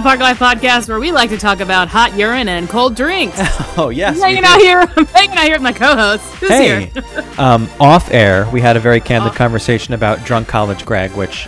Park 0.00 0.20
Life 0.20 0.38
podcast 0.38 0.88
where 0.88 0.98
we 1.00 1.12
like 1.12 1.30
to 1.30 1.38
talk 1.38 1.60
about 1.60 1.88
hot 1.88 2.16
urine 2.16 2.48
and 2.48 2.68
cold 2.68 2.94
drinks. 2.94 3.38
Oh 3.80 3.90
yes. 3.90 4.16
I'm 4.16 4.22
hanging 4.22 4.44
out 4.44 4.58
here. 4.58 4.80
I'm 4.96 5.06
hanging 5.06 5.36
out 5.38 5.44
here 5.44 5.52
with 5.54 5.62
my 5.62 5.72
co-host. 5.72 6.24
Who's 6.40 6.48
Hey, 6.50 6.86
here? 6.86 7.04
um, 7.38 7.68
off 7.78 8.10
air, 8.10 8.48
we 8.52 8.60
had 8.60 8.76
a 8.76 8.80
very 8.80 8.98
candid 9.00 9.30
Off- 9.30 9.36
conversation 9.36 9.94
about 9.94 10.24
drunk 10.24 10.48
college 10.48 10.84
Greg, 10.84 11.12
which 11.12 11.44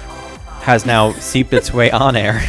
has 0.61 0.87
now 0.87 1.11
seeped 1.15 1.53
its 1.53 1.73
way 1.73 1.91
on 1.91 2.15
air. 2.15 2.41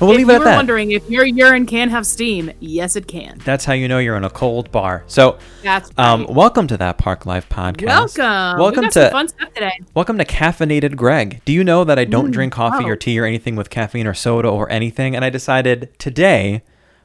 We'll 0.00 0.10
if 0.12 0.16
leave 0.18 0.28
it 0.30 0.34
at 0.34 0.44
that. 0.44 0.56
wondering 0.56 0.90
if 0.92 1.08
your 1.10 1.24
urine 1.24 1.66
can 1.66 1.88
have 1.90 2.06
steam, 2.06 2.50
yes, 2.60 2.96
it 2.96 3.06
can. 3.06 3.38
That's 3.44 3.64
how 3.64 3.72
you 3.72 3.88
know 3.88 3.98
you're 3.98 4.16
in 4.16 4.24
a 4.24 4.30
cold 4.30 4.70
bar. 4.72 5.04
So, 5.06 5.38
That's 5.62 5.90
um, 5.98 6.26
welcome 6.28 6.66
to 6.68 6.76
that 6.78 6.98
Park 6.98 7.26
Life 7.26 7.48
podcast. 7.48 7.86
welcome. 7.86 8.58
Welcome 8.60 8.84
we 8.84 8.90
to 8.90 9.10
fun 9.10 9.28
stuff 9.28 9.52
today. 9.54 9.78
welcome 9.94 10.18
to 10.18 10.24
caffeinated 10.24 10.96
Greg. 10.96 11.40
Do 11.44 11.52
you 11.52 11.64
know 11.64 11.84
that 11.84 11.98
I 11.98 12.04
don't 12.04 12.28
Mm, 12.28 12.32
drink 12.32 12.52
coffee 12.52 12.84
wow. 12.84 12.90
or 12.90 12.96
tea 12.96 13.18
or 13.18 13.24
anything 13.24 13.56
with 13.56 13.70
caffeine 13.70 14.06
or 14.06 14.14
soda 14.14 14.48
or 14.48 14.70
anything? 14.70 15.14
And 15.16 15.24
I 15.24 15.30
decided 15.30 15.90
today, 15.98 16.62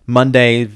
Monday, 0.08 0.70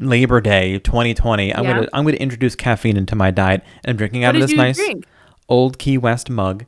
Labor 0.00 0.40
Day, 0.40 0.78
2020, 0.78 1.54
I'm 1.54 1.64
Yeah. 1.64 1.74
gonna 1.74 1.88
I'm 1.92 2.04
gonna 2.04 2.16
introduce 2.16 2.54
caffeine 2.54 2.96
into 2.96 3.14
my 3.14 3.30
diet. 3.30 3.62
And 3.84 3.90
I'm 3.90 3.96
drinking 3.96 4.24
out 4.24 4.34
What 4.34 4.42
of 4.42 4.48
this 4.48 4.56
nice 4.56 4.76
drink? 4.76 5.04
old 5.48 5.78
Key 5.78 5.98
West 5.98 6.30
mug. 6.30 6.64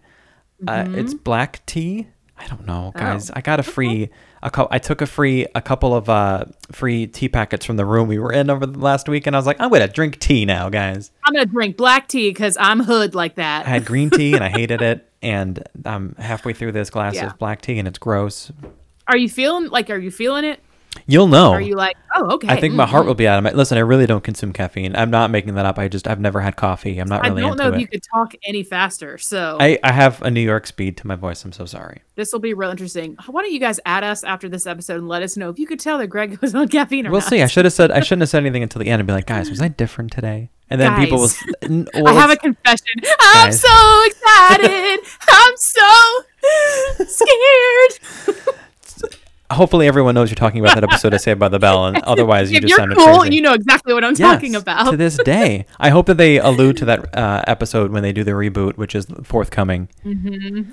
Uh, 0.67 0.85
Mm-hmm. 0.85 0.95
it's 0.98 1.15
black 1.15 1.65
tea. 1.67 2.09
I 2.39 2.47
don't 2.47 2.67
know, 2.67 2.93
guys. 2.95 3.31
Oh. 3.31 3.35
I 3.37 3.41
got 3.41 3.59
a 3.59 3.63
free 3.63 4.11
a 4.43 4.51
cou- 4.51 4.69
I 4.71 4.79
took 4.79 5.01
a 5.01 5.07
free 5.07 5.47
a 5.55 5.61
couple 5.62 5.95
of 5.95 6.09
uh 6.09 6.45
free 6.73 7.07
tea 7.07 7.29
packets 7.29 7.65
from 7.65 7.77
the 7.77 7.85
room 7.85 8.09
we 8.09 8.19
were 8.19 8.33
in 8.33 8.51
over 8.51 8.67
the 8.67 8.79
last 8.79 9.09
week, 9.09 9.27
and 9.27 9.37
I 9.37 9.39
was 9.39 9.47
like, 9.47 9.61
I'm 9.61 9.71
gonna 9.71 9.89
drink 9.89 10.19
tea 10.19 10.45
now, 10.45 10.69
guys. 10.69 11.11
I'm 11.25 11.33
gonna 11.33 11.47
drink 11.47 11.77
black 11.77 12.09
tea 12.09 12.31
because 12.31 12.57
I'm 12.61 12.81
hood 12.81 13.15
like 13.15 13.37
that. 13.37 13.67
I 13.67 13.70
had 13.70 13.85
green 13.85 14.11
tea 14.11 14.35
and 14.35 14.43
I 14.45 14.48
hated 14.59 14.83
it, 14.83 15.09
and 15.23 15.63
I'm 15.85 16.15
halfway 16.17 16.53
through 16.53 16.73
this 16.73 16.91
glass 16.91 17.15
Yeah. 17.15 17.27
of 17.29 17.39
black 17.39 17.63
tea 17.63 17.79
and 17.79 17.87
it's 17.87 17.98
gross. 17.98 18.51
Are 19.09 19.17
you 19.17 19.29
feeling 19.29 19.69
like? 19.69 19.91
Are 19.91 19.98
you 19.98 20.11
feeling 20.11 20.45
it? 20.45 20.61
You'll 21.07 21.27
know. 21.27 21.53
Are 21.53 21.61
you 21.61 21.75
like? 21.75 21.97
Oh, 22.15 22.35
okay. 22.35 22.48
I 22.48 22.61
think 22.61 22.75
my 22.75 22.85
mm, 22.85 22.89
heart 22.89 23.05
mm. 23.05 23.09
will 23.09 23.15
be 23.15 23.27
out 23.27 23.39
of 23.39 23.45
my. 23.45 23.51
Listen, 23.53 23.79
I 23.79 23.81
really 23.81 24.07
don't 24.07 24.23
consume 24.23 24.53
caffeine. 24.53 24.95
I'm 24.95 25.11
not 25.11 25.31
making 25.31 25.55
that 25.55 25.67
up. 25.67 25.79
I 25.79 25.89
just 25.89 26.07
I've 26.07 26.21
never 26.21 26.41
had 26.41 26.57
coffee. 26.57 26.98
I'm 26.98 27.09
not 27.09 27.23
really. 27.23 27.43
I 27.43 27.48
don't 27.48 27.59
know 27.59 27.69
if 27.69 27.75
it. 27.75 27.81
you 27.81 27.87
could 27.89 28.03
talk 28.03 28.35
any 28.45 28.62
faster. 28.62 29.19
So 29.19 29.57
I 29.61 29.79
I 29.83 29.93
have 29.93 30.23
a 30.23 30.31
New 30.31 30.41
York 30.41 30.67
speed 30.67 30.97
to 30.98 31.07
my 31.07 31.15
voice. 31.17 31.45
I'm 31.45 31.53
so 31.53 31.65
sorry. 31.65 32.03
this 32.17 32.33
will 32.33 32.41
be 32.41 32.55
real 32.55 32.70
interesting. 32.70 33.17
Why 33.27 33.43
don't 33.43 33.53
you 33.53 33.61
guys 33.61 33.81
add 33.85 34.05
us 34.05 34.23
after 34.25 34.48
this 34.48 34.67
episode 34.67 34.98
and 34.98 35.09
let 35.09 35.23
us 35.23 35.37
know 35.37 35.51
if 35.51 35.59
you 35.59 35.67
could 35.67 35.81
tell 35.81 35.98
that 35.98 36.09
Greg 36.09 36.39
was 36.43 36.55
on 36.55 36.69
caffeine 36.69 37.07
or 37.07 37.11
We'll 37.11 37.20
not? 37.20 37.31
see. 37.31 37.43
I 37.43 37.47
should 37.47 37.65
have 37.65 37.75
said 37.75 37.91
I 37.91 38.01
shouldn't 38.01 38.23
have 38.23 38.29
said 38.31 38.43
anything 38.43 38.63
until 38.63 38.81
the 38.81 38.89
end 38.89 39.01
and 39.01 39.07
be 39.07 39.13
like, 39.13 39.27
guys, 39.27 39.51
was 39.51 39.61
I 39.61 39.69
different 39.69 40.13
today? 40.13 40.51
And 40.70 40.81
then 40.81 40.98
people 40.98 41.19
will. 41.19 41.29
Guys. 41.29 41.45
n- 41.63 41.89
I 41.95 42.03
well, 42.03 42.15
have 42.15 42.31
a 42.31 42.37
confession. 42.37 42.87
I'm 43.20 43.48
Guys. 43.48 43.61
so 43.61 44.05
excited. 44.07 45.01
I'm 45.29 45.57
so 45.57 47.05
scared. 47.05 48.57
Hopefully 49.53 49.86
everyone 49.86 50.14
knows 50.14 50.31
you're 50.31 50.34
talking 50.36 50.61
about 50.61 50.75
that 50.75 50.84
episode 50.84 51.14
of 51.14 51.20
Saved 51.20 51.39
by 51.39 51.48
the 51.48 51.58
Bell, 51.58 51.86
and 51.86 51.98
otherwise 52.05 52.50
you 52.50 52.58
if 52.58 52.62
just 52.64 52.77
sounded 52.77 52.97
cool, 52.98 53.20
crazy. 53.20 53.36
you 53.36 53.42
know 53.42 53.53
exactly 53.55 53.95
what 53.95 54.05
I'm 54.05 54.14
Yes, 54.17 54.34
talking 54.34 54.55
about. 54.55 54.91
to 54.91 54.96
this 54.96 55.17
day. 55.18 55.67
I 55.79 55.90
hope 55.90 56.07
that 56.07 56.17
they 56.17 56.39
allude 56.39 56.77
to 56.79 56.85
that 56.86 57.17
uh, 57.17 57.42
episode 57.46 57.91
when 57.92 58.02
they 58.02 58.12
do 58.12 58.24
the 58.24 58.33
reboot, 58.33 58.77
which 58.77 58.95
is 58.95 59.07
forthcoming. 59.23 59.89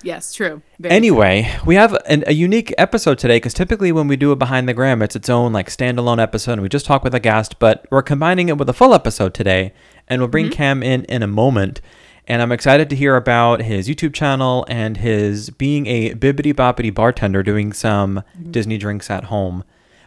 yes, 0.04 0.34
true. 0.34 0.62
Very 0.80 0.96
Anyway, 0.96 1.52
we 1.66 1.76
have 1.76 1.94
an, 2.08 2.24
a 2.28 2.34
unique 2.34 2.74
episode 2.78 3.18
today 3.20 3.38
because 3.38 3.54
typically 3.54 3.92
when 3.92 4.08
we 4.08 4.16
do 4.16 4.32
a 4.32 4.36
behind 4.36 4.68
the 4.70 4.74
gram, 4.74 5.02
it's 5.02 5.16
its 5.16 5.30
own 5.30 5.54
like 5.54 5.70
standalone 5.70 6.22
episode, 6.22 6.54
and 6.54 6.62
we 6.62 6.70
just 6.70 6.86
talk 6.86 7.04
with 7.04 7.14
a 7.14 7.20
guest. 7.20 7.60
But 7.60 7.86
we're 7.92 8.02
combining 8.02 8.50
it 8.50 8.58
with 8.58 8.70
a 8.70 8.74
full 8.74 8.94
episode 8.94 9.34
today, 9.34 9.74
and 10.08 10.22
we'll 10.22 10.28
bring 10.28 10.46
Mm-hmm. 10.46 10.54
Cam 10.54 10.84
in 10.84 11.04
in 11.06 11.22
a 11.24 11.28
moment. 11.28 11.82
And 12.30 12.44
I'm 12.44 12.52
excited 12.52 12.92
to 12.92 12.96
hear 12.96 13.16
about 13.16 13.64
his 13.64 13.90
YouTube 13.90 14.14
channel 14.14 14.64
and 14.70 14.98
his 14.98 15.50
being 15.50 15.88
a 15.88 16.14
bibbity 16.14 16.54
boppity 16.54 16.94
bartender 16.94 17.42
doing 17.42 17.74
some 17.74 18.18
Mm-hmm. 18.20 18.52
Disney 18.52 18.78
drinks 18.78 19.10
at 19.10 19.26
home, 19.26 19.64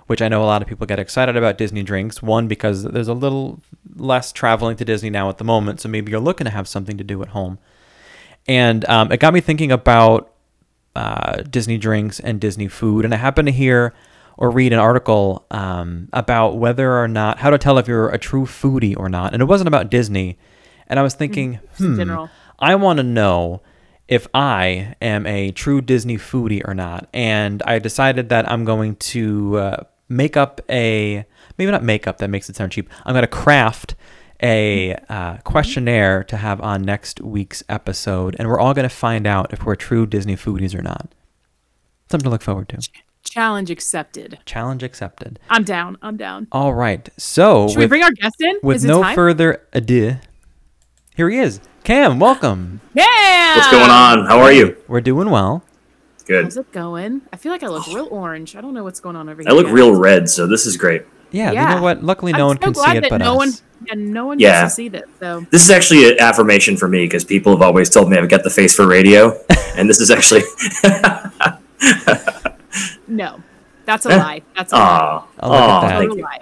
which 0.07 0.23
I 0.23 0.29
know 0.29 0.43
a 0.43 0.47
lot 0.47 0.63
of 0.63 0.69
people 0.69 0.87
get 0.87 0.99
excited 1.01 1.37
about 1.37 1.59
Disney 1.59 1.83
drinks. 1.83 2.23
One, 2.23 2.47
because 2.47 2.85
there's 2.85 3.09
a 3.09 3.15
little 3.15 3.61
less 3.97 4.33
traveling 4.33 4.77
to 4.77 4.85
Disney 4.85 5.11
now 5.11 5.29
at 5.29 5.39
the 5.39 5.45
moment, 5.45 5.81
so 5.81 5.89
maybe 5.89 6.11
you're 6.13 6.21
looking 6.21 6.45
to 6.45 6.51
have 6.51 6.69
something 6.69 6.97
to 6.97 7.05
do 7.05 7.21
at 7.23 7.29
home. 7.29 7.59
And 8.47 8.85
um, 8.89 9.11
it 9.13 9.19
got 9.19 9.35
me 9.35 9.41
thinking 9.41 9.73
about 9.73 10.33
uh, 10.95 11.43
Disney 11.43 11.79
drinks 11.79 12.21
and 12.21 12.41
Disney 12.41 12.69
food. 12.69 13.05
And 13.05 13.13
I 13.13 13.17
happened 13.17 13.47
to 13.47 13.53
hear 13.53 13.95
or 14.37 14.51
read 14.51 14.73
an 14.73 14.79
article 14.79 15.45
um, 15.51 16.09
about 16.13 16.57
whether 16.57 16.99
or 16.99 17.09
not 17.09 17.39
how 17.39 17.51
to 17.51 17.59
tell 17.59 17.79
if 17.79 17.89
you're 17.89 18.09
a 18.09 18.19
true 18.19 18.47
foodie 18.47 18.97
or 18.97 19.09
not. 19.09 19.33
And 19.33 19.43
it 19.43 19.47
wasn't 19.47 19.69
about 19.69 19.91
Disney. 19.91 20.39
And 20.93 20.99
I 20.99 21.03
was 21.03 21.15
thinking, 21.15 21.59
hmm, 21.79 21.97
general. 21.97 22.29
I 22.59 22.75
want 22.75 22.99
to 22.99 23.03
know 23.03 23.63
if 24.09 24.29
I 24.35 24.95
am 25.01 25.27
a 25.27 25.51
true 25.53 25.81
Disney 25.81 26.19
foodie 26.19 26.61
or 26.69 26.75
not. 26.75 27.09
And 27.15 27.63
I 27.63 27.79
decided 27.79 28.29
that 28.29 28.47
I'm 28.47 28.67
going 28.67 28.97
to 28.97 29.57
uh, 29.57 29.85
make 30.11 30.37
up 30.37 30.61
a 30.69 31.25
maybe 31.57 31.71
not 31.71 31.83
make 31.83 32.07
up 32.07 32.19
that 32.19 32.29
makes 32.29 32.51
it 32.51 32.57
sound 32.57 32.73
cheap. 32.73 32.91
I'm 33.07 33.15
going 33.15 33.23
to 33.23 33.27
craft 33.27 33.95
a 34.43 34.95
uh, 35.09 35.39
questionnaire 35.39 36.25
to 36.25 36.37
have 36.37 36.61
on 36.61 36.83
next 36.83 37.23
week's 37.23 37.65
episode, 37.71 38.37
and 38.39 38.47
we're 38.47 38.61
all 38.61 38.75
going 38.75 38.87
to 38.87 38.95
find 38.95 39.27
out 39.27 39.51
if 39.55 39.65
we're 39.65 39.77
true 39.77 40.05
Disney 40.05 40.37
foodies 40.37 40.79
or 40.79 40.83
not. 40.83 41.15
Something 42.11 42.25
to 42.25 42.31
look 42.31 42.43
forward 42.43 42.69
to. 42.69 42.87
Challenge 43.25 43.71
accepted. 43.71 44.41
Challenge 44.45 44.83
accepted. 44.83 45.39
I'm 45.49 45.65
down. 45.65 45.97
I'm 46.03 46.19
down. 46.19 46.49
All 46.53 46.75
right. 46.75 47.09
So 47.17 47.69
Should 47.69 47.79
we 47.79 47.87
bring 47.87 48.03
our 48.03 48.11
guest 48.11 48.35
in? 48.41 48.59
with 48.63 48.77
Is 48.77 48.85
it 48.85 48.89
no 48.89 49.01
time? 49.03 49.15
further 49.15 49.67
ado, 49.73 50.17
here 51.15 51.29
he 51.31 51.39
is. 51.39 51.61
Cam, 51.85 52.19
welcome. 52.19 52.81
Yeah. 52.95 53.57
What's 53.57 53.71
going 53.71 53.91
on? 53.91 54.27
How 54.27 54.41
are 54.41 54.53
you? 54.53 54.77
We're 54.89 55.01
doing 55.01 55.31
well. 55.31 55.65
Good. 56.27 56.45
How's 56.45 56.57
it 56.57 56.71
going? 56.73 57.23
I 57.33 57.37
feel 57.37 57.51
like 57.53 57.63
I 57.65 57.69
look 57.69 57.87
real 57.89 58.07
orange. 58.11 58.55
I 58.55 58.61
don't 58.61 58.75
know 58.75 58.85
what's 58.85 59.01
going 59.01 59.17
on 59.17 59.29
over 59.29 59.43
here. 59.43 59.51
I 59.51 59.55
look 59.55 59.67
guys. 59.67 59.75
real 59.75 59.95
red, 59.95 60.29
so 60.29 60.47
this 60.47 60.67
is 60.67 60.77
great. 60.77 61.03
Yeah, 61.33 61.51
you 61.51 61.55
Yeah. 61.57 61.75
know 61.75 61.83
what? 61.83 62.05
Luckily, 62.05 62.33
I'm 62.33 62.39
no 62.39 62.47
one 62.47 62.57
so 62.57 62.63
can 62.63 62.73
glad 62.73 62.93
see 62.93 62.99
it 62.99 63.01
that 63.03 63.11
but 63.11 63.19
no 63.19 63.33
us. 63.33 63.37
one 63.39 63.53
and 63.91 64.13
no 64.13 64.27
one 64.27 64.39
Yeah. 64.39 64.63
gets 64.63 64.75
to 64.75 64.77
see 64.77 64.89
this. 64.89 65.03
So 65.19 65.45
This 65.51 65.65
is 65.65 65.71
actually 65.71 66.09
an 66.13 66.21
affirmation 66.21 66.77
for 66.77 66.89
me 66.89 67.05
because 67.07 67.25
people 67.25 67.53
have 67.53 67.63
always 67.63 67.91
told 67.91 68.09
me 68.11 68.17
I've 68.17 68.29
got 68.29 68.45
the 68.45 68.51
face 68.51 68.77
for 68.77 68.87
radio, 68.87 69.37
and 69.77 69.91
this 69.91 70.01
is 70.01 70.11
actually. 70.11 70.43
no, 73.09 73.43
that's 73.85 74.07
a 74.07 74.13
eh. 74.13 74.17
lie. 74.17 74.43
That's 74.57 74.73
a 74.73 74.77
lie. 74.77 74.83
Aw, 74.83 75.27
Oh, 75.41 75.51
look 75.51 75.59
at 75.61 75.81
that. 75.81 75.99
thank 75.99 76.11
Total 76.11 76.25
lie. 76.25 76.41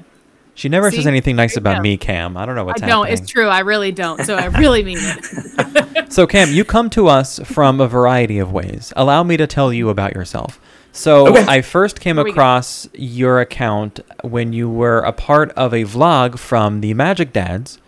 She 0.55 0.69
never 0.69 0.91
See? 0.91 0.97
says 0.97 1.07
anything 1.07 1.37
nice 1.37 1.57
about 1.57 1.77
go. 1.77 1.83
me, 1.83 1.97
Cam. 1.97 2.37
I 2.37 2.45
don't 2.45 2.55
know 2.55 2.65
what's 2.65 2.83
I 2.83 2.87
don't. 2.87 3.07
happening. 3.07 3.23
It's 3.23 3.31
true. 3.31 3.47
I 3.49 3.61
really 3.61 3.93
don't. 3.93 4.23
So 4.25 4.37
I 4.37 4.47
really 4.47 4.83
mean 4.85 4.99
it. 5.01 5.87
So, 6.13 6.27
Cam, 6.27 6.51
you 6.51 6.65
come 6.65 6.91
to 6.91 7.07
us 7.07 7.39
from 7.45 7.81
a 7.81 7.87
variety 7.87 8.41
of 8.41 8.51
ways. 8.51 8.93
Allow 8.97 9.23
me 9.23 9.37
to 9.37 9.47
tell 9.47 9.73
you 9.73 9.91
about 9.91 10.13
yourself. 10.13 10.61
So, 10.91 11.29
Okay. 11.29 11.45
I 11.47 11.63
first 11.63 12.01
came 12.01 12.17
Here 12.17 12.25
we 12.25 12.31
go. 12.31 12.35
across 12.35 12.89
your 12.95 13.41
account 13.41 14.01
when 14.23 14.53
you 14.53 14.69
were 14.69 14.99
a 14.99 15.13
part 15.13 15.53
of 15.53 15.73
a 15.73 15.85
vlog 15.85 16.37
from 16.37 16.81
the 16.81 16.95
Magic 16.95 17.33
Dads. 17.33 17.79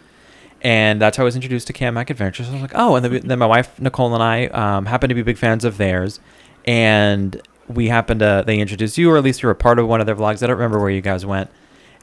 And 0.61 1.00
that's 1.03 1.17
how 1.17 1.25
I 1.25 1.27
was 1.27 1.34
introduced 1.34 1.67
to 1.67 1.73
Cam 1.73 1.94
Mac 1.94 2.11
Adventures. 2.11 2.49
I 2.49 2.53
was 2.53 2.62
like, 2.62 2.73
oh, 2.77 2.94
and 2.94 3.05
then, 3.05 3.27
then 3.27 3.39
my 3.41 3.47
wife 3.47 3.81
Nicole 3.81 4.15
and 4.15 4.23
I 4.23 4.47
um, 4.47 4.87
happen 4.87 5.09
to 5.09 5.17
be 5.17 5.23
big 5.23 5.37
fans 5.37 5.65
of 5.65 5.77
theirs, 5.77 6.21
and 6.65 7.41
we 7.67 7.88
happened 7.88 8.20
to 8.20 8.44
they 8.47 8.61
introduced 8.61 8.97
you, 8.99 9.11
or 9.11 9.17
at 9.17 9.25
least 9.25 9.43
you 9.43 9.49
were 9.49 9.53
a 9.53 9.56
part 9.56 9.81
of 9.81 9.88
one 9.88 10.00
of 10.00 10.06
their 10.06 10.15
vlogs. 10.15 10.41
I 10.43 10.47
don't 10.47 10.56
remember 10.56 10.79
where 10.79 10.91
you 10.91 11.00
guys 11.00 11.26
went, 11.26 11.50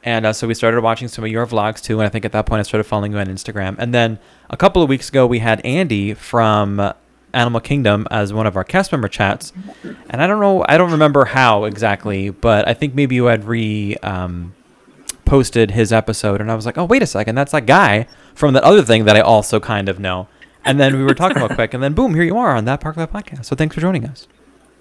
and 0.03 0.25
uh, 0.25 0.33
so 0.33 0.47
we 0.47 0.53
started 0.53 0.81
watching 0.81 1.07
some 1.07 1.23
of 1.23 1.29
your 1.29 1.45
vlogs 1.45 1.81
too. 1.81 1.99
And 1.99 2.05
I 2.05 2.09
think 2.09 2.25
at 2.25 2.31
that 2.31 2.45
point 2.45 2.59
I 2.59 2.63
started 2.63 2.85
following 2.85 3.11
you 3.11 3.17
on 3.19 3.27
Instagram. 3.27 3.75
And 3.79 3.93
then 3.93 4.19
a 4.49 4.57
couple 4.57 4.81
of 4.81 4.89
weeks 4.89 5.09
ago 5.09 5.27
we 5.27 5.39
had 5.39 5.59
Andy 5.65 6.13
from 6.13 6.93
Animal 7.33 7.59
Kingdom 7.59 8.07
as 8.09 8.33
one 8.33 8.47
of 8.47 8.55
our 8.55 8.63
cast 8.63 8.91
member 8.91 9.07
chats, 9.07 9.53
and 10.09 10.21
I 10.21 10.27
don't 10.27 10.39
know, 10.39 10.65
I 10.67 10.77
don't 10.77 10.91
remember 10.91 11.25
how 11.25 11.65
exactly, 11.65 12.29
but 12.29 12.67
I 12.67 12.73
think 12.73 12.95
maybe 12.95 13.15
you 13.15 13.25
had 13.25 13.43
re. 13.45 13.95
Um, 13.97 14.55
posted 15.29 15.69
his 15.69 15.93
episode 15.93 16.41
and 16.41 16.51
I 16.51 16.55
was 16.55 16.65
like, 16.65 16.75
oh 16.75 16.85
wait 16.85 17.03
a 17.03 17.05
second, 17.05 17.35
that's 17.35 17.51
that 17.51 17.67
guy 17.67 18.07
from 18.33 18.55
that 18.55 18.63
other 18.63 18.81
thing 18.81 19.05
that 19.05 19.15
I 19.15 19.21
also 19.21 19.59
kind 19.59 19.87
of 19.87 19.99
know. 19.99 20.27
And 20.65 20.79
then 20.79 20.97
we 20.97 21.03
were 21.03 21.13
talking 21.13 21.37
real 21.37 21.49
quick, 21.55 21.73
and 21.73 21.83
then 21.83 21.93
boom, 21.93 22.15
here 22.15 22.23
you 22.23 22.35
are 22.37 22.55
on 22.55 22.65
that 22.65 22.81
Park 22.81 22.97
Life 22.97 23.11
podcast. 23.11 23.45
So 23.45 23.55
thanks 23.55 23.75
for 23.75 23.81
joining 23.81 24.05
us. 24.05 24.27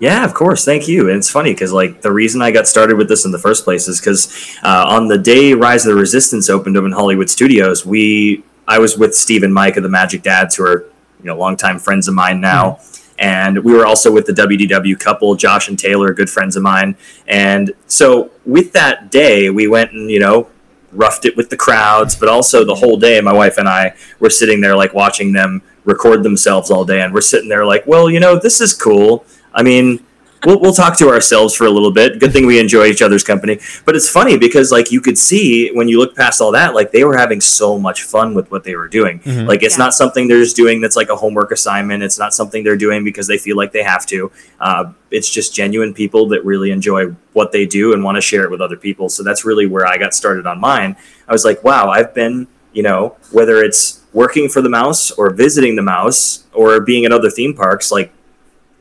Yeah, 0.00 0.24
of 0.24 0.32
course. 0.32 0.64
Thank 0.64 0.86
you. 0.86 1.08
And 1.08 1.18
it's 1.18 1.30
funny 1.30 1.52
because 1.52 1.72
like 1.72 2.02
the 2.02 2.12
reason 2.12 2.40
I 2.40 2.50
got 2.52 2.68
started 2.68 2.96
with 2.96 3.08
this 3.08 3.24
in 3.24 3.32
the 3.32 3.38
first 3.38 3.64
place 3.64 3.88
is 3.88 4.00
because 4.00 4.56
uh, 4.62 4.84
on 4.88 5.08
the 5.08 5.18
day 5.18 5.54
Rise 5.54 5.84
of 5.86 5.94
the 5.94 6.00
Resistance 6.00 6.48
opened 6.48 6.76
up 6.76 6.84
in 6.84 6.92
Hollywood 6.92 7.28
Studios, 7.28 7.84
we 7.84 8.44
I 8.68 8.78
was 8.78 8.96
with 8.96 9.14
Steve 9.14 9.42
and 9.42 9.52
Mike 9.52 9.76
of 9.76 9.82
the 9.82 9.88
Magic 9.88 10.22
Dads, 10.22 10.56
who 10.56 10.64
are 10.64 10.84
you 11.20 11.24
know 11.24 11.36
longtime 11.36 11.80
friends 11.80 12.06
of 12.06 12.14
mine 12.14 12.40
now. 12.40 12.78
And 13.18 13.64
we 13.64 13.72
were 13.72 13.84
also 13.84 14.12
with 14.12 14.26
the 14.26 14.32
WDW 14.32 14.98
couple, 14.98 15.34
Josh 15.34 15.68
and 15.68 15.78
Taylor, 15.78 16.12
good 16.14 16.30
friends 16.30 16.56
of 16.56 16.62
mine. 16.62 16.96
And 17.26 17.72
so 17.86 18.30
with 18.46 18.72
that 18.74 19.10
day, 19.10 19.50
we 19.50 19.66
went 19.66 19.92
and, 19.92 20.08
you 20.08 20.20
know, 20.20 20.48
roughed 20.92 21.24
it 21.24 21.36
with 21.36 21.50
the 21.50 21.56
crowds, 21.56 22.14
but 22.14 22.28
also 22.28 22.64
the 22.64 22.76
whole 22.76 22.96
day, 22.96 23.20
my 23.20 23.32
wife 23.32 23.58
and 23.58 23.68
I 23.68 23.94
were 24.20 24.30
sitting 24.30 24.60
there 24.60 24.76
like 24.76 24.94
watching 24.94 25.32
them 25.32 25.62
record 25.84 26.22
themselves 26.22 26.70
all 26.70 26.84
day. 26.84 27.00
And 27.02 27.12
we're 27.12 27.20
sitting 27.20 27.48
there 27.48 27.66
like, 27.66 27.86
well, 27.86 28.08
you 28.08 28.20
know, 28.20 28.38
this 28.38 28.60
is 28.60 28.72
cool. 28.72 29.24
I 29.58 29.62
mean, 29.64 29.98
we'll, 30.46 30.60
we'll 30.60 30.72
talk 30.72 30.96
to 30.98 31.08
ourselves 31.08 31.52
for 31.52 31.64
a 31.66 31.70
little 31.70 31.90
bit. 31.90 32.20
Good 32.20 32.32
thing 32.32 32.46
we 32.46 32.60
enjoy 32.60 32.84
each 32.86 33.02
other's 33.02 33.24
company. 33.24 33.58
But 33.84 33.96
it's 33.96 34.08
funny 34.08 34.38
because 34.38 34.70
like 34.70 34.92
you 34.92 35.00
could 35.00 35.18
see 35.18 35.70
when 35.72 35.88
you 35.88 35.98
look 35.98 36.14
past 36.14 36.40
all 36.40 36.52
that, 36.52 36.74
like 36.76 36.92
they 36.92 37.02
were 37.02 37.16
having 37.16 37.40
so 37.40 37.76
much 37.76 38.04
fun 38.04 38.34
with 38.34 38.48
what 38.52 38.62
they 38.62 38.76
were 38.76 38.86
doing. 38.86 39.18
Mhm. 39.20 39.48
Like 39.48 39.64
it's 39.64 39.76
Yeah. 39.76 39.84
not 39.86 39.94
something 39.94 40.28
they're 40.28 40.38
just 40.44 40.54
doing 40.54 40.80
that's 40.80 40.94
like 40.94 41.08
a 41.10 41.16
homework 41.16 41.50
assignment. 41.50 42.04
It's 42.04 42.20
not 42.20 42.32
something 42.34 42.62
they're 42.62 42.76
doing 42.76 43.02
because 43.02 43.26
they 43.26 43.36
feel 43.36 43.56
like 43.56 43.72
they 43.72 43.82
have 43.82 44.06
to. 44.06 44.30
Uh, 44.60 44.84
it's 45.10 45.28
just 45.28 45.52
genuine 45.56 45.92
people 45.92 46.28
that 46.28 46.44
really 46.44 46.70
enjoy 46.70 47.06
what 47.32 47.50
they 47.50 47.66
do 47.66 47.92
and 47.92 48.04
want 48.04 48.14
to 48.14 48.20
share 48.20 48.44
it 48.44 48.50
with 48.52 48.60
other 48.60 48.76
people. 48.76 49.08
So 49.08 49.24
that's 49.24 49.44
really 49.44 49.66
where 49.66 49.86
I 49.88 49.98
got 49.98 50.14
started 50.14 50.46
on 50.46 50.60
mine. 50.60 50.94
I 51.28 51.32
was 51.32 51.44
like, 51.44 51.64
wow, 51.64 51.88
I've 51.90 52.14
been, 52.14 52.46
you 52.72 52.84
know, 52.84 53.16
whether 53.32 53.56
it's 53.60 54.02
working 54.12 54.48
for 54.48 54.62
the 54.62 54.68
mouse 54.68 55.10
or 55.10 55.30
visiting 55.30 55.74
the 55.74 55.82
mouse 55.82 56.44
or 56.52 56.78
being 56.80 57.04
at 57.04 57.10
other 57.12 57.28
theme 57.30 57.54
parks, 57.54 57.90
like 57.90 58.12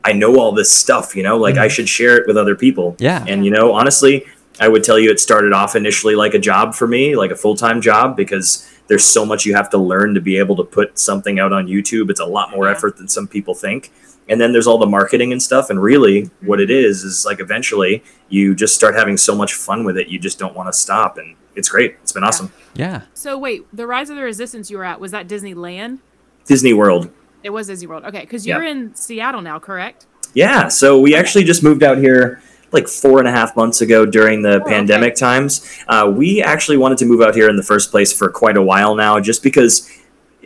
I 0.04 0.12
know 0.12 0.38
all 0.38 0.52
this 0.52 0.70
stuff, 0.72 1.16
you 1.16 1.22
know, 1.22 1.36
like 1.36 1.56
I 1.56 1.66
mm-hmm. 1.66 1.74
should 1.74 1.88
share 1.88 2.16
it 2.16 2.26
with 2.26 2.36
other 2.36 2.54
people. 2.54 2.96
Yeah. 2.98 3.24
And 3.26 3.44
you 3.44 3.50
know, 3.50 3.72
honestly, 3.72 4.26
I 4.60 4.68
would 4.68 4.84
tell 4.84 4.98
you 4.98 5.10
it 5.10 5.20
started 5.20 5.52
off 5.52 5.76
initially 5.76 6.14
like 6.14 6.34
a 6.34 6.38
job 6.38 6.74
for 6.74 6.86
me, 6.86 7.16
like 7.16 7.30
a 7.30 7.36
full-time 7.36 7.80
job 7.80 8.16
because 8.16 8.68
there's 8.88 9.04
so 9.04 9.24
much 9.24 9.44
you 9.44 9.54
have 9.54 9.70
to 9.70 9.78
learn 9.78 10.14
to 10.14 10.20
be 10.20 10.38
able 10.38 10.56
to 10.56 10.64
put 10.64 10.98
something 10.98 11.38
out 11.38 11.52
on 11.52 11.66
YouTube. 11.66 12.10
It's 12.10 12.20
a 12.20 12.26
lot 12.26 12.50
more 12.50 12.66
Yeah. 12.66 12.72
effort 12.72 12.96
than 12.96 13.08
some 13.08 13.28
people 13.28 13.54
think. 13.54 13.92
And 14.28 14.40
then 14.40 14.52
there's 14.52 14.66
all 14.66 14.78
the 14.78 14.86
marketing 14.86 15.32
and 15.32 15.42
stuff 15.42 15.70
and 15.70 15.80
really 15.82 16.22
mm-hmm. 16.22 16.46
what 16.46 16.60
it 16.60 16.70
is 16.70 17.04
is 17.04 17.24
like 17.24 17.40
eventually 17.40 18.02
you 18.28 18.54
just 18.54 18.74
start 18.74 18.94
having 18.94 19.16
so 19.16 19.34
much 19.34 19.54
fun 19.54 19.84
with 19.84 19.96
it 19.96 20.08
you 20.08 20.18
just 20.18 20.38
don't 20.38 20.54
want 20.54 20.68
to 20.68 20.72
stop 20.72 21.18
and 21.18 21.34
it's 21.54 21.68
great. 21.68 21.96
It's 22.02 22.12
been 22.12 22.24
awesome. 22.24 22.52
Yeah. 22.74 23.02
So 23.14 23.36
wait, 23.36 23.66
the 23.72 23.86
Rise 23.86 24.10
of 24.10 24.16
the 24.16 24.22
Resistance 24.22 24.70
you 24.70 24.78
were 24.78 24.84
at 24.84 25.00
was 25.00 25.10
that 25.10 25.26
Disneyland? 25.26 25.98
Disney 26.44 26.72
World. 26.72 27.10
It 27.42 27.50
was 27.50 27.66
Disney 27.68 27.86
World. 27.86 28.04
Okay, 28.04 28.20
because 28.20 28.46
you're 28.46 28.64
in 28.64 28.94
Seattle 28.94 29.40
now, 29.42 29.58
correct? 29.58 30.06
Yeah, 30.34 30.68
so 30.68 31.00
we 31.00 31.14
actually 31.14 31.44
just 31.44 31.62
moved 31.62 31.82
out 31.82 31.98
here 31.98 32.42
like 32.70 32.86
four 32.86 33.18
and 33.18 33.26
a 33.26 33.30
half 33.30 33.56
months 33.56 33.80
ago 33.80 34.04
during 34.04 34.42
the 34.42 34.54
Oh, 34.54 34.60
okay. 34.60 34.70
pandemic 34.74 35.14
times. 35.14 35.66
Uh, 35.88 36.12
we 36.14 36.42
actually 36.42 36.76
wanted 36.76 36.98
to 36.98 37.06
move 37.06 37.22
out 37.22 37.34
here 37.34 37.48
in 37.48 37.56
the 37.56 37.62
first 37.62 37.90
place 37.90 38.12
for 38.12 38.28
quite 38.28 38.56
a 38.56 38.62
while 38.62 38.94
now, 38.94 39.18
just 39.20 39.42
because. 39.42 39.90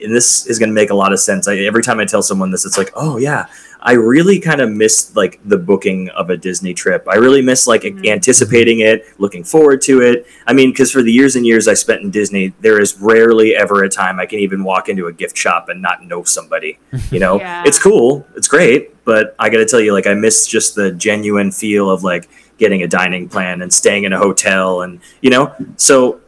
And 0.03 0.15
this 0.15 0.47
is 0.47 0.59
going 0.59 0.69
to 0.69 0.75
make 0.75 0.91
a 0.91 0.95
lot 0.95 1.13
of 1.13 1.21
sense. 1.21 1.47
I, 1.49 1.57
every 1.59 1.83
time 1.83 2.01
I 2.01 2.05
tell 2.05 2.23
someone 2.23 2.51
this, 2.51 2.65
it's 2.65 2.77
like, 2.79 2.91
oh 2.95 3.17
yeah, 3.19 3.47
I 3.81 3.93
really 3.93 4.39
kind 4.39 4.61
of 4.61 4.71
miss 4.71 5.15
like 5.17 5.41
the 5.45 5.57
booking 5.59 6.09
of 6.11 6.31
a 6.31 6.37
Disney 6.37 6.73
trip. 6.75 7.07
I 7.09 7.17
really 7.17 7.43
miss 7.43 7.67
like 7.67 7.83
Mhm. 7.83 8.07
anticipating 8.09 8.81
it, 8.81 9.05
looking 9.19 9.43
forward 9.45 9.81
to 9.83 10.01
it. 10.03 10.27
I 10.47 10.53
mean, 10.53 10.71
because 10.71 10.93
for 10.93 11.03
the 11.03 11.13
years 11.13 11.35
and 11.37 11.47
years 11.47 11.67
I 11.69 11.75
spent 11.75 12.03
in 12.03 12.11
Disney, 12.11 12.53
there 12.61 12.81
is 12.81 12.97
rarely 13.01 13.57
ever 13.57 13.83
a 13.85 13.89
time 13.89 14.21
I 14.21 14.27
can 14.27 14.39
even 14.39 14.63
walk 14.65 14.89
into 14.89 15.07
a 15.09 15.13
gift 15.13 15.37
shop 15.37 15.69
and 15.69 15.83
not 15.83 16.05
know 16.07 16.23
somebody. 16.25 16.79
You 17.11 17.19
know, 17.21 17.39
Yeah. 17.41 17.65
it's 17.67 17.79
cool, 17.79 18.27
it's 18.37 18.49
great, 18.49 19.05
but 19.05 19.35
I 19.39 19.51
got 19.51 19.59
to 19.59 19.67
tell 19.67 19.81
you, 19.81 19.93
like, 19.93 20.07
I 20.07 20.15
miss 20.15 20.47
just 20.47 20.75
the 20.77 20.93
genuine 20.93 21.51
feel 21.51 21.91
of 21.91 22.05
like 22.05 22.29
getting 22.59 22.83
a 22.85 22.87
dining 22.87 23.29
plan 23.29 23.61
and 23.63 23.73
staying 23.73 24.05
in 24.05 24.13
a 24.13 24.19
hotel, 24.19 24.83
and 24.83 25.01
you 25.21 25.31
know, 25.31 25.53
so 25.77 26.21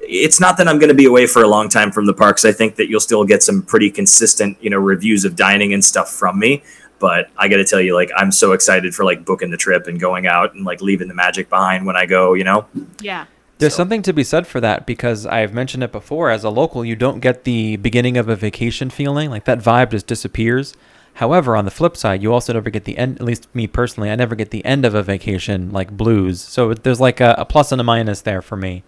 it's 0.00 0.40
not 0.40 0.56
that 0.58 0.66
I'm 0.68 0.78
going 0.78 0.88
to 0.88 0.94
be 0.94 1.06
away 1.06 1.26
for 1.26 1.42
a 1.42 1.48
long 1.48 1.68
time 1.68 1.90
from 1.92 2.06
the 2.06 2.14
parks. 2.14 2.44
I 2.44 2.52
think 2.52 2.76
that 2.76 2.88
you'll 2.88 3.00
still 3.00 3.24
get 3.24 3.42
some 3.42 3.62
pretty 3.62 3.90
consistent, 3.90 4.56
you 4.60 4.70
know, 4.70 4.78
reviews 4.78 5.24
of 5.24 5.36
dining 5.36 5.72
and 5.72 5.84
stuff 5.84 6.10
from 6.10 6.38
me. 6.38 6.62
But 6.98 7.30
I 7.38 7.48
got 7.48 7.56
to 7.56 7.64
tell 7.64 7.80
you, 7.80 7.94
like, 7.94 8.10
I'm 8.16 8.30
so 8.32 8.52
excited 8.52 8.94
for 8.94 9.04
like 9.04 9.24
booking 9.24 9.50
the 9.50 9.56
trip 9.56 9.86
and 9.86 9.98
going 9.98 10.26
out 10.26 10.54
and 10.54 10.64
like 10.66 10.82
leaving 10.82 11.08
the 11.08 11.14
magic 11.14 11.48
behind 11.48 11.86
when 11.86 11.96
I 11.96 12.06
go. 12.06 12.34
You 12.34 12.44
know, 12.44 12.66
Yeah. 13.00 13.26
There's 13.58 13.74
So- 13.74 13.78
something 13.78 14.00
to 14.02 14.12
be 14.14 14.24
said 14.24 14.46
for 14.46 14.58
that 14.60 14.86
because 14.86 15.26
I've 15.26 15.52
mentioned 15.52 15.82
it 15.82 15.92
before. 15.92 16.30
As 16.30 16.44
a 16.44 16.50
local, 16.50 16.82
you 16.84 16.96
don't 16.96 17.20
get 17.20 17.44
the 17.44 17.76
beginning 17.76 18.16
of 18.16 18.28
a 18.28 18.36
vacation 18.36 18.88
feeling. 18.88 19.28
Like 19.30 19.44
that 19.44 19.58
vibe 19.60 19.90
just 19.90 20.06
disappears. 20.06 20.74
However, 21.14 21.56
on 21.56 21.66
the 21.66 21.70
flip 21.70 21.96
side, 21.96 22.22
you 22.22 22.32
also 22.32 22.54
never 22.54 22.70
get 22.70 22.84
the 22.84 22.96
end. 22.96 23.16
At 23.16 23.26
least 23.26 23.48
me 23.54 23.66
personally, 23.66 24.10
I 24.10 24.14
never 24.14 24.34
get 24.34 24.50
the 24.50 24.64
end 24.64 24.86
of 24.86 24.94
a 24.94 25.02
vacation 25.02 25.70
like 25.72 25.90
blues. 25.90 26.40
So 26.40 26.72
there's 26.72 27.00
like 27.00 27.20
a, 27.20 27.34
a 27.36 27.44
plus 27.44 27.70
and 27.72 27.80
a 27.80 27.84
minus 27.84 28.22
there 28.22 28.40
for 28.40 28.56
me. 28.56 28.82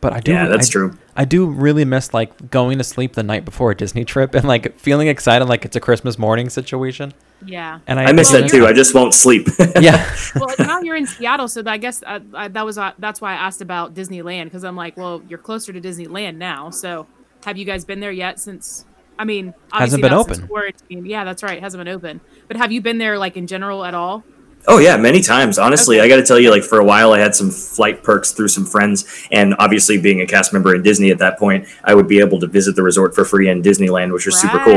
But 0.00 0.12
I 0.12 0.20
do. 0.20 0.32
yeah, 0.32 0.46
that's 0.46 0.68
I, 0.68 0.72
true. 0.72 0.98
I 1.16 1.24
do 1.24 1.46
really 1.46 1.84
miss 1.84 2.12
like 2.12 2.50
going 2.50 2.78
to 2.78 2.84
sleep 2.84 3.14
the 3.14 3.22
night 3.22 3.44
before 3.44 3.70
a 3.70 3.74
Disney 3.76 4.04
trip 4.04 4.34
and 4.34 4.46
like 4.46 4.78
feeling 4.78 5.08
excited 5.08 5.46
like 5.46 5.64
it's 5.64 5.74
a 5.74 5.80
Christmas 5.80 6.18
morning 6.18 6.50
situation. 6.50 7.14
Yeah. 7.44 7.80
And 7.86 7.98
I, 7.98 8.04
I 8.04 8.12
miss 8.12 8.30
Well, 8.32 8.42
that 8.42 8.50
too. 8.50 8.66
I 8.66 8.72
just 8.72 8.94
won't 8.94 9.14
sleep. 9.14 9.48
yeah. 9.80 10.14
well, 10.36 10.54
now 10.58 10.80
you're 10.80 10.96
in 10.96 11.06
Seattle, 11.06 11.48
so 11.48 11.62
I 11.66 11.78
guess 11.78 12.02
I, 12.06 12.20
I, 12.34 12.48
that 12.48 12.64
was 12.64 12.76
uh, 12.76 12.92
that's 12.98 13.20
why 13.20 13.32
I 13.32 13.36
asked 13.36 13.62
about 13.62 13.94
Disneyland 13.94 14.44
because 14.44 14.64
I'm 14.64 14.76
like, 14.76 14.96
well, 14.96 15.22
you're 15.28 15.38
closer 15.38 15.72
to 15.72 15.80
Disneyland 15.80 16.36
now. 16.36 16.70
So, 16.70 17.06
have 17.44 17.56
you 17.56 17.64
guys 17.64 17.84
been 17.84 18.00
there 18.00 18.12
yet? 18.12 18.38
Since 18.38 18.84
I 19.18 19.24
mean, 19.24 19.54
obviously 19.72 19.80
Hasn't 19.80 20.02
been 20.02 20.10
not 20.12 20.26
since 20.26 20.38
open. 20.38 20.48
Quarantine. 20.48 21.06
Yeah, 21.06 21.24
that's 21.24 21.42
right. 21.42 21.60
Hasn't 21.60 21.80
been 21.82 21.92
open. 21.92 22.20
But 22.48 22.58
have 22.58 22.70
you 22.70 22.80
been 22.82 22.98
there 22.98 23.18
like 23.18 23.36
in 23.36 23.46
general 23.46 23.84
at 23.84 23.94
all? 23.94 24.24
Oh 24.68 24.78
yeah, 24.78 24.96
many 24.96 25.20
times. 25.20 25.58
Honestly, 25.58 25.98
Okay. 26.00 26.06
I 26.06 26.08
got 26.08 26.16
to 26.16 26.24
tell 26.26 26.38
you, 26.40 26.50
like 26.50 26.62
for 26.64 26.78
a 26.80 26.84
while, 26.84 27.12
I 27.12 27.20
had 27.20 27.34
some 27.34 27.50
flight 27.50 28.02
perks 28.02 28.32
through 28.32 28.48
some 28.48 28.66
friends, 28.66 29.04
and 29.30 29.54
obviously 29.58 29.96
being 29.98 30.20
a 30.22 30.26
cast 30.26 30.52
member 30.52 30.74
in 30.74 30.82
Disney 30.82 31.10
at 31.10 31.18
that 31.18 31.38
point, 31.38 31.68
I 31.84 31.94
would 31.94 32.08
be 32.08 32.18
able 32.18 32.40
to 32.40 32.46
visit 32.46 32.74
the 32.74 32.82
resort 32.82 33.14
for 33.14 33.24
free 33.24 33.48
in 33.48 33.62
Disneyland, 33.62 34.12
which 34.12 34.26
was 34.26 34.40
super 34.40 34.58
cool. 34.58 34.74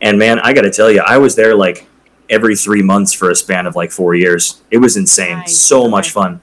And 0.00 0.18
man, 0.18 0.40
I 0.40 0.52
got 0.52 0.62
to 0.62 0.70
tell 0.70 0.90
you, 0.90 1.02
I 1.06 1.18
was 1.18 1.36
there 1.36 1.54
like 1.54 1.86
every 2.28 2.56
three 2.56 2.82
months 2.82 3.12
for 3.12 3.30
a 3.30 3.34
span 3.34 3.66
of 3.66 3.76
like 3.76 3.90
four 3.92 4.14
years. 4.14 4.60
It 4.70 4.78
was 4.78 4.96
insane, 4.96 5.46
so 5.46 5.88
much 5.88 6.10
fun. 6.10 6.42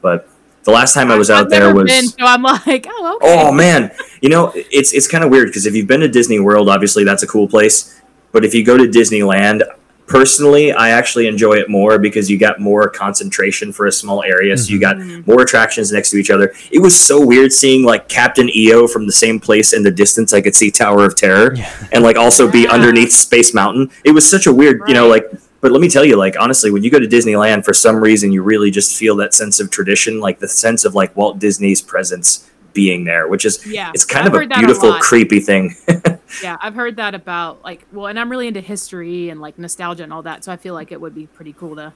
But 0.00 0.28
the 0.62 0.70
last 0.70 0.94
time 0.94 1.10
I 1.10 1.16
was 1.16 1.30
out 1.30 1.46
I've 1.46 1.50
there 1.50 1.60
never 1.66 1.74
was. 1.82 1.90
been, 1.90 2.06
so 2.06 2.16
I'm 2.20 2.42
like, 2.42 2.86
oh, 2.88 3.16
okay. 3.16 3.26
Oh 3.36 3.50
man, 3.52 3.90
you 4.20 4.28
know 4.28 4.52
it's 4.54 4.92
it's 4.94 5.08
kind 5.08 5.24
of 5.24 5.30
weird 5.30 5.48
because 5.48 5.66
if 5.66 5.74
you've 5.74 5.88
been 5.88 6.00
to 6.00 6.08
Disney 6.08 6.38
World, 6.38 6.68
obviously 6.68 7.02
that's 7.02 7.22
a 7.24 7.26
cool 7.26 7.48
place. 7.48 8.00
But 8.32 8.44
if 8.44 8.54
you 8.54 8.64
go 8.64 8.76
to 8.76 8.84
Disneyland, 8.84 9.62
personally, 10.06 10.72
I 10.72 10.90
actually 10.90 11.26
enjoy 11.26 11.54
it 11.54 11.68
more 11.68 11.98
because 11.98 12.30
you 12.30 12.38
got 12.38 12.60
more 12.60 12.88
concentration 12.88 13.72
for 13.72 13.86
a 13.86 13.92
small 13.92 14.22
area, 14.22 14.56
so 14.56 14.72
you 14.72 14.78
got 14.78 14.96
Mhm. 14.96 15.26
more 15.26 15.42
attractions 15.42 15.90
next 15.92 16.10
to 16.10 16.16
each 16.18 16.30
other. 16.30 16.52
It 16.70 16.80
was 16.80 16.94
so 16.94 17.20
weird 17.24 17.52
seeing 17.52 17.82
like 17.84 18.08
Captain 18.08 18.48
EO 18.54 18.86
from 18.86 19.06
the 19.06 19.12
same 19.12 19.40
place 19.40 19.72
in 19.72 19.82
the 19.82 19.90
distance. 19.90 20.32
I 20.34 20.40
could 20.40 20.54
see 20.54 20.70
Tower 20.70 21.04
of 21.04 21.16
Terror 21.16 21.54
Yeah. 21.56 21.68
and 21.92 22.04
like 22.04 22.16
also 22.16 22.46
be 22.48 22.66
underneath 22.68 23.12
Space 23.12 23.54
Mountain. 23.54 23.90
It 24.04 24.12
was 24.12 24.24
such 24.24 24.46
a 24.46 24.52
weird, 24.52 24.80
you 24.88 24.94
know, 24.94 25.08
like. 25.08 25.26
But 25.60 25.72
let 25.72 25.80
me 25.80 25.88
tell 25.88 26.04
you, 26.04 26.16
like 26.16 26.36
honestly, 26.38 26.70
when 26.70 26.82
you 26.84 26.90
go 26.90 26.98
to 27.00 27.06
Disneyland, 27.08 27.64
for 27.64 27.72
some 27.72 27.96
reason, 27.96 28.32
you 28.32 28.42
really 28.42 28.70
just 28.70 28.94
feel 28.94 29.16
that 29.16 29.32
sense 29.32 29.60
of 29.60 29.70
tradition, 29.70 30.20
like 30.20 30.38
the 30.38 30.48
sense 30.48 30.84
of 30.84 30.94
like 30.94 31.16
Walt 31.16 31.38
Disney's 31.38 31.80
presence 31.80 32.44
being 32.74 33.04
there, 33.04 33.28
which 33.28 33.46
is 33.46 33.60
Yeah, 33.66 33.90
it's 33.94 34.04
kind 34.04 34.26
I've 34.26 34.34
of 34.34 34.42
a 34.42 34.46
beautiful, 34.46 34.90
lot. 34.90 35.00
creepy 35.00 35.40
thing. 35.40 35.74
Yeah, 36.42 36.56
I've 36.60 36.74
heard 36.74 36.96
that 36.96 37.14
about 37.14 37.62
like 37.64 37.86
well, 37.92 38.06
and 38.06 38.18
I'm 38.18 38.30
really 38.30 38.48
into 38.48 38.60
history 38.60 39.28
and 39.30 39.40
like 39.40 39.58
nostalgia 39.58 40.02
and 40.02 40.12
all 40.12 40.22
that, 40.22 40.44
so 40.44 40.52
I 40.52 40.56
feel 40.56 40.74
like 40.74 40.92
it 40.92 41.00
would 41.00 41.14
be 41.14 41.26
pretty 41.26 41.52
cool 41.52 41.76
to 41.76 41.92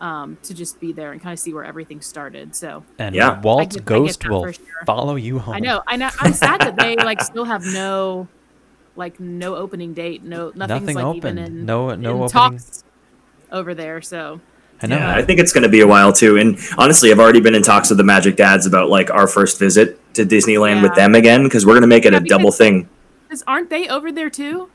um 0.00 0.36
to 0.42 0.52
just 0.54 0.80
be 0.80 0.92
there 0.92 1.12
and 1.12 1.22
kind 1.22 1.32
of 1.32 1.38
see 1.38 1.54
where 1.54 1.64
everything 1.64 2.00
started. 2.00 2.54
So 2.56 2.84
And 2.98 3.14
Yeah. 3.14 3.40
Walt's 3.40 3.76
get- 3.76 3.84
ghost 3.84 4.28
will 4.28 4.44
sure. 4.50 4.64
follow 4.86 5.14
you 5.16 5.38
home. 5.38 5.54
I 5.54 5.60
know, 5.60 5.82
I 5.86 5.96
know, 5.96 6.10
I'm 6.20 6.32
sad 6.32 6.60
that 6.62 6.76
they 6.76 6.96
like 6.96 7.22
still 7.22 7.44
have 7.44 7.64
no 7.64 8.26
like 8.96 9.18
no 9.20 9.54
opening 9.56 9.94
date, 9.94 10.22
no 10.24 10.52
nothing's 10.54 10.80
Nothing 10.82 10.96
like 10.96 11.04
open. 11.04 11.16
even 11.16 11.38
in 11.38 11.64
No- 11.66 11.88
no 11.88 11.92
in 11.94 12.06
opening. 12.06 12.28
talks 12.28 12.84
over 13.52 13.72
there. 13.74 14.02
So 14.02 14.40
I 14.82 14.88
know. 14.88 14.96
Yeah, 14.96 15.14
I 15.14 15.22
think 15.22 15.38
it's 15.38 15.52
going 15.52 15.62
to 15.62 15.68
be 15.68 15.80
a 15.80 15.86
while 15.86 16.12
too. 16.12 16.36
And 16.36 16.58
honestly, 16.76 17.12
I've 17.12 17.20
already 17.20 17.40
been 17.40 17.54
in 17.54 17.62
talks 17.62 17.88
with 17.90 17.96
the 17.98 18.04
Magic 18.04 18.34
Dads 18.36 18.66
about 18.66 18.90
like 18.90 19.08
our 19.10 19.28
first 19.28 19.58
visit 19.60 19.98
to 20.14 20.24
Disneyland 20.26 20.82
with 20.82 20.94
them 20.96 21.14
again 21.14 21.44
because 21.44 21.64
we're 21.64 21.72
going 21.74 21.82
to 21.82 21.86
make 21.86 22.04
it 22.04 22.12
Yeah, 22.12 22.18
a 22.18 22.22
double 22.22 22.50
thing. 22.50 22.88
'Cause 23.34 23.44
aren't 23.46 23.70
they 23.70 23.88
over 23.88 24.12
there 24.12 24.30
too? 24.30 24.68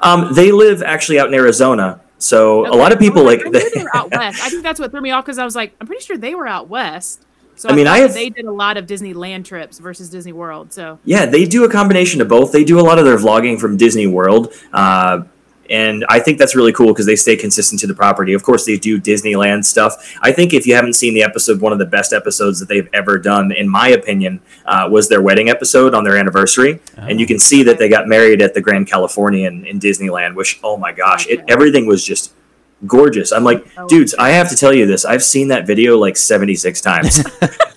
Um, 0.00 0.32
they 0.34 0.50
live 0.52 0.82
actually 0.82 1.18
out 1.18 1.28
in 1.28 1.34
Arizona, 1.34 2.00
so 2.18 2.66
a 2.66 2.74
lot 2.76 2.92
of 2.92 2.98
people 2.98 3.22
Oh, 3.22 3.24
like. 3.24 3.44
I 3.46 3.50
they 3.50 3.82
were 3.82 3.96
out 3.96 4.10
west. 4.16 4.42
I 4.42 4.48
think 4.50 4.62
that's 4.62 4.80
what 4.80 4.90
threw 4.90 5.00
me 5.00 5.10
off 5.10 5.24
because 5.24 5.38
I 5.38 5.44
was 5.44 5.54
like, 5.56 5.74
I'm 5.80 5.86
pretty 5.86 6.02
sure 6.04 6.16
they 6.16 6.34
were 6.34 6.46
out 6.46 6.68
west. 6.68 7.24
So 7.56 7.68
I 7.68 7.72
I, 7.72 7.74
mean, 7.74 7.84
mean, 7.84 7.92
I 7.92 7.98
have- 7.98 8.14
they 8.14 8.30
did 8.30 8.44
a 8.44 8.52
lot 8.52 8.76
of 8.76 8.86
Disneyland 8.86 9.44
trips 9.44 9.78
versus 9.80 10.08
Disney 10.08 10.32
World. 10.32 10.72
So 10.72 10.98
Yeah, 11.04 11.26
they 11.26 11.44
do 11.44 11.64
a 11.64 11.68
combination 11.68 12.20
of 12.20 12.28
both. 12.28 12.52
They 12.52 12.62
do 12.64 12.78
a 12.78 12.82
lot 12.82 12.98
of 13.00 13.04
their 13.04 13.16
vlogging 13.18 13.58
from 13.58 13.76
Disney 13.76 14.06
World. 14.06 14.52
Uh, 14.72 15.22
and 15.70 16.04
I 16.08 16.20
think 16.20 16.38
that's 16.38 16.54
really 16.56 16.72
cool 16.72 16.88
because 16.88 17.06
they 17.06 17.16
stay 17.16 17.36
consistent 17.36 17.80
to 17.80 17.86
the 17.86 17.94
property. 17.94 18.32
Of 18.32 18.42
course, 18.42 18.64
they 18.64 18.76
do 18.76 19.00
Disneyland 19.00 19.64
stuff. 19.64 20.16
I 20.22 20.32
think 20.32 20.52
if 20.54 20.66
you 20.66 20.74
haven't 20.74 20.94
seen 20.94 21.14
the 21.14 21.22
episode, 21.22 21.60
one 21.60 21.72
of 21.72 21.78
the 21.78 21.86
best 21.86 22.12
episodes 22.12 22.58
that 22.60 22.68
they've 22.68 22.88
ever 22.92 23.18
done, 23.18 23.52
in 23.52 23.68
my 23.68 23.88
opinion, 23.88 24.40
uh, 24.66 24.88
was 24.90 25.08
their 25.08 25.20
wedding 25.22 25.48
episode 25.50 25.94
on 25.94 26.04
their 26.04 26.16
anniversary. 26.16 26.80
And 26.96 27.20
you 27.20 27.26
can 27.26 27.38
see 27.38 27.62
that 27.64 27.78
they 27.78 27.88
got 27.88 28.08
married 28.08 28.40
at 28.42 28.54
the 28.54 28.60
Grand 28.60 28.86
Californian 28.86 29.64
in 29.66 29.78
Disneyland, 29.78 30.34
which, 30.34 30.58
oh 30.62 30.76
my 30.76 30.92
gosh, 30.92 31.26
it, 31.26 31.44
everything 31.48 31.86
was 31.86 32.04
just 32.04 32.32
gorgeous. 32.86 33.32
I'm 33.32 33.44
like, 33.44 33.66
Oh. 33.76 33.86
dudes, 33.88 34.14
I 34.14 34.30
have 34.30 34.48
to 34.50 34.56
tell 34.56 34.72
you 34.72 34.86
this. 34.86 35.04
I've 35.04 35.22
seen 35.22 35.48
that 35.48 35.66
video 35.66 35.98
like 35.98 36.16
76 36.16 36.80
times. 36.80 37.24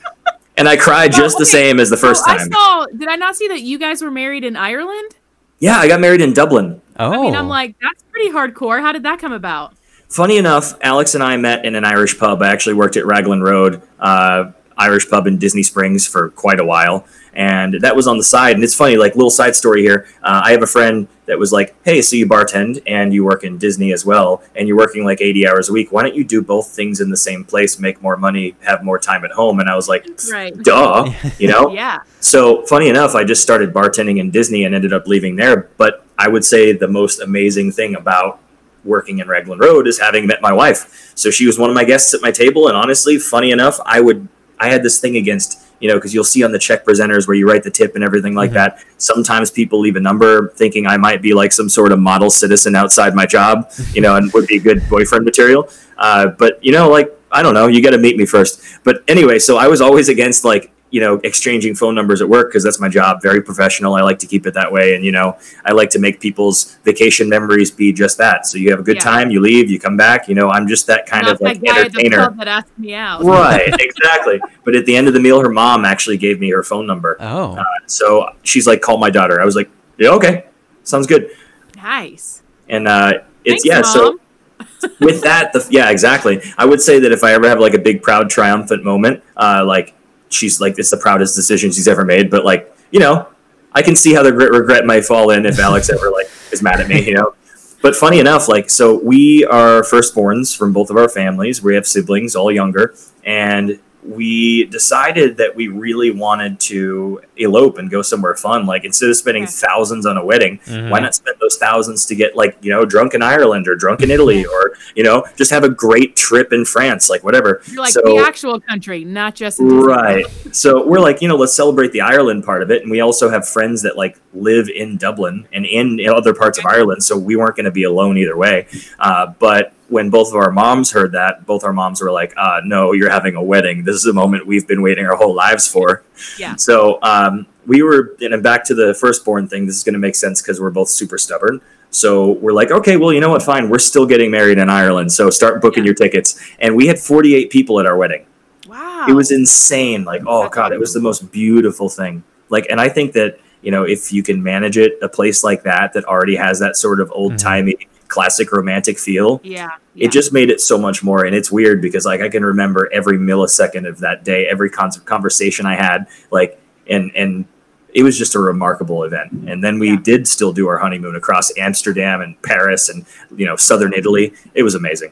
and 0.57 0.67
I 0.67 0.77
cried 0.77 1.11
just 1.11 1.37
the 1.37 1.43
okay. 1.43 1.51
same 1.51 1.79
as 1.79 1.89
the 1.89 1.97
first 1.97 2.23
So 2.23 2.31
time. 2.31 2.47
I 2.51 2.55
saw. 2.55 2.85
Did 2.85 3.07
I 3.09 3.15
not 3.15 3.35
see 3.35 3.47
that 3.47 3.61
you 3.61 3.77
guys 3.79 4.01
were 4.01 4.11
married 4.11 4.43
in 4.43 4.55
Ireland? 4.55 5.15
Yeah, 5.59 5.77
I 5.77 5.87
got 5.87 5.99
married 5.99 6.21
in 6.21 6.33
Dublin. 6.33 6.80
Oh. 6.97 7.11
I 7.13 7.21
mean, 7.21 7.35
I'm 7.35 7.47
like, 7.47 7.75
that's 7.81 8.03
pretty 8.11 8.29
hardcore. 8.31 8.81
How 8.81 8.91
did 8.91 9.03
that 9.03 9.19
come 9.19 9.33
about? 9.33 9.73
Funny 10.09 10.37
enough, 10.37 10.73
Alex 10.81 11.15
and 11.15 11.23
I 11.23 11.37
met 11.37 11.63
in 11.65 11.75
an 11.75 11.85
Irish 11.85 12.19
pub. 12.19 12.41
I 12.41 12.49
actually 12.49 12.73
worked 12.75 12.97
at 12.97 13.05
Raglan 13.05 13.41
Road. 13.41 13.81
Uh, 13.99 14.51
Irish 14.77 15.07
pub 15.09 15.27
in 15.27 15.37
Disney 15.37 15.61
Springs 15.63 16.07
for 16.07 16.29
quite 16.31 16.59
a 16.59 16.65
while, 16.65 17.05
and 17.33 17.75
that 17.81 17.95
was 17.95 18.07
on 18.07 18.17
the 18.17 18.23
side. 18.23 18.55
And 18.55 18.63
it's 18.63 18.73
funny, 18.73 18.97
like 18.97 19.15
little 19.15 19.29
side 19.29 19.55
story 19.55 19.81
here. 19.83 20.07
Uh, 20.23 20.41
I 20.43 20.51
have 20.51 20.63
a 20.63 20.67
friend 20.67 21.07
that 21.27 21.37
was 21.37 21.53
like, 21.53 21.75
"Hey, 21.85 22.01
so 22.01 22.15
you 22.15 22.25
bartend 22.25 22.81
and 22.87 23.13
you 23.13 23.23
work 23.23 23.43
in 23.43 23.57
Disney 23.59 23.93
as 23.93 24.05
well, 24.05 24.41
and 24.55 24.67
you're 24.67 24.77
working 24.77 25.05
like 25.05 25.21
80 25.21 25.47
hours 25.47 25.69
a 25.69 25.73
week. 25.73 25.91
Why 25.91 26.01
don't 26.01 26.15
you 26.15 26.23
do 26.23 26.41
both 26.41 26.69
things 26.71 26.99
in 26.99 27.09
the 27.11 27.17
same 27.17 27.43
place, 27.43 27.77
make 27.79 28.01
more 28.01 28.17
money, 28.17 28.55
have 28.61 28.83
more 28.83 28.97
time 28.97 29.23
at 29.23 29.31
home?" 29.31 29.59
And 29.59 29.69
I 29.69 29.75
was 29.75 29.87
like, 29.87 30.07
Right. 30.31 30.55
"Duh," 30.63 31.11
you 31.37 31.47
know. 31.51 31.71
Yeah. 31.71 31.99
So 32.19 32.65
funny 32.65 32.89
enough, 32.89 33.13
I 33.13 33.23
just 33.23 33.43
started 33.43 33.73
bartending 33.73 34.17
in 34.19 34.31
Disney 34.31 34.63
and 34.63 34.73
ended 34.73 34.93
up 34.93 35.05
leaving 35.07 35.35
there. 35.35 35.69
But 35.77 36.05
I 36.21 36.27
would 36.27 36.45
say 36.45 36.71
the 36.73 36.87
most 36.87 37.19
amazing 37.19 37.71
thing 37.71 37.95
about 37.95 38.39
working 38.83 39.19
in 39.19 39.27
Raglan 39.27 39.59
Road 39.59 39.87
is 39.87 39.99
having 39.99 40.27
met 40.27 40.41
my 40.41 40.53
wife. 40.53 41.11
So 41.15 41.29
she 41.31 41.45
was 41.47 41.57
one 41.57 41.69
of 41.71 41.75
my 41.75 41.83
guests 41.83 42.13
at 42.13 42.21
my 42.21 42.31
table, 42.31 42.67
and 42.67 42.77
honestly, 42.77 43.17
funny 43.17 43.51
enough, 43.51 43.79
I 43.85 44.01
would 44.01 44.27
I 44.59 44.69
had 44.69 44.83
this 44.83 44.99
thing 44.99 45.17
against 45.17 45.49
you 45.79 45.87
know 45.89 45.95
because 45.95 46.13
you'll 46.13 46.31
see 46.35 46.43
on 46.43 46.51
the 46.51 46.59
check 46.67 46.85
presenters 46.85 47.27
where 47.27 47.35
you 47.35 47.47
write 47.49 47.63
the 47.63 47.71
tip 47.71 47.95
and 47.95 48.03
everything 48.03 48.35
like 48.35 48.51
Mhm. 48.51 48.59
that. 48.61 48.71
Sometimes 48.97 49.49
people 49.49 49.79
leave 49.79 49.95
a 49.95 49.99
number 50.09 50.49
thinking 50.61 50.85
I 50.85 50.97
might 50.97 51.21
be 51.27 51.33
like 51.33 51.51
some 51.51 51.69
sort 51.69 51.91
of 51.91 51.97
model 51.99 52.29
citizen 52.29 52.75
outside 52.75 53.15
my 53.15 53.25
job, 53.25 53.71
you 53.95 54.01
know, 54.05 54.15
and 54.17 54.31
would 54.33 54.45
be 54.45 54.59
good 54.59 54.79
boyfriend 54.89 55.25
material. 55.25 55.67
Uh, 55.97 56.27
but 56.41 56.63
you 56.63 56.71
know, 56.71 56.85
like 56.97 57.09
I 57.31 57.41
don't 57.43 57.55
know, 57.55 57.65
you 57.73 57.81
got 57.81 57.91
to 57.91 58.03
meet 58.07 58.17
me 58.17 58.25
first. 58.27 58.61
But 58.83 58.95
anyway, 59.07 59.39
so 59.39 59.57
I 59.57 59.67
was 59.67 59.81
always 59.81 60.07
against 60.09 60.45
like 60.45 60.71
you 60.91 60.99
know 61.01 61.15
exchanging 61.23 61.73
phone 61.73 61.95
numbers 61.95 62.21
at 62.21 62.29
work 62.29 62.49
because 62.49 62.63
that's 62.63 62.79
my 62.79 62.89
job. 62.89 63.21
Very 63.21 63.41
professional. 63.41 63.95
I 63.95 64.01
like 64.01 64.19
to 64.19 64.27
keep 64.27 64.45
it 64.45 64.53
that 64.53 64.71
way, 64.71 64.93
and 64.95 65.03
you 65.03 65.11
know 65.11 65.37
I 65.65 65.71
like 65.71 65.89
to 65.91 65.99
make 65.99 66.19
people's 66.19 66.75
vacation 66.83 67.27
memories 67.29 67.71
be 67.71 67.91
just 67.93 68.17
that. 68.19 68.45
So 68.45 68.57
you 68.57 68.69
have 68.71 68.79
a 68.79 68.83
good 68.83 68.97
Yeah. 68.97 69.01
time, 69.03 69.31
you 69.31 69.39
leave, 69.39 69.69
you 69.71 69.79
come 69.79 69.97
back. 69.97 70.27
You 70.27 70.35
know, 70.35 70.49
I'm 70.49 70.67
just 70.67 70.85
that 70.87 71.05
kind 71.05 71.25
Not 71.25 71.35
of 71.35 71.41
like 71.41 71.59
that 71.61 71.65
guy 71.65 71.79
entertainer. 71.85 72.29
that 72.37 72.47
asked 72.47 72.77
me 72.77 72.93
out. 72.93 73.23
Right, 73.23 73.73
exactly. 73.79 74.39
But 74.63 74.75
at 74.75 74.85
the 74.85 74.95
end 74.95 75.07
of 75.07 75.13
the 75.13 75.19
meal, 75.19 75.41
her 75.41 75.49
mom 75.49 75.85
actually 75.85 76.17
gave 76.17 76.39
me 76.39 76.49
her 76.51 76.61
phone 76.63 76.85
number. 76.85 77.17
Oh. 77.19 77.57
So 77.87 78.27
she's 78.43 78.67
like, 78.67 78.81
"Call 78.81 78.97
my 78.97 79.09
daughter." 79.09 79.41
I 79.41 79.45
was 79.45 79.55
like, 79.55 79.69
"Yeah, 79.97 80.09
okay, 80.11 80.45
sounds 80.83 81.07
good." 81.07 81.29
Nice. 81.77 82.43
And 82.69 82.87
uh, 82.87 83.13
it's 83.43 83.63
Thanks, 83.63 83.65
yeah. 83.65 83.81
So 83.93 84.19
with 84.99 85.21
that, 85.23 85.51
the 85.53 85.65
yeah, 85.69 85.89
exactly. 85.89 86.41
I 86.57 86.65
would 86.65 86.81
say 86.81 86.99
that 86.99 87.11
if 87.11 87.23
I 87.23 87.33
ever 87.33 87.47
have 87.47 87.59
like 87.59 87.73
a 87.73 87.79
big, 87.79 88.01
proud, 88.03 88.29
triumphant 88.29 88.83
moment, 88.83 89.23
uh, 89.37 89.63
like 89.65 89.93
she's 90.33 90.61
like 90.61 90.77
it's 90.79 90.91
the 90.91 90.97
proudest 90.97 91.35
decision 91.35 91.71
she's 91.71 91.87
ever 91.87 92.05
made. 92.05 92.29
But 92.29 92.45
like 92.45 92.75
you 92.91 92.99
know, 92.99 93.27
I 93.73 93.81
can 93.81 93.95
see 93.95 94.13
how 94.13 94.23
the 94.23 94.33
regret 94.33 94.85
might 94.85 95.05
fall 95.05 95.31
in 95.31 95.45
if 95.45 95.59
Alex 95.59 95.89
ever 95.89 96.11
like 96.11 96.29
is 96.51 96.61
mad 96.61 96.79
at 96.79 96.87
me. 96.87 97.03
You 97.03 97.15
know. 97.15 97.35
But 97.81 97.95
funny 97.95 98.19
enough, 98.19 98.47
like 98.47 98.69
so, 98.69 98.99
we 98.99 99.43
are 99.45 99.81
firstborns 99.81 100.55
from 100.55 100.71
both 100.71 100.91
of 100.91 100.97
our 100.97 101.09
families. 101.09 101.63
We 101.63 101.73
have 101.75 101.87
siblings, 101.87 102.35
all 102.35 102.51
younger, 102.51 102.93
and 103.23 103.79
we 104.03 104.65
decided 104.65 105.37
that 105.37 105.55
we 105.55 105.67
really 105.67 106.11
wanted 106.11 106.59
to 106.59 107.21
elope 107.41 107.77
and 107.77 107.89
go 107.89 108.01
somewhere 108.01 108.35
fun. 108.35 108.65
Like 108.65 108.85
instead 108.85 109.09
of 109.09 109.15
spending 109.17 109.43
Okay. 109.43 109.51
thousands 109.51 110.05
on 110.05 110.17
a 110.17 110.23
wedding, 110.25 110.59
Mhm. 110.67 110.89
why 110.89 110.99
not 110.99 111.15
spend 111.15 111.37
those 111.41 111.57
thousands 111.57 112.05
to 112.07 112.15
get 112.15 112.35
like 112.35 112.55
you 112.61 112.71
know 112.71 112.85
drunk 112.85 113.13
in 113.13 113.21
Ireland 113.21 113.67
or 113.67 113.75
drunk 113.75 114.01
in 114.01 114.11
Italy 114.11 114.45
or 114.45 114.73
you 114.95 115.03
know 115.03 115.23
just 115.37 115.51
have 115.51 115.63
a 115.63 115.69
great 115.69 116.15
trip 116.15 116.53
in 116.53 116.65
France, 116.65 117.09
like 117.09 117.23
whatever. 117.23 117.61
You're 117.71 117.81
like 117.83 117.93
so 117.93 118.01
the 118.03 118.17
actual 118.25 118.59
country, 118.59 119.03
not 119.03 119.35
just 119.35 119.57
right, 119.61 120.25
so 120.51 120.85
we're 120.85 120.99
like 120.99 121.21
you 121.21 121.27
know 121.27 121.35
let's 121.35 121.53
celebrate 121.53 121.91
the 121.91 122.01
Ireland 122.01 122.43
part 122.43 122.61
of 122.61 122.71
it, 122.71 122.81
and 122.83 122.91
we 122.91 122.99
also 123.01 123.29
have 123.29 123.47
friends 123.47 123.81
that 123.83 123.97
like 123.97 124.17
live 124.33 124.69
in 124.69 124.97
Dublin 124.97 125.45
and 125.51 125.65
in, 125.65 125.99
in 125.99 126.09
other 126.09 126.33
parts 126.33 126.57
of 126.57 126.65
Ireland, 126.65 127.03
so 127.03 127.17
we 127.17 127.35
weren't 127.35 127.55
going 127.55 127.65
to 127.65 127.71
be 127.71 127.83
alone 127.83 128.17
either 128.17 128.37
way. 128.37 128.67
Uh, 128.99 129.27
but 129.39 129.73
when 129.89 130.09
both 130.09 130.29
of 130.29 130.35
our 130.35 130.51
moms 130.51 130.91
heard 130.91 131.11
that, 131.11 131.45
both 131.45 131.65
our 131.65 131.73
moms 131.73 132.01
were 132.01 132.11
like, 132.11 132.33
uh, 132.37 132.61
"No, 132.63 132.93
you're 132.93 133.09
having 133.09 133.35
a 133.35 133.43
wedding. 133.43 133.83
This 133.83 133.97
is 133.97 134.05
a 134.05 134.13
moment 134.13 134.47
we've 134.47 134.65
been 134.65 134.81
waiting 134.81 135.05
our 135.05 135.15
whole 135.17 135.35
lives 135.35 135.67
for." 135.67 136.03
Yeah. 136.37 136.55
So 136.55 136.99
um, 137.03 137.45
we 137.67 137.81
were, 137.83 138.15
and 138.21 138.41
back 138.41 138.63
to 138.65 138.73
the 138.75 138.93
firstborn 138.93 139.47
thing. 139.47 139.65
This 139.65 139.75
is 139.75 139.83
going 139.83 139.93
to 139.93 139.99
make 139.99 140.15
sense 140.15 140.41
because 140.41 140.59
we're 140.59 140.71
both 140.71 140.89
super 140.89 141.17
stubborn. 141.17 141.61
So 141.89 142.31
we're 142.33 142.53
like, 142.53 142.71
okay, 142.71 142.95
well, 142.97 143.11
you 143.11 143.19
know 143.19 143.29
what? 143.29 143.43
Fine, 143.43 143.69
we're 143.69 143.79
still 143.79 144.05
getting 144.05 144.31
married 144.31 144.57
in 144.57 144.69
Ireland. 144.69 145.11
So 145.11 145.29
start 145.29 145.61
booking 145.61 145.83
Yeah. 145.83 145.87
your 145.89 145.95
tickets. 145.95 146.39
And 146.59 146.75
we 146.75 146.87
had 146.87 146.97
48 146.99 147.49
people 147.49 147.79
at 147.79 147.85
our 147.85 147.97
wedding. 147.97 148.25
Wow. 148.67 149.05
It 149.09 149.13
was 149.13 149.31
insane. 149.31 150.05
Like, 150.05 150.21
oh 150.25 150.43
That's 150.43 150.55
god, 150.55 150.71
it 150.71 150.79
was 150.79 150.93
the 150.93 151.01
most 151.01 151.31
beautiful 151.31 151.89
thing. 151.89 152.23
Like, 152.49 152.67
and 152.69 152.79
I 152.79 152.87
think 152.89 153.13
that 153.13 153.39
you 153.61 153.69
know, 153.69 153.83
if 153.83 154.11
you 154.11 154.23
can 154.23 154.41
manage 154.41 154.75
it, 154.77 154.97
a 155.03 155.09
place 155.09 155.43
like 155.43 155.61
that 155.63 155.93
that 155.93 156.03
already 156.05 156.35
has 156.35 156.57
that 156.59 156.75
sort 156.75 156.99
of 156.99 157.11
old 157.11 157.37
timey 157.37 157.75
classic 158.07 158.51
romantic 158.51 158.97
feel, 158.97 159.39
Yeah. 159.43 159.69
Yeah. 159.95 160.07
it 160.07 160.11
just 160.11 160.31
made 160.33 160.49
it 160.49 160.61
so 160.61 160.77
much 160.77 161.03
more 161.03 161.25
and 161.25 161.35
it's 161.35 161.51
weird 161.51 161.81
because 161.81 162.05
like 162.05 162.21
i 162.21 162.29
can 162.29 162.43
remember 162.43 162.89
every 162.93 163.17
millisecond 163.17 163.87
of 163.87 163.99
that 163.99 164.23
day 164.23 164.47
every 164.47 164.69
con- 164.69 164.91
conversation 165.05 165.65
i 165.65 165.75
had 165.75 166.07
like 166.31 166.59
and 166.87 167.11
and 167.15 167.45
it 167.93 168.03
was 168.03 168.17
just 168.17 168.35
a 168.35 168.39
remarkable 168.39 169.03
event 169.03 169.31
and 169.47 169.63
then 169.63 169.77
we 169.79 169.89
Yeah. 169.89 169.97
did 170.01 170.27
still 170.27 170.53
do 170.53 170.67
our 170.67 170.77
honeymoon 170.77 171.15
across 171.15 171.51
amsterdam 171.57 172.21
and 172.21 172.41
paris 172.41 172.89
and 172.89 173.05
you 173.35 173.45
know 173.45 173.55
southern 173.55 173.93
italy 173.93 174.33
it 174.53 174.63
was 174.63 174.75
amazing 174.75 175.11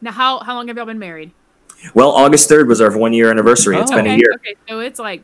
now 0.00 0.12
how 0.12 0.40
how 0.40 0.54
long 0.54 0.68
have 0.68 0.76
y'all 0.76 0.86
been 0.86 0.98
married? 0.98 1.30
well 1.94 2.10
august 2.10 2.48
3rd 2.50 2.66
was 2.68 2.80
our 2.80 2.96
one 2.96 3.12
year 3.12 3.30
anniversary 3.30 3.76
It's 3.76 3.90
been 3.90 4.06
a 4.06 4.10
oh. 4.10 4.16
year 4.16 4.32
okay, 4.34 4.54
so 4.68 4.80
it's 4.80 4.98
like 4.98 5.22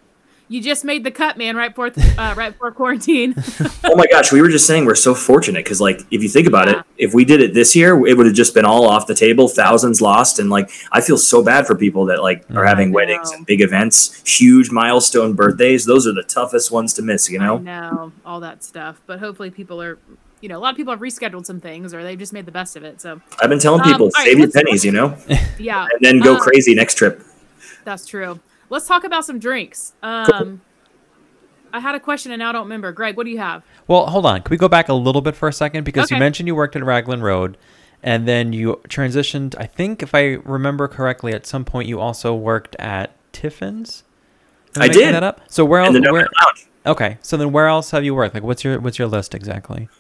you 0.52 0.60
just 0.62 0.84
made 0.84 1.02
the 1.02 1.10
cut, 1.10 1.38
man, 1.38 1.56
right 1.56 1.74
before 1.74 1.90
uh, 2.18 2.34
right 2.36 2.52
before 2.52 2.70
quarantine. 2.72 3.34
oh 3.84 3.96
my 3.96 4.04
gosh 4.10 4.30
we 4.32 4.40
were 4.42 4.48
just 4.48 4.66
saying 4.66 4.84
we're 4.84 4.94
so 4.94 5.14
fortunate 5.14 5.64
because 5.64 5.80
like 5.80 6.00
if 6.10 6.22
you 6.22 6.28
think 6.28 6.46
about 6.46 6.68
Yeah. 6.68 6.80
it 6.80 6.84
if 6.98 7.14
we 7.14 7.24
did 7.24 7.40
it 7.40 7.54
this 7.54 7.74
year 7.74 7.94
it 8.06 8.16
would 8.16 8.26
have 8.26 8.34
just 8.34 8.52
been 8.54 8.64
all 8.64 8.86
off 8.86 9.06
the 9.06 9.14
table 9.14 9.48
thousands 9.48 10.00
lost 10.00 10.38
and 10.38 10.50
like 10.50 10.70
i 10.92 11.00
feel 11.00 11.16
so 11.18 11.42
bad 11.42 11.66
for 11.66 11.74
people 11.74 12.04
that 12.06 12.22
like 12.22 12.42
are 12.50 12.64
Mhm. 12.64 12.68
having 12.68 12.92
weddings 12.92 13.30
and 13.32 13.44
big 13.46 13.60
events 13.60 14.22
huge 14.26 14.70
milestone 14.70 15.32
birthdays 15.34 15.84
those 15.86 16.06
are 16.06 16.12
the 16.12 16.22
toughest 16.22 16.70
ones 16.70 16.92
to 16.94 17.02
miss 17.02 17.28
you 17.30 17.40
I 17.40 17.44
know 17.46 17.56
know 17.58 18.12
all 18.26 18.40
that 18.40 18.62
stuff, 18.62 19.00
but 19.06 19.18
hopefully 19.20 19.50
people 19.50 19.80
are, 19.82 19.98
you 20.40 20.48
know, 20.48 20.58
a 20.58 20.62
lot 20.64 20.70
of 20.70 20.76
people 20.76 20.92
have 20.92 21.00
rescheduled 21.00 21.46
some 21.46 21.60
things 21.60 21.92
or 21.94 22.02
they've 22.02 22.18
just 22.18 22.32
made 22.32 22.46
the 22.46 22.52
best 22.52 22.76
of 22.76 22.82
it. 22.84 23.00
So 23.00 23.20
i've 23.40 23.48
been 23.50 23.58
telling 23.58 23.80
Um, 23.82 23.90
people 23.90 24.06
all 24.06 24.12
right, 24.16 24.26
save 24.26 24.38
your 24.38 24.50
pennies 24.50 24.84
you 24.84 24.92
know 24.92 25.16
yeah, 25.58 25.82
and 25.90 26.00
then 26.00 26.18
go 26.18 26.36
Uh, 26.36 26.40
crazy 26.40 26.74
next 26.74 26.94
trip 26.96 27.22
that's 27.84 28.06
true. 28.06 28.38
Let's 28.72 28.86
talk 28.86 29.04
about 29.04 29.26
some 29.26 29.38
drinks. 29.38 29.92
Um, 30.02 30.62
I 31.74 31.80
had 31.80 31.94
a 31.94 32.00
question 32.00 32.32
and 32.32 32.38
now 32.38 32.48
I 32.48 32.52
don't 32.52 32.62
remember. 32.62 32.90
Greg, 32.90 33.18
what 33.18 33.24
do 33.24 33.30
you 33.30 33.36
have? 33.36 33.62
Well, 33.86 34.06
hold 34.06 34.24
on. 34.24 34.40
Can 34.40 34.50
we 34.50 34.56
go 34.56 34.66
back 34.66 34.88
a 34.88 34.94
little 34.94 35.20
bit 35.20 35.36
for 35.36 35.46
a 35.46 35.52
second? 35.52 35.84
Because 35.84 36.10
you 36.10 36.16
mentioned 36.16 36.46
you 36.46 36.54
worked 36.54 36.74
at 36.74 36.82
Raglan 36.82 37.20
Road 37.20 37.58
and 38.02 38.26
then 38.26 38.54
you 38.54 38.80
transitioned. 38.88 39.54
I 39.58 39.66
think, 39.66 40.02
if 40.02 40.14
I 40.14 40.38
remember 40.44 40.88
correctly, 40.88 41.34
at 41.34 41.46
some 41.46 41.66
point 41.66 41.86
you 41.86 42.00
also 42.00 42.34
worked 42.34 42.74
at 42.76 43.14
Tiffin's. 43.32 44.04
Am 44.74 44.80
I 44.80 44.86
making 44.88 45.02
did. 45.02 45.14
That 45.16 45.22
up? 45.22 45.42
So 45.48 45.66
where 45.66 45.82
else? 45.82 45.94
Where, 46.10 46.28
okay. 46.86 47.18
So 47.20 47.36
then 47.36 47.52
where 47.52 47.66
else 47.66 47.90
have 47.90 48.04
you 48.04 48.14
worked? 48.14 48.32
Like, 48.32 48.42
what's 48.42 48.64
your 48.64 48.80
what's 48.80 48.98
your 48.98 49.06
list 49.06 49.34
exactly? 49.34 49.90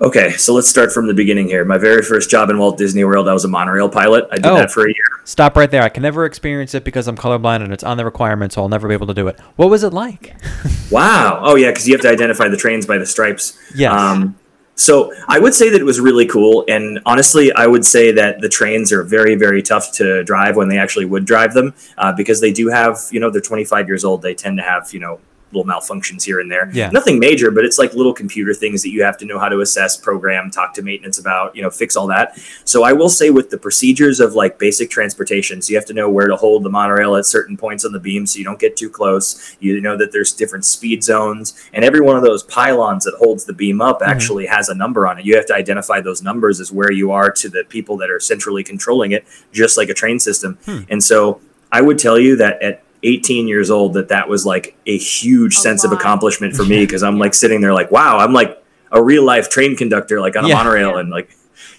Okay 0.00 0.32
so 0.32 0.52
let's 0.54 0.68
start 0.68 0.92
from 0.92 1.06
the 1.06 1.14
beginning 1.14 1.46
here 1.46 1.64
my 1.64 1.78
very 1.78 2.02
first 2.02 2.28
job 2.30 2.50
in 2.50 2.58
walt 2.58 2.76
disney 2.76 3.04
world 3.04 3.28
i 3.28 3.32
was 3.32 3.44
a 3.44 3.48
monorail 3.48 3.88
pilot 3.88 4.26
i 4.32 4.36
did 4.36 4.46
Oh. 4.46 4.56
that 4.56 4.70
for 4.70 4.84
a 4.84 4.88
year 4.88 5.04
Stop 5.26 5.56
right 5.56 5.70
there. 5.70 5.82
I 5.82 5.88
can 5.88 6.02
never 6.02 6.26
experience 6.26 6.74
it 6.74 6.84
because 6.84 7.08
I'm 7.08 7.16
colorblind 7.16 7.62
and 7.64 7.72
it's 7.72 7.82
on 7.82 7.96
the 7.96 8.04
requirement, 8.04 8.52
so 8.52 8.60
I'll 8.60 8.68
never 8.68 8.86
be 8.88 8.92
able 8.92 9.06
to 9.06 9.14
do 9.14 9.26
it. 9.26 9.40
What 9.56 9.70
was 9.70 9.82
it 9.82 9.94
like? 9.94 10.34
wow 10.90 11.40
oh 11.42 11.54
yeah 11.56 11.70
because 11.70 11.88
you 11.88 11.94
have 11.94 12.02
to 12.02 12.10
identify 12.10 12.48
the 12.48 12.58
trains 12.58 12.84
by 12.84 12.98
the 12.98 13.06
stripes 13.06 13.58
Yes. 13.74 13.90
Um, 13.90 14.36
so 14.74 15.14
I 15.26 15.38
would 15.38 15.54
say 15.54 15.70
that 15.70 15.80
it 15.80 15.84
was 15.84 15.98
really 16.00 16.26
cool, 16.26 16.64
and 16.68 16.98
honestly, 17.06 17.52
I 17.52 17.66
would 17.68 17.84
say 17.84 18.10
that 18.12 18.40
the 18.40 18.48
trains 18.48 18.92
are 18.92 19.04
very, 19.04 19.36
very 19.36 19.62
tough 19.62 19.92
to 19.92 20.24
drive 20.24 20.56
when 20.56 20.68
they 20.68 20.78
actually 20.78 21.04
would 21.04 21.24
drive 21.24 21.54
them, 21.54 21.74
uh, 21.96 22.12
because 22.12 22.40
they 22.40 22.52
do 22.52 22.68
have, 22.68 22.98
you 23.12 23.20
know, 23.20 23.30
they're 23.30 23.40
25 23.40 23.86
years 23.88 24.04
old. 24.04 24.20
They 24.22 24.34
tend 24.34 24.56
to 24.58 24.64
have, 24.64 24.92
you 24.92 24.98
know, 24.98 25.20
little 25.54 25.64
malfunctions 25.64 26.24
here 26.24 26.40
and 26.40 26.50
there. 26.50 26.70
Yeah. 26.72 26.90
Nothing 26.90 27.18
major, 27.18 27.50
but 27.50 27.64
it's 27.64 27.78
like 27.78 27.94
little 27.94 28.12
computer 28.12 28.52
things 28.52 28.82
that 28.82 28.90
you 28.90 29.02
have 29.02 29.16
to 29.18 29.24
know 29.24 29.38
how 29.38 29.48
to 29.48 29.60
assess, 29.60 29.96
program, 29.96 30.50
talk 30.50 30.74
to 30.74 30.82
maintenance 30.82 31.18
about, 31.18 31.54
you 31.54 31.62
know, 31.62 31.70
fix 31.70 31.96
all 31.96 32.06
that. 32.08 32.38
So 32.64 32.82
I 32.82 32.92
will 32.92 33.08
say 33.08 33.30
with 33.30 33.50
the 33.50 33.58
procedures 33.58 34.20
of 34.20 34.34
like 34.34 34.58
basic 34.58 34.90
transportation, 34.90 35.62
so 35.62 35.70
you 35.70 35.76
have 35.76 35.86
to 35.86 35.94
know 35.94 36.10
where 36.10 36.26
to 36.26 36.36
hold 36.36 36.64
the 36.64 36.70
monorail 36.70 37.16
at 37.16 37.26
certain 37.26 37.56
points 37.56 37.84
on 37.84 37.92
the 37.92 38.00
beam 38.00 38.26
so 38.26 38.38
you 38.38 38.44
don't 38.44 38.58
get 38.58 38.76
too 38.76 38.90
close. 38.90 39.56
You 39.60 39.80
know 39.80 39.96
that 39.96 40.12
there's 40.12 40.32
different 40.32 40.64
speed 40.64 41.04
zones, 41.04 41.68
and 41.72 41.84
every 41.84 42.00
one 42.00 42.16
of 42.16 42.22
those 42.22 42.42
pylons 42.44 43.04
that 43.04 43.14
holds 43.14 43.44
the 43.44 43.52
beam 43.52 43.80
up 43.80 44.02
actually 44.02 44.46
has 44.46 44.68
a 44.68 44.74
number 44.74 45.06
on 45.06 45.18
it. 45.18 45.24
You 45.24 45.36
have 45.36 45.46
to 45.46 45.54
identify 45.54 46.00
those 46.00 46.22
numbers 46.22 46.60
as 46.60 46.72
where 46.72 46.92
you 46.92 47.12
are 47.12 47.30
to 47.30 47.48
the 47.48 47.64
people 47.68 47.96
that 47.98 48.10
are 48.10 48.20
centrally 48.20 48.64
controlling 48.64 49.12
it, 49.12 49.24
just 49.52 49.76
like 49.76 49.88
a 49.88 49.94
train 49.94 50.18
system. 50.18 50.58
Hmm. 50.64 50.80
And 50.88 51.02
so 51.02 51.40
I 51.72 51.80
would 51.80 51.98
tell 51.98 52.18
you 52.18 52.36
that 52.36 52.62
at 52.62 52.83
18 53.04 53.46
years 53.46 53.70
old 53.70 53.94
that 53.94 54.08
that 54.08 54.28
was 54.28 54.44
like 54.46 54.76
a 54.86 54.96
huge 54.98 55.54
A 55.56 55.58
sense 55.58 55.84
of 55.84 55.92
accomplishment 55.92 56.54
for 56.56 56.64
me 56.64 56.80
because 56.86 57.02
I'm 57.02 57.18
like 57.18 57.34
sitting 57.34 57.60
there 57.60 57.72
like 57.74 57.90
wow 57.90 58.18
I'm 58.18 58.32
like 58.32 58.60
a 58.92 59.02
real 59.02 59.24
life 59.24 59.48
train 59.50 59.76
conductor 59.76 60.20
like 60.20 60.36
on 60.36 60.44
a 60.44 60.48
Yeah. 60.48 60.54
monorail 60.56 60.96
and 60.98 61.10
like 61.10 61.28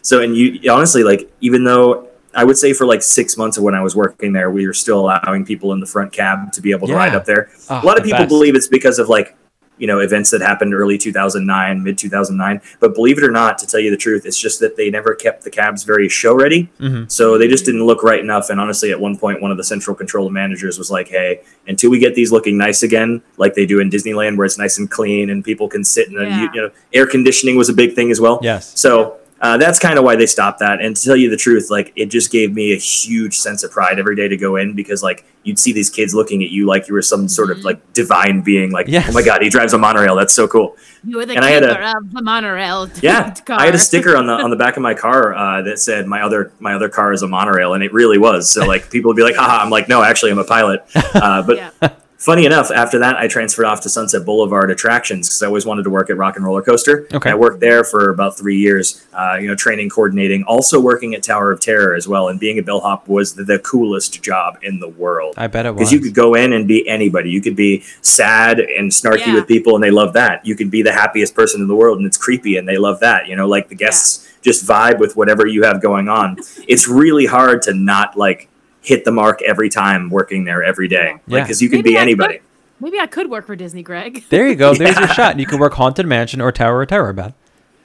so 0.01 0.22
and 0.22 0.36
you 0.38 0.72
honestly 0.72 1.03
like 1.03 1.32
even 1.41 1.63
though 1.63 2.08
I 2.34 2.44
would 2.44 2.58
say 2.58 2.74
for 2.74 2.86
like 2.86 3.01
six 3.01 3.38
months 3.38 3.58
of 3.58 3.63
when 3.63 3.75
I 3.75 3.82
was 3.82 3.96
working 3.96 4.34
there 4.34 4.51
we 4.51 4.67
were 4.67 4.74
still 4.74 5.00
allowing 5.00 5.46
people 5.46 5.74
in 5.74 5.79
the 5.79 5.86
front 5.86 6.12
cab 6.13 6.51
to 6.53 6.62
be 6.62 6.72
able 6.72 6.88
to 6.88 6.94
Yeah. 6.94 7.00
ride 7.00 7.15
up 7.15 7.25
there 7.25 7.50
Oh, 7.70 7.82
a 7.82 7.86
lot 7.86 7.98
of 7.98 8.03
people 8.03 8.20
best. 8.20 8.29
believe 8.29 8.55
it's 8.55 8.67
because 8.67 9.00
of 9.00 9.10
like 9.10 9.36
you 9.77 9.88
know 9.88 10.00
events 10.00 10.29
that 10.32 10.41
happened 10.41 10.74
early 10.74 10.98
2009 10.98 11.84
mid 11.84 11.98
2009 11.98 12.62
but 12.79 12.94
believe 12.94 13.17
it 13.17 13.24
or 13.24 13.32
not 13.32 13.58
to 13.58 13.67
tell 13.67 13.79
you 13.79 13.91
the 13.91 13.98
truth 13.98 14.25
it's 14.25 14.39
just 14.39 14.60
that 14.60 14.77
they 14.77 14.89
never 14.89 15.13
kept 15.13 15.44
the 15.44 15.50
cabs 15.50 15.84
very 15.84 16.08
show 16.08 16.34
ready 16.34 16.70
Mhm. 16.79 17.12
so 17.12 17.38
they 17.38 17.48
just 17.48 17.65
didn't 17.65 17.84
look 17.86 18.01
right 18.03 18.20
enough 18.20 18.50
and 18.50 18.60
honestly 18.60 18.91
at 18.91 19.00
one 19.00 19.17
point 19.17 19.41
one 19.41 19.51
of 19.51 19.58
the 19.58 19.63
central 19.63 19.96
control 19.96 20.29
managers 20.29 20.77
was 20.77 20.89
like 20.89 21.10
hey 21.10 21.41
until 21.67 21.89
we 21.91 22.00
get 22.00 22.15
these 22.15 22.32
looking 22.32 22.58
nice 22.58 22.84
again 22.84 23.22
like 23.38 23.53
they 23.53 23.65
do 23.65 23.79
in 23.79 23.89
disneyland 23.89 24.38
where 24.38 24.46
it's 24.46 24.58
nice 24.58 24.77
and 24.77 24.89
clean 24.89 25.29
and 25.29 25.44
people 25.44 25.67
can 25.67 25.84
sit 25.84 26.08
in 26.08 26.17
a 26.17 26.24
Yeah. 26.24 26.41
you, 26.44 26.50
you 26.53 26.62
know 26.62 26.70
air 26.94 27.05
conditioning 27.08 27.55
was 27.58 27.67
a 27.70 27.74
big 27.74 27.94
thing 27.96 28.12
as 28.12 28.22
well 28.22 28.39
Yes. 28.41 28.72
so 28.79 29.17
uh, 29.46 29.58
that's 29.58 29.80
kind 29.80 29.98
of 30.00 30.04
why 30.06 30.16
they 30.16 30.25
stopped 30.25 30.60
that. 30.60 30.82
And 30.82 30.96
to 30.96 31.02
tell 31.04 31.16
you 31.16 31.30
the 31.30 31.38
truth, 31.38 31.70
like 31.70 31.94
it 31.96 32.08
just 32.08 32.32
gave 32.32 32.54
me 32.54 32.74
a 32.74 32.78
huge 32.78 33.38
sense 33.38 33.64
of 33.64 33.72
pride 33.72 34.00
every 34.00 34.16
day 34.16 34.28
to 34.28 34.38
go 34.38 34.56
in 34.56 34.75
because 34.75 35.04
like 35.04 35.24
you'd 35.44 35.60
see 35.60 35.72
these 35.74 35.90
kids 35.90 36.16
looking 36.16 36.44
at 36.44 36.50
you 36.50 36.66
like 36.66 36.88
you 36.88 36.94
were 36.94 37.02
some 37.02 37.28
sort 37.28 37.52
of 37.52 37.58
Mhm. 37.58 37.64
like 37.66 37.94
divine 37.94 38.42
being. 38.42 38.72
Like, 38.72 38.88
Yes. 38.88 39.08
oh 39.10 39.14
my 39.14 39.22
god, 39.22 39.42
he 39.42 39.50
drives 39.50 39.74
a 39.74 39.78
monorail. 39.78 40.16
That's 40.16 40.34
so 40.34 40.48
cool. 40.48 40.75
You 41.04 41.18
were 41.18 41.25
the 41.25 41.36
And 41.36 41.46
I 41.46 41.52
had 41.52 41.64
a- 41.64 41.98
of 41.98 42.12
the 42.12 42.22
monorail. 42.24 42.90
Yeah, 43.02 43.30
car. 43.46 43.60
I 43.60 43.66
had 43.66 43.75
a 43.75 43.80
sticker 43.80 44.18
on 44.18 44.25
the 44.28 44.34
on 44.34 44.50
the 44.50 44.56
back 44.66 44.75
of 44.78 44.82
my 44.84 44.94
car 44.96 45.36
uh, 45.36 45.62
that 45.64 45.80
said 45.80 46.08
my 46.08 46.22
other 46.22 46.52
my 46.60 46.74
other 46.74 46.90
car 46.90 47.14
is 47.14 47.22
a 47.22 47.28
monorail, 47.28 47.74
and 47.75 47.84
it 47.84 47.94
really 47.94 48.18
was. 48.18 48.50
So 48.50 48.66
like 48.66 48.90
people 48.90 49.10
would 49.10 49.18
be 49.18 49.24
like, 49.24 49.36
haha, 49.36 49.64
I'm 49.64 49.70
like, 49.70 49.88
no, 49.88 50.02
actually, 50.02 50.32
I'm 50.32 50.40
a 50.40 50.44
pilot. 50.44 50.82
Uh, 51.14 51.44
but 51.44 51.58
Yeah. 51.82 51.90
Funny 52.18 52.46
enough, 52.46 52.72
after 52.72 53.00
that, 53.00 53.16
I 53.18 53.28
transferred 53.28 53.66
off 53.66 53.82
to 53.82 53.90
Sunset 53.90 54.26
Boulevard 54.26 54.72
Attractions 54.72 55.28
because 55.28 55.44
I 55.44 55.48
always 55.48 55.66
wanted 55.66 55.84
to 55.84 55.90
work 55.90 56.10
at 56.10 56.18
Rock 56.18 56.36
and 56.36 56.46
Roller 56.46 56.62
Coaster. 56.62 57.08
Okay. 57.14 57.30
I 57.32 57.36
worked 57.36 57.60
there 57.60 57.84
for 57.84 58.10
about 58.10 58.38
three 58.38 58.58
years, 58.58 59.06
uh, 59.14 59.38
you 59.40 59.48
know, 59.48 59.56
training, 59.56 59.90
coordinating, 59.90 60.44
also 60.44 60.80
working 60.80 61.14
at 61.16 61.24
Tower 61.24 61.52
of 61.52 61.60
Terror 61.60 61.96
as 61.96 62.08
well. 62.08 62.30
And 62.30 62.40
being 62.40 62.58
a 62.60 62.62
bellhop 62.64 63.08
was 63.08 63.36
the, 63.36 63.44
the 63.44 63.60
coolest 63.60 64.22
job 64.24 64.58
in 64.62 64.80
the 64.80 64.88
world 64.90 65.36
I 65.38 65.48
bet 65.48 65.66
it 65.66 65.72
was. 65.72 65.80
because 65.80 65.92
you 65.94 66.00
could 66.00 66.14
go 66.16 66.36
in 66.36 66.54
and 66.54 66.68
be 66.68 66.88
anybody. 66.88 67.30
You 67.30 67.42
could 67.42 67.56
be 67.56 67.84
sad 68.02 68.60
and 68.60 68.92
snarky 68.92 69.28
Yeah. 69.28 69.36
with 69.36 69.48
people, 69.48 69.76
and 69.76 69.84
they 69.84 69.92
love 69.92 70.14
that. 70.14 70.46
You 70.46 70.56
could 70.56 70.72
be 70.72 70.82
the 70.82 70.94
happiest 70.94 71.36
person 71.36 71.62
in 71.62 71.68
the 71.68 71.76
world, 71.76 71.98
and 71.98 72.08
it's 72.08 72.18
creepy, 72.18 72.58
and 72.58 72.68
they 72.68 72.78
love 72.78 73.00
that. 73.02 73.28
You 73.28 73.36
know, 73.36 73.48
like 73.48 73.70
the 73.70 73.76
guests 73.76 74.28
just 74.42 74.66
vibe 74.66 75.00
with 75.00 75.16
whatever 75.16 75.48
you 75.48 75.64
have 75.64 75.82
going 75.82 76.08
on. 76.08 76.38
it's 76.68 76.88
really 76.88 77.26
hard 77.26 77.62
to 77.64 77.74
not 77.74 78.16
like 78.16 78.48
hit 78.86 79.04
the 79.06 79.12
mark 79.12 79.42
every 79.42 79.70
time 79.70 80.10
working 80.10 80.44
there 80.46 80.63
every 80.63 80.88
day, 80.88 81.15
Yeah. 81.27 81.42
because 81.42 81.62
you 81.62 81.70
can 81.70 81.80
Maybe 81.80 81.92
be 81.92 81.96
I 81.98 82.00
could- 82.00 82.01
anybody. 82.04 82.39
Maybe 82.80 83.00
I 83.00 83.08
could 83.08 83.30
work 83.30 83.46
for 83.48 83.56
Disney, 83.56 83.84
Greg. 83.84 84.24
there 84.30 84.48
you 84.48 84.56
go. 84.56 84.74
There's 84.74 84.96
your 84.98 85.01
Yeah. 85.08 85.13
shot. 85.13 85.39
You 85.39 85.46
can 85.46 85.60
work 85.60 85.74
Haunted 85.75 86.06
Mansion 86.06 86.42
or 86.42 86.51
Tower 86.51 86.82
of 86.82 86.89
Terror, 86.89 87.13
Beth. 87.13 87.34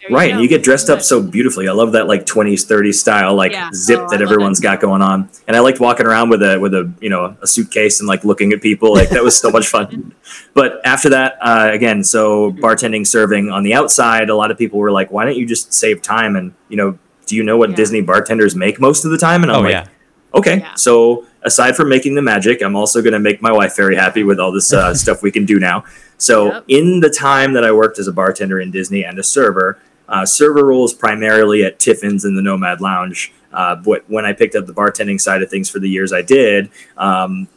There 0.00 0.16
right, 0.16 0.28
go. 0.28 0.32
and 0.34 0.42
you 0.42 0.48
get 0.48 0.62
dressed 0.64 0.88
up 0.88 1.02
so 1.02 1.22
beautifully. 1.22 1.68
I 1.68 1.72
love 1.72 1.92
that 1.92 2.08
like 2.08 2.24
20s, 2.24 2.66
30s 2.66 2.94
style 2.94 3.34
like 3.34 3.52
Yeah. 3.52 3.68
zip 3.74 3.98
Oh, 4.00 4.08
that 4.08 4.12
love 4.12 4.22
everyone's 4.22 4.58
it. 4.58 4.62
got 4.62 4.80
going 4.80 5.02
on. 5.02 5.28
And 5.46 5.54
I 5.56 5.60
liked 5.60 5.78
walking 5.78 6.06
around 6.06 6.30
with 6.30 6.42
a 6.42 6.58
with 6.58 6.72
a 6.74 6.90
you 7.02 7.10
know 7.10 7.36
a 7.42 7.46
suitcase 7.46 8.00
and 8.00 8.08
like 8.08 8.24
looking 8.24 8.52
at 8.54 8.62
people. 8.62 8.94
Like 8.94 9.10
that 9.10 9.22
was 9.22 9.38
so 9.38 9.50
much 9.50 9.68
fun. 9.68 10.14
But 10.54 10.80
after 10.84 11.10
that, 11.10 11.36
uh, 11.42 11.68
again, 11.70 12.02
so 12.02 12.50
bartending, 12.50 13.06
serving 13.06 13.50
on 13.50 13.62
the 13.62 13.74
outside, 13.74 14.30
a 14.30 14.34
lot 14.34 14.50
of 14.50 14.56
people 14.58 14.78
were 14.80 14.90
like, 14.90 15.10
"Why 15.12 15.24
don't 15.24 15.36
you 15.36 15.46
just 15.46 15.72
save 15.72 16.00
time?" 16.02 16.34
And 16.34 16.54
you 16.70 16.76
know, 16.78 16.98
do 17.26 17.36
you 17.36 17.42
know 17.44 17.56
what 17.58 17.70
Yeah. 17.70 17.76
Disney 17.76 18.00
bartenders 18.00 18.56
make 18.56 18.80
most 18.80 19.04
of 19.04 19.10
the 19.12 19.18
time? 19.18 19.42
And 19.44 19.52
I'm 19.52 19.58
Oh 19.58 19.62
like, 19.62 19.72
yeah. 19.72 19.84
Okay. 20.34 20.58
Yeah. 20.58 20.74
So 20.74 21.26
aside 21.42 21.76
from 21.76 21.88
making 21.88 22.14
the 22.14 22.22
magic, 22.22 22.62
I'm 22.62 22.76
also 22.76 23.00
going 23.02 23.12
to 23.14 23.18
make 23.18 23.40
my 23.42 23.52
wife 23.52 23.76
very 23.76 23.96
happy 23.96 24.22
with 24.24 24.38
all 24.40 24.52
this 24.52 24.72
uh, 24.72 24.94
stuff 25.02 25.22
we 25.22 25.30
can 25.30 25.44
do 25.44 25.58
now. 25.58 25.84
So 26.18 26.52
Yep. 26.52 26.64
in 26.68 27.00
the 27.00 27.10
time 27.10 27.52
that 27.54 27.64
I 27.64 27.72
worked 27.72 27.98
as 27.98 28.06
a 28.08 28.12
bartender 28.12 28.60
in 28.60 28.70
Disney 28.70 29.04
and 29.04 29.18
a 29.18 29.22
server, 29.22 29.78
uh, 30.08 30.26
server 30.26 30.64
roles 30.66 30.92
primarily 30.92 31.64
at 31.64 31.78
Tiffin's 31.78 32.24
and 32.24 32.36
the 32.36 32.42
Nomad 32.42 32.80
Lounge. 32.80 33.32
Uh, 33.52 33.74
but 33.76 34.04
when 34.08 34.24
I 34.24 34.32
picked 34.32 34.54
up 34.54 34.66
the 34.66 34.72
bartending 34.74 35.20
side 35.20 35.42
of 35.42 35.48
things 35.50 35.70
for 35.70 35.78
the 35.78 35.88
years 35.88 36.12
I 36.12 36.22
did, 36.22 36.70
um, 36.96 37.48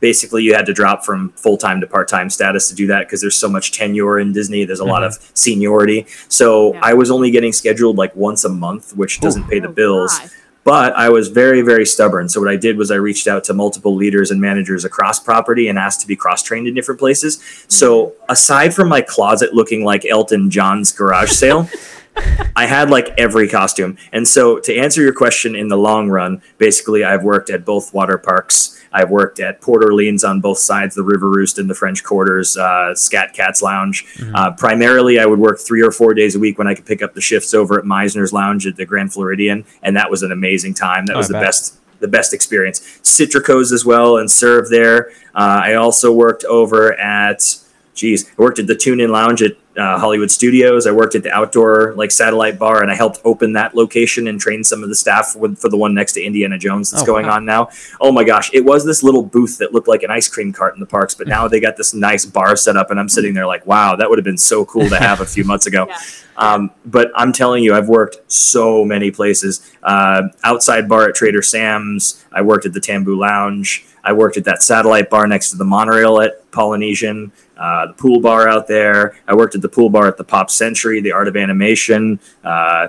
basically 0.00 0.42
you 0.42 0.54
had 0.54 0.66
to 0.66 0.72
drop 0.72 1.04
from 1.04 1.30
full 1.32 1.56
time 1.56 1.80
to 1.80 1.86
part 1.86 2.08
time 2.08 2.28
status 2.30 2.68
to 2.68 2.74
do 2.74 2.86
that 2.88 3.06
because 3.06 3.20
there's 3.20 3.36
so 3.36 3.48
much 3.48 3.72
tenure 3.72 4.18
in 4.18 4.32
Disney. 4.32 4.64
There's 4.64 4.80
a 4.80 4.84
lot 4.84 5.04
of 5.04 5.14
seniority. 5.34 6.06
So 6.28 6.74
Yeah. 6.74 6.80
I 6.82 6.94
was 6.94 7.10
only 7.10 7.30
getting 7.30 7.52
scheduled 7.52 7.96
like 7.96 8.14
once 8.16 8.44
a 8.44 8.48
month, 8.48 8.96
which 8.96 9.20
doesn't 9.20 9.44
pay 9.48 9.60
the 9.60 9.68
Oh, 9.68 9.72
bills. 9.72 10.18
God. 10.18 10.30
But 10.64 10.94
I 10.94 11.10
was 11.10 11.28
very, 11.28 11.60
very 11.60 11.84
stubborn. 11.84 12.28
So 12.28 12.40
what 12.40 12.48
I 12.48 12.56
did 12.56 12.78
was 12.78 12.90
I 12.90 12.96
reached 12.96 13.28
out 13.28 13.44
to 13.44 13.54
multiple 13.54 13.94
leaders 13.94 14.30
and 14.30 14.40
managers 14.40 14.84
across 14.84 15.20
property 15.20 15.68
and 15.68 15.78
asked 15.78 16.00
to 16.00 16.06
be 16.06 16.16
cross 16.16 16.42
trained 16.42 16.66
in 16.66 16.74
different 16.74 16.98
places. 16.98 17.38
So 17.68 18.14
aside 18.28 18.74
from 18.74 18.88
my 18.88 19.02
closet 19.02 19.54
looking 19.54 19.84
like 19.84 20.06
Elton 20.06 20.50
John's 20.50 20.90
garage 20.90 21.30
sale, 21.30 21.68
I 22.56 22.66
had 22.66 22.90
like 22.90 23.12
every 23.18 23.48
costume. 23.48 23.98
And 24.12 24.26
so 24.26 24.58
to 24.60 24.74
answer 24.74 25.02
your 25.02 25.12
question 25.12 25.54
in 25.54 25.68
the 25.68 25.76
long 25.76 26.08
run, 26.08 26.42
basically 26.58 27.04
I've 27.04 27.24
worked 27.24 27.50
at 27.50 27.64
both 27.64 27.92
water 27.92 28.18
parks. 28.18 28.80
I've 28.94 29.10
worked 29.10 29.40
at 29.40 29.60
Port 29.60 29.84
Orleans 29.84 30.22
on 30.24 30.40
both 30.40 30.58
sides, 30.58 30.94
the 30.94 31.02
River 31.02 31.28
Roost 31.28 31.58
and 31.58 31.68
the 31.68 31.74
French 31.74 32.02
Quarters, 32.04 32.56
uh, 32.56 32.94
Scat 32.94 33.34
Cats 33.34 33.60
Lounge. 33.60 34.06
Uh, 34.34 34.52
primarily, 34.52 35.18
I 35.18 35.26
would 35.26 35.40
work 35.40 35.58
three 35.58 35.82
or 35.82 35.90
four 35.90 36.14
days 36.14 36.36
a 36.36 36.38
week 36.38 36.56
when 36.58 36.66
I 36.68 36.74
could 36.74 36.86
pick 36.86 37.02
up 37.02 37.12
the 37.14 37.20
shifts 37.20 37.52
over 37.52 37.78
at 37.78 37.84
Mizner's 37.84 38.32
Lounge 38.32 38.66
at 38.66 38.76
the 38.76 38.86
Grand 38.86 39.12
Floridian, 39.12 39.64
and 39.82 39.96
that 39.96 40.10
was 40.10 40.22
an 40.22 40.30
amazing 40.32 40.74
time. 40.74 41.06
That 41.06 41.14
Oh, 41.16 41.18
was 41.18 41.28
the 41.28 41.34
best 41.44 41.80
the 42.00 42.08
best 42.08 42.32
experience. 42.34 42.80
Citrico's 43.02 43.72
as 43.72 43.84
well, 43.84 44.18
and 44.18 44.30
served 44.30 44.70
there. 44.70 45.10
Uh, 45.34 45.60
I 45.64 45.74
also 45.74 46.12
worked 46.12 46.44
over 46.44 46.92
at, 46.98 47.56
geez, 47.94 48.28
I 48.28 48.42
worked 48.42 48.58
at 48.58 48.66
the 48.66 48.74
Tune 48.76 49.00
In 49.00 49.10
Lounge 49.10 49.42
at 49.42 49.52
uh, 49.76 49.98
Hollywood 49.98 50.30
Studios. 50.30 50.86
I 50.86 50.92
worked 50.92 51.14
at 51.14 51.22
the 51.22 51.32
outdoor 51.32 51.94
like 51.94 52.10
satellite 52.10 52.58
bar, 52.58 52.82
and 52.82 52.90
I 52.90 52.94
helped 52.94 53.20
open 53.24 53.52
that 53.54 53.74
location 53.74 54.28
and 54.28 54.40
train 54.40 54.62
some 54.64 54.82
of 54.82 54.88
the 54.88 54.94
staff 54.94 55.34
with, 55.36 55.58
for 55.58 55.68
the 55.68 55.76
one 55.76 55.94
next 55.94 56.12
to 56.14 56.22
Indiana 56.22 56.58
Jones 56.58 56.90
that's 56.90 57.02
Oh, 57.02 57.06
going 57.06 57.26
wow. 57.26 57.36
on 57.36 57.44
now. 57.44 57.68
Oh 58.00 58.12
my 58.12 58.24
gosh, 58.24 58.50
it 58.52 58.64
was 58.64 58.84
this 58.84 59.02
little 59.02 59.22
booth 59.22 59.58
that 59.58 59.72
looked 59.72 59.88
like 59.88 60.02
an 60.02 60.10
ice 60.10 60.28
cream 60.28 60.52
cart 60.52 60.74
in 60.74 60.80
the 60.80 60.86
parks, 60.86 61.14
but 61.14 61.26
now 61.26 61.48
they 61.48 61.60
got 61.60 61.76
this 61.76 61.92
nice 61.94 62.24
bar 62.24 62.56
set 62.56 62.76
up, 62.76 62.90
and 62.90 63.00
I'm 63.00 63.08
sitting 63.08 63.34
there 63.34 63.46
like, 63.46 63.66
wow, 63.66 63.96
that 63.96 64.08
would 64.08 64.18
have 64.18 64.24
been 64.24 64.38
so 64.38 64.64
cool 64.64 64.88
to 64.88 64.96
have 64.96 65.20
a 65.20 65.26
few 65.26 65.44
months 65.44 65.66
ago. 65.66 65.86
Yeah. 65.94 65.98
Um, 66.36 66.72
but 66.84 67.12
I'm 67.14 67.32
telling 67.32 67.62
you, 67.62 67.74
I've 67.76 67.88
worked 67.88 68.16
so 68.30 68.84
many 68.84 69.12
places. 69.12 69.70
Uh, 69.84 70.22
outside 70.42 70.88
bar 70.88 71.08
at 71.08 71.14
Trader 71.14 71.42
Sam's. 71.42 72.24
I 72.32 72.42
worked 72.42 72.66
at 72.66 72.72
the 72.72 72.80
Tambu 72.80 73.16
Lounge. 73.16 73.86
I 74.02 74.12
worked 74.14 74.36
at 74.36 74.44
that 74.44 74.60
satellite 74.62 75.10
bar 75.10 75.28
next 75.28 75.50
to 75.50 75.56
the 75.56 75.64
monorail 75.64 76.20
at 76.20 76.43
Polynesian. 76.54 77.32
Uh, 77.56 77.88
the 77.88 77.92
pool 77.94 78.20
bar 78.20 78.48
out 78.48 78.66
there. 78.68 79.16
I 79.28 79.34
worked 79.34 79.54
at 79.54 79.62
the 79.62 79.68
pool 79.68 79.90
bar 79.90 80.06
at 80.06 80.16
the 80.16 80.24
Pop 80.24 80.50
Century, 80.50 81.00
the 81.00 81.12
Art 81.12 81.28
of 81.28 81.36
Animation. 81.36 82.18
Uh, 82.42 82.88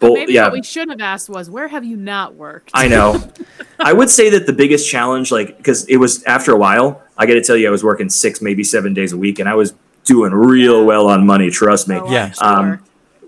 So 0.00 0.12
maybe 0.12 0.34
yeah, 0.34 0.44
what 0.44 0.52
we 0.52 0.62
should 0.62 0.88
have 0.90 1.00
asked 1.00 1.28
was, 1.30 1.48
where 1.48 1.68
have 1.68 1.82
you 1.84 1.96
not 1.96 2.34
worked? 2.34 2.70
I 2.74 2.86
know. 2.86 3.08
I 3.80 3.92
would 3.94 4.10
say 4.10 4.28
that 4.30 4.46
the 4.46 4.52
biggest 4.52 4.88
challenge, 4.90 5.32
like, 5.32 5.56
because 5.56 5.86
it 5.86 5.96
was 5.96 6.22
after 6.24 6.52
a 6.52 6.56
while, 6.58 7.02
I 7.16 7.24
got 7.26 7.34
to 7.34 7.40
tell 7.42 7.56
you, 7.56 7.66
I 7.66 7.70
was 7.70 7.82
working 7.82 8.10
six, 8.10 8.42
maybe 8.42 8.62
seven 8.62 8.92
days 8.94 9.12
a 9.12 9.16
week, 9.16 9.38
and 9.38 9.48
I 9.48 9.54
was 9.54 9.72
doing 10.04 10.32
real 10.32 10.84
well 10.84 11.06
on 11.08 11.26
money. 11.26 11.48
Trust 11.50 11.88
me. 11.88 11.96
Oh, 11.96 12.06
I'm 12.06 12.12
Yeah. 12.12 12.30
sure. 12.30 12.46
Um, 12.46 12.78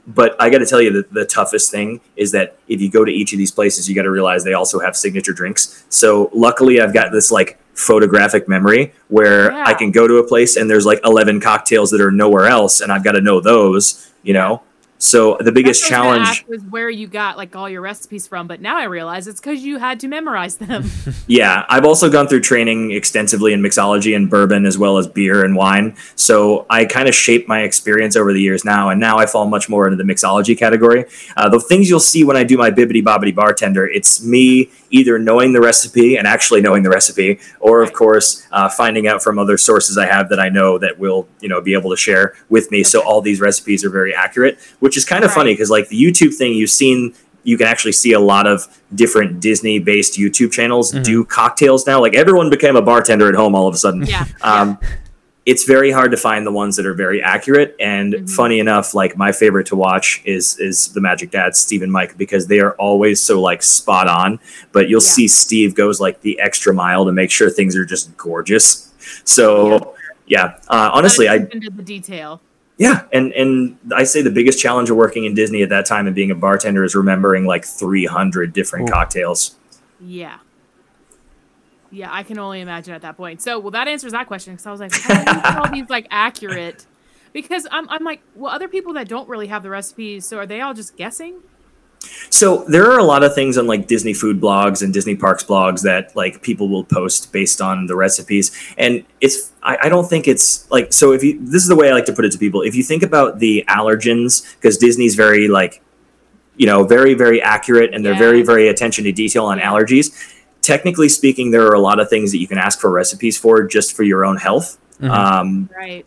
but 0.07 0.37
I 0.41 0.49
got 0.49 0.59
to 0.59 0.67
tell 0.67 0.81
you 0.81 0.91
that 0.93 1.13
the 1.13 1.25
toughest 1.27 1.71
thing 1.71 2.01
is 2.17 2.33
that 2.33 2.57
if 2.67 2.81
you 2.81 2.91
go 2.91 3.05
to 3.05 3.13
each 3.13 3.33
of 3.33 3.39
these 3.39 3.51
places, 3.51 3.89
you 3.89 3.95
got 3.95 4.03
to 4.05 4.11
realize 4.11 4.43
they 4.45 4.55
also 4.55 4.79
have 4.79 4.97
signature 4.97 5.33
drinks. 5.35 5.85
So 5.91 6.31
luckily, 6.33 6.81
I've 6.81 6.95
got 6.95 7.13
this 7.13 7.31
like 7.31 7.59
photographic 7.79 8.49
memory 8.49 8.93
where 9.09 9.51
Yeah. 9.53 9.65
I 9.67 9.75
can 9.75 9.91
go 9.91 10.07
to 10.09 10.17
a 10.17 10.25
place 10.27 10.57
and 10.57 10.69
there's 10.69 10.85
like 10.85 11.01
11 11.05 11.41
cocktails 11.41 11.91
that 11.93 12.01
are 12.01 12.11
nowhere 12.11 12.47
else, 12.47 12.81
and 12.81 12.91
I've 12.93 13.05
got 13.05 13.13
to 13.13 13.21
know 13.21 13.41
those, 13.41 14.11
you 14.23 14.35
know? 14.35 14.63
So 14.99 15.37
the 15.41 15.53
biggest 15.53 15.83
That's 15.83 15.93
what 15.93 15.99
I 15.99 16.01
was 16.01 16.17
gonna 16.17 16.25
challenge, 16.25 16.39
ask 16.41 16.49
was 16.49 16.63
where 16.71 16.91
you 16.91 17.07
got 17.07 17.37
like 17.37 17.55
all 17.55 17.69
your 17.69 17.81
recipes 17.81 18.27
from, 18.27 18.49
but 18.49 18.61
now 18.61 18.77
I 18.77 18.85
realize 18.85 19.29
it's 19.29 19.41
because 19.41 19.63
you 19.63 19.79
had 19.79 20.01
to 20.01 20.09
memorize 20.09 20.57
them. 20.57 20.91
yeah, 21.29 21.65
I've 21.69 21.85
also 21.85 22.11
gone 22.11 22.27
through 22.27 22.41
training 22.41 22.91
extensively 22.91 23.53
in 23.53 23.63
mixology 23.63 24.17
and 24.17 24.29
bourbon 24.29 24.67
as 24.67 24.77
well 24.77 24.99
as 24.99 25.07
beer 25.07 25.45
and 25.45 25.55
wine. 25.55 25.97
So 26.17 26.67
I 26.69 26.85
kind 26.85 27.09
of 27.09 27.15
shaped 27.15 27.49
my 27.49 27.63
experience 27.63 28.17
over 28.17 28.33
the 28.33 28.41
years 28.41 28.65
now, 28.65 28.91
and 28.91 29.01
now 29.01 29.19
I 29.19 29.27
fall 29.27 29.47
much 29.47 29.69
more 29.69 29.87
into 29.87 30.03
the 30.03 30.11
mixology 30.11 30.59
category. 30.59 31.05
Uh, 31.37 31.49
the 31.49 31.61
things 31.61 31.89
you'll 31.89 32.01
see 32.01 32.25
when 32.25 32.37
I 32.37 32.43
do 32.43 32.57
my 32.57 32.71
bibbity 32.71 33.03
bobbity 33.03 33.35
bartender, 33.35 33.87
it's 33.87 34.25
me 34.25 34.71
either 34.91 35.19
knowing 35.19 35.53
the 35.53 35.61
recipe 35.61 36.17
and 36.17 36.27
actually 36.27 36.61
knowing 36.61 36.83
the 36.83 36.91
recipe, 36.91 37.39
or 37.61 37.83
of 37.83 37.93
course 37.93 38.47
uh, 38.51 38.69
finding 38.69 39.07
out 39.07 39.23
from 39.23 39.39
other 39.39 39.57
sources 39.57 39.99
I 39.99 40.07
have 40.07 40.29
that 40.31 40.41
I 40.41 40.49
know 40.49 40.79
that 40.79 40.99
will 40.99 41.29
you 41.41 41.49
know 41.49 41.61
be 41.61 41.75
able 41.75 41.91
to 41.91 41.97
share 41.97 42.35
with 42.49 42.71
me. 42.71 42.83
So 42.83 43.01
all 43.03 43.21
these 43.21 43.41
recipes 43.41 43.85
are 43.85 43.91
very 43.91 44.15
accurate, 44.15 44.59
which 44.89 44.97
is 44.97 45.05
kind 45.05 45.23
of 45.23 45.29
Right. 45.31 45.35
funny 45.41 45.53
because 45.53 45.69
like 45.69 45.89
the 45.89 46.03
YouTube 46.03 46.33
thing 46.35 46.55
you've 46.55 46.71
seen. 46.71 47.13
You 47.45 47.57
can 47.57 47.67
actually 47.67 47.93
see 47.93 48.13
a 48.13 48.21
lot 48.21 48.47
of 48.47 48.67
different 48.95 49.41
Disney-based 49.41 50.19
YouTube 50.19 50.51
channels 50.53 50.93
Mhm. 50.93 51.03
do 51.05 51.25
cocktails 51.25 51.87
now. 51.87 52.01
Like 52.01 52.15
everyone 52.15 52.49
became 52.51 52.75
a 52.77 52.83
bartender 52.83 53.29
at 53.29 53.35
home 53.35 53.55
all 53.55 53.67
of 53.69 53.75
a 53.75 53.79
sudden. 53.79 54.05
yeah. 54.05 54.25
Um, 54.43 54.79
it's 55.47 55.65
very 55.65 55.91
hard 55.91 56.11
to 56.11 56.17
find 56.19 56.47
the 56.47 56.51
ones 56.53 56.77
that 56.77 56.85
are 56.85 56.93
very 56.95 57.23
accurate. 57.23 57.75
And 57.81 58.13
Mhm. 58.15 58.31
funny 58.31 58.59
enough, 58.59 58.93
like 58.95 59.17
my 59.17 59.33
favorite 59.33 59.67
to 59.69 59.77
watch 59.77 60.21
is 60.27 60.57
is 60.59 60.89
the 60.89 61.01
Magic 61.01 61.31
Dad, 61.31 61.55
Steve 61.57 61.83
and 61.83 61.93
Mike, 61.93 62.19
because 62.19 62.49
they 62.49 62.61
are 62.61 62.73
always 62.73 63.21
so 63.21 63.41
like 63.41 63.63
spot 63.63 64.09
on. 64.09 64.41
But 64.73 64.89
you'll 64.91 65.03
Yeah. 65.03 65.15
see 65.17 65.29
Steve 65.29 65.75
goes 65.75 66.01
like 66.01 66.21
the 66.23 66.39
extra 66.41 66.73
mile 66.75 67.05
to 67.07 67.13
make 67.13 67.31
sure 67.31 67.49
things 67.51 67.77
are 67.77 67.85
just 67.87 68.15
gorgeous. 68.19 68.89
So 69.25 69.95
yeah, 70.27 70.55
uh, 70.69 70.91
honestly, 70.93 71.29
I 71.31 71.39
the 71.39 71.71
detail. 71.85 72.41
Yeah, 72.79 73.03
and 73.13 73.33
and 73.33 73.77
I 73.95 74.05
say 74.05 74.23
the 74.23 74.31
biggest 74.31 74.61
challenge 74.61 74.89
of 74.89 74.97
working 74.97 75.25
in 75.25 75.35
Disney 75.35 75.63
at 75.63 75.69
that 75.71 75.85
time 75.85 76.07
and 76.07 76.15
being 76.15 76.31
a 76.31 76.35
bartender 76.37 76.85
is 76.85 76.95
remembering 76.95 77.45
like 77.45 77.65
300 77.65 78.53
different 78.53 78.89
Ooh. 78.89 78.93
cocktails. 78.93 79.57
Yeah. 80.01 80.39
Yeah, 81.91 82.09
I 82.13 82.23
can 82.23 82.39
only 82.39 82.61
imagine 82.61 82.95
at 82.95 83.03
that 83.03 83.17
point. 83.17 83.43
So, 83.43 83.59
well, 83.59 83.71
that 83.73 83.89
answers 83.89 84.13
that 84.13 84.27
question 84.27 84.53
because 84.53 84.67
I 84.67 84.71
was 84.71 84.81
like, 84.81 84.93
how 84.93 85.25
do 85.25 85.31
you 85.31 85.43
get 85.43 85.57
all 85.57 85.71
these 85.71 85.91
like 85.91 86.07
accurate? 86.11 86.87
Because 87.31 87.67
I'm, 87.71 87.87
I'm 87.91 88.05
like, 88.05 88.23
well, 88.35 88.51
other 88.51 88.69
people 88.69 88.95
that 88.95 89.07
don't 89.07 89.29
really 89.29 89.49
have 89.49 89.63
the 89.63 89.69
recipes, 89.69 90.25
so 90.25 90.39
are 90.39 90.47
they 90.47 90.63
all 90.63 90.73
just 90.73 90.97
guessing? 90.97 91.43
So 92.31 92.65
there 92.69 92.91
are 92.91 92.99
a 92.99 93.05
lot 93.05 93.23
of 93.23 93.35
things 93.35 93.57
on 93.59 93.67
like 93.67 93.87
Disney 93.87 94.13
food 94.15 94.41
blogs 94.41 94.83
and 94.83 94.93
Disney 94.93 95.17
parks 95.17 95.43
blogs 95.45 95.83
that 95.83 96.15
like 96.15 96.43
people 96.43 96.69
will 96.69 96.85
post 96.85 97.33
based 97.33 97.61
on 97.61 97.87
the 97.87 97.97
recipes, 97.97 98.51
and 98.77 99.05
it's 99.21 99.53
I, 99.63 99.79
I 99.85 99.89
don't 99.89 100.09
think 100.09 100.29
it's 100.29 100.71
like 100.71 100.93
so. 100.93 101.13
If 101.13 101.23
you 101.25 101.39
this 101.41 101.63
is 101.63 101.69
the 101.69 101.77
way 101.77 101.89
I 101.91 101.93
like 101.93 102.07
to 102.07 102.13
put 102.13 102.25
it 102.25 102.33
to 102.33 102.39
people, 102.39 102.63
if 102.63 102.75
you 102.75 102.83
think 102.83 103.03
about 103.03 103.39
the 103.39 103.65
allergens, 103.69 104.55
because 104.57 104.77
Disney's 104.79 105.15
very 105.15 105.49
like, 105.49 105.83
you 106.57 106.67
know, 106.67 106.85
very 106.85 107.15
very 107.15 107.41
accurate 107.43 107.95
and 107.95 108.05
they're 108.05 108.13
Yeah. 108.13 108.19
very 108.19 108.43
very 108.43 108.69
attention 108.69 109.05
to 109.05 109.13
detail 109.13 109.47
on 109.47 109.59
allergies. 109.59 110.13
Technically 110.61 111.09
speaking, 111.09 111.51
there 111.51 111.67
are 111.67 111.75
a 111.75 111.81
lot 111.81 111.99
of 111.99 112.09
things 112.11 112.31
that 112.33 112.39
you 112.39 112.47
can 112.49 112.59
ask 112.59 112.79
for 112.81 112.91
recipes 112.91 113.39
for 113.39 113.63
just 113.63 113.97
for 113.97 114.03
your 114.03 114.25
own 114.25 114.37
health. 114.37 114.77
Mhm. 115.01 115.11
Um, 115.11 115.71
Right. 115.77 116.05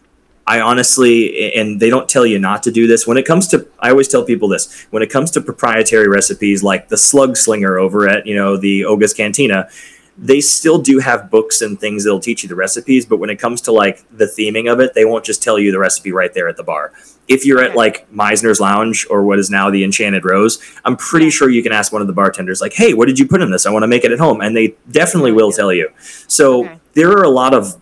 I 0.48 0.60
honestly, 0.60 1.54
and 1.54 1.80
they 1.80 1.90
don't 1.90 2.10
tell 2.10 2.26
you 2.26 2.40
not 2.40 2.64
to 2.64 2.72
do 2.72 2.88
this. 2.88 3.06
When 3.06 3.18
it 3.18 3.26
comes 3.26 3.48
to, 3.50 3.68
I 3.80 3.90
always 3.90 4.08
tell 4.08 4.24
people 4.24 4.48
this: 4.48 4.86
when 4.90 5.04
it 5.04 5.10
comes 5.10 5.32
to 5.32 5.42
proprietary 5.42 6.08
recipes 6.08 6.64
like 6.64 6.90
the 6.90 6.98
Slug 6.98 7.38
Slinger 7.38 7.78
over 7.78 8.08
at 8.08 8.26
you 8.26 8.36
know 8.36 8.58
the 8.58 8.86
Oga's 8.86 9.14
Cantina, 9.14 9.70
they 10.18 10.42
still 10.42 10.80
do 10.80 11.00
have 11.00 11.30
books 11.30 11.62
and 11.62 11.80
things 11.80 12.04
that'll 12.04 12.20
teach 12.20 12.44
you 12.44 12.50
the 12.50 12.56
recipes. 12.56 13.06
But 13.06 13.18
when 13.18 13.30
it 13.30 13.38
comes 13.38 13.62
to 13.62 13.72
like 13.72 14.04
the 14.16 14.26
theming 14.26 14.72
of 14.72 14.80
it, 14.80 14.94
they 14.94 15.06
won't 15.06 15.24
just 15.24 15.42
tell 15.44 15.60
you 15.60 15.72
the 15.72 15.80
recipe 15.80 16.12
right 16.12 16.34
there 16.34 16.48
at 16.48 16.58
the 16.58 16.64
bar. 16.64 16.92
If 17.28 17.46
you're 17.46 17.62
at 17.62 17.76
like 17.76 18.12
Mizner's 18.12 18.60
Lounge 18.60 19.08
or 19.10 19.24
what 19.24 19.40
is 19.40 19.50
now 19.50 19.70
the 19.70 19.84
Enchanted 19.84 20.26
Rose, 20.26 20.60
I'm 20.84 20.98
pretty 20.98 21.30
sure 21.30 21.50
you 21.50 21.64
can 21.64 21.72
ask 21.72 21.94
one 21.94 22.02
of 22.02 22.08
the 22.08 22.14
bartenders, 22.14 22.62
like, 22.62 22.74
"Hey, 22.74 22.94
what 22.94 23.08
did 23.08 23.20
you 23.20 23.28
put 23.28 23.42
in 23.42 23.52
this? 23.52 23.66
I 23.66 23.72
want 23.72 23.84
to 23.84 23.88
make 23.88 24.04
it 24.04 24.12
at 24.12 24.20
home," 24.20 24.42
and 24.42 24.56
they 24.56 24.76
definitely 24.90 25.32
will 25.32 25.52
tell 25.52 25.72
you. 25.72 25.90
So 26.28 26.68
there 26.94 27.12
are 27.12 27.24
a 27.24 27.30
lot 27.30 27.54
of 27.54 27.78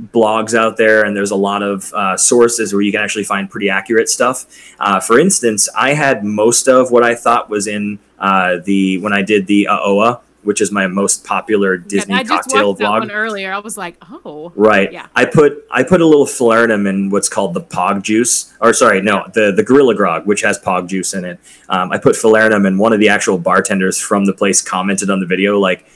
blogs 0.00 0.54
out 0.54 0.76
there 0.78 1.04
and 1.04 1.14
there's 1.16 1.30
a 1.30 1.36
lot 1.36 1.62
of 1.62 1.92
uh, 1.92 2.16
sources 2.16 2.72
where 2.72 2.82
you 2.82 2.90
can 2.90 3.00
actually 3.00 3.24
find 3.24 3.50
pretty 3.50 3.68
accurate 3.68 4.08
stuff. 4.08 4.46
Uh, 4.80 4.98
for 4.98 5.18
instance 5.18 5.68
i 5.76 5.92
had 5.92 6.24
most 6.24 6.66
of 6.68 6.90
what 6.90 7.04
i 7.04 7.14
thought 7.14 7.48
was 7.50 7.66
in 7.66 7.98
uh, 8.18 8.56
the 8.64 8.98
when 8.98 9.12
i 9.12 9.22
did 9.22 9.46
the 9.46 9.68
Uh-Oa 9.68 10.20
which 10.44 10.60
is 10.60 10.72
my 10.72 10.88
most 10.88 11.24
popular 11.24 11.76
disney 11.76 12.14
Yeah, 12.14 12.20
I 12.20 12.22
just 12.24 12.48
cocktail 12.50 12.68
watched 12.70 12.80
that 12.80 12.84
vlog. 12.88 12.98
one 13.00 13.10
earlier. 13.12 13.52
I 13.52 13.60
was 13.60 13.76
like, 13.78 13.94
oh, 14.10 14.50
right. 14.56 14.92
Yeah. 14.92 15.06
i 15.14 15.24
put 15.24 15.64
i 15.70 15.84
put 15.84 16.00
a 16.00 16.06
little 16.06 16.26
falernum 16.26 16.88
in 16.88 17.10
what's 17.10 17.28
called 17.28 17.54
the 17.54 17.60
pog 17.60 18.02
juice 18.02 18.52
or 18.60 18.72
sorry 18.72 19.00
no 19.02 19.28
the 19.34 19.52
the 19.52 19.62
gorilla 19.62 19.94
grog 19.94 20.26
which 20.26 20.40
has 20.40 20.58
pog 20.58 20.88
juice 20.88 21.14
in 21.14 21.24
it. 21.24 21.38
Um, 21.68 21.92
i 21.92 21.98
put 21.98 22.16
falernum 22.16 22.66
and 22.66 22.78
one 22.78 22.92
of 22.92 22.98
the 22.98 23.08
actual 23.08 23.38
bartenders 23.38 24.00
from 24.00 24.24
the 24.24 24.32
place 24.32 24.60
commented 24.62 25.10
on 25.10 25.20
the 25.20 25.26
video 25.26 25.58
like 25.60 25.86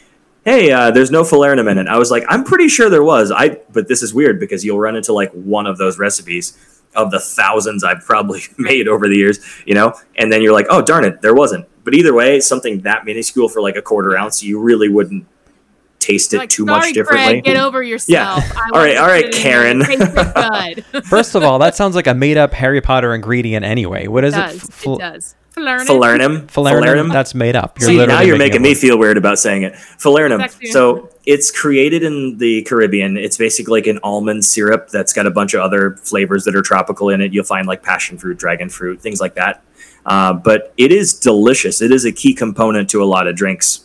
hey 0.46 0.70
uh, 0.72 0.90
there's 0.90 1.10
no 1.10 1.22
falernum 1.22 1.70
in 1.70 1.76
it 1.76 1.86
i 1.88 1.98
was 1.98 2.10
like 2.10 2.24
i'm 2.28 2.42
pretty 2.44 2.68
sure 2.68 2.88
there 2.88 3.04
was 3.04 3.30
i 3.30 3.50
but 3.72 3.88
this 3.88 4.02
is 4.02 4.14
weird 4.14 4.40
because 4.40 4.64
you'll 4.64 4.78
run 4.78 4.96
into 4.96 5.12
like 5.12 5.30
one 5.32 5.66
of 5.66 5.76
those 5.76 5.98
recipes 5.98 6.56
of 6.94 7.10
the 7.10 7.20
thousands 7.20 7.84
i've 7.84 8.00
probably 8.00 8.40
made 8.56 8.88
over 8.88 9.06
the 9.08 9.16
years 9.16 9.38
you 9.66 9.74
know 9.74 9.92
and 10.14 10.32
then 10.32 10.40
you're 10.40 10.54
like 10.54 10.66
oh 10.70 10.80
darn 10.80 11.04
it 11.04 11.20
there 11.20 11.34
wasn't 11.34 11.66
but 11.84 11.92
either 11.94 12.14
way 12.14 12.40
something 12.40 12.80
that 12.80 13.04
minuscule 13.04 13.48
for 13.48 13.60
like 13.60 13.76
a 13.76 13.82
quarter 13.82 14.16
ounce 14.16 14.42
you 14.42 14.58
really 14.58 14.88
wouldn't 14.88 15.26
taste 15.98 16.32
it 16.32 16.38
like, 16.38 16.48
too 16.48 16.64
much 16.64 16.92
differently 16.94 17.40
Greg, 17.40 17.44
get 17.44 17.56
over 17.56 17.82
yourself. 17.82 18.44
I 18.56 18.70
All 18.72 18.80
right, 18.80 18.96
wanted 18.96 18.96
all 18.98 19.06
to 19.06 19.12
right, 19.12 19.24
put 19.24 19.34
it 19.34 19.38
in 19.38 19.42
there. 19.42 19.42
Karen. 19.42 19.80
It 19.82 19.98
tasted 19.98 20.84
good. 20.92 21.04
First 21.06 21.34
of 21.34 21.42
all, 21.42 21.58
that 21.58 21.74
sounds 21.74 21.96
like 21.96 22.06
a 22.06 22.14
made-up 22.14 22.52
Harry 22.52 22.80
Potter 22.80 23.12
ingredient 23.12 23.64
anyway. 23.64 24.06
What 24.06 24.22
is 24.22 24.34
it 24.34 24.38
it? 24.38 24.42
does. 24.42 24.60
Fl- 24.62 24.94
it 24.94 24.98
does. 25.00 25.34
Falernum. 25.56 25.86
falernum 25.86 26.46
Falernum. 26.46 27.12
That's 27.12 27.34
made 27.34 27.56
up. 27.56 27.80
You're 27.80 27.88
See, 27.88 27.96
now 28.06 28.20
you're 28.20 28.36
making 28.36 28.60
making 28.60 28.62
me 28.62 28.74
feel 28.74 28.98
weird 28.98 29.16
about 29.16 29.38
saying 29.38 29.62
it. 29.62 29.72
Falernum. 29.72 30.44
Exactly. 30.44 30.70
So 30.70 31.08
it's 31.24 31.50
created 31.50 32.02
in 32.02 32.36
the 32.38 32.62
Caribbean. 32.62 33.16
It's 33.16 33.38
basically 33.38 33.80
like 33.80 33.86
an 33.86 33.98
almond 34.02 34.44
syrup 34.44 34.90
that's 34.90 35.12
got 35.14 35.26
a 35.26 35.30
bunch 35.30 35.54
of 35.54 35.60
other 35.60 35.96
flavors 35.96 36.44
that 36.44 36.54
are 36.54 36.62
tropical 36.62 37.08
in 37.08 37.20
it. 37.22 37.32
You'll 37.32 37.44
find 37.44 37.66
like 37.66 37.82
passion 37.82 38.18
fruit, 38.18 38.38
dragon 38.38 38.68
fruit, 38.68 39.00
things 39.00 39.20
like 39.20 39.34
that. 39.34 39.64
Uh, 40.04 40.34
but 40.34 40.74
it 40.76 40.92
is 40.92 41.18
delicious. 41.18 41.80
It 41.80 41.90
is 41.90 42.04
a 42.04 42.12
key 42.12 42.34
component 42.34 42.90
to 42.90 43.02
a 43.02 43.06
lot 43.06 43.26
of 43.26 43.34
drinks. 43.34 43.84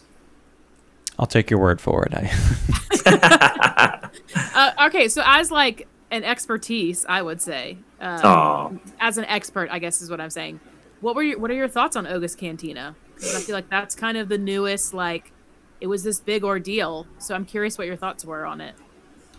I'll 1.18 1.26
take 1.26 1.50
your 1.50 1.60
word 1.60 1.80
for 1.80 2.06
it. 2.06 2.14
I, 2.14 3.98
Uh, 4.54 4.72
okay, 4.88 5.08
so 5.08 5.22
as 5.26 5.52
like 5.52 5.88
an 6.10 6.24
expertise, 6.24 7.06
I 7.08 7.22
would 7.22 7.42
say, 7.42 7.78
Aw. 8.02 8.72
as 9.00 9.18
an 9.18 9.26
expert, 9.26 9.70
I 9.72 9.80
guess 9.80 10.02
is 10.02 10.10
what 10.10 10.22
I'm 10.22 10.30
saying. 10.30 10.60
What 11.02 11.16
were 11.16 11.24
your 11.24 11.40
What 11.40 11.52
are 11.52 11.56
your 11.56 11.68
thoughts 11.68 11.96
on 11.96 12.08
Oga's 12.08 12.36
Cantina? 12.36 12.96
'Cause 13.20 13.36
I 13.36 13.40
feel 13.40 13.56
like 13.56 13.70
that's 13.70 13.94
kind 13.94 14.18
of 14.18 14.30
the 14.30 14.38
newest. 14.38 14.94
Like, 14.94 15.32
it 15.80 15.88
was 15.88 16.04
this 16.04 16.20
big 16.20 16.44
ordeal. 16.44 17.06
So 17.20 17.36
I'm 17.36 17.46
curious 17.46 17.78
what 17.78 17.86
your 17.88 17.96
thoughts 17.96 18.26
were 18.26 18.46
on 18.46 18.62
it. 18.62 18.74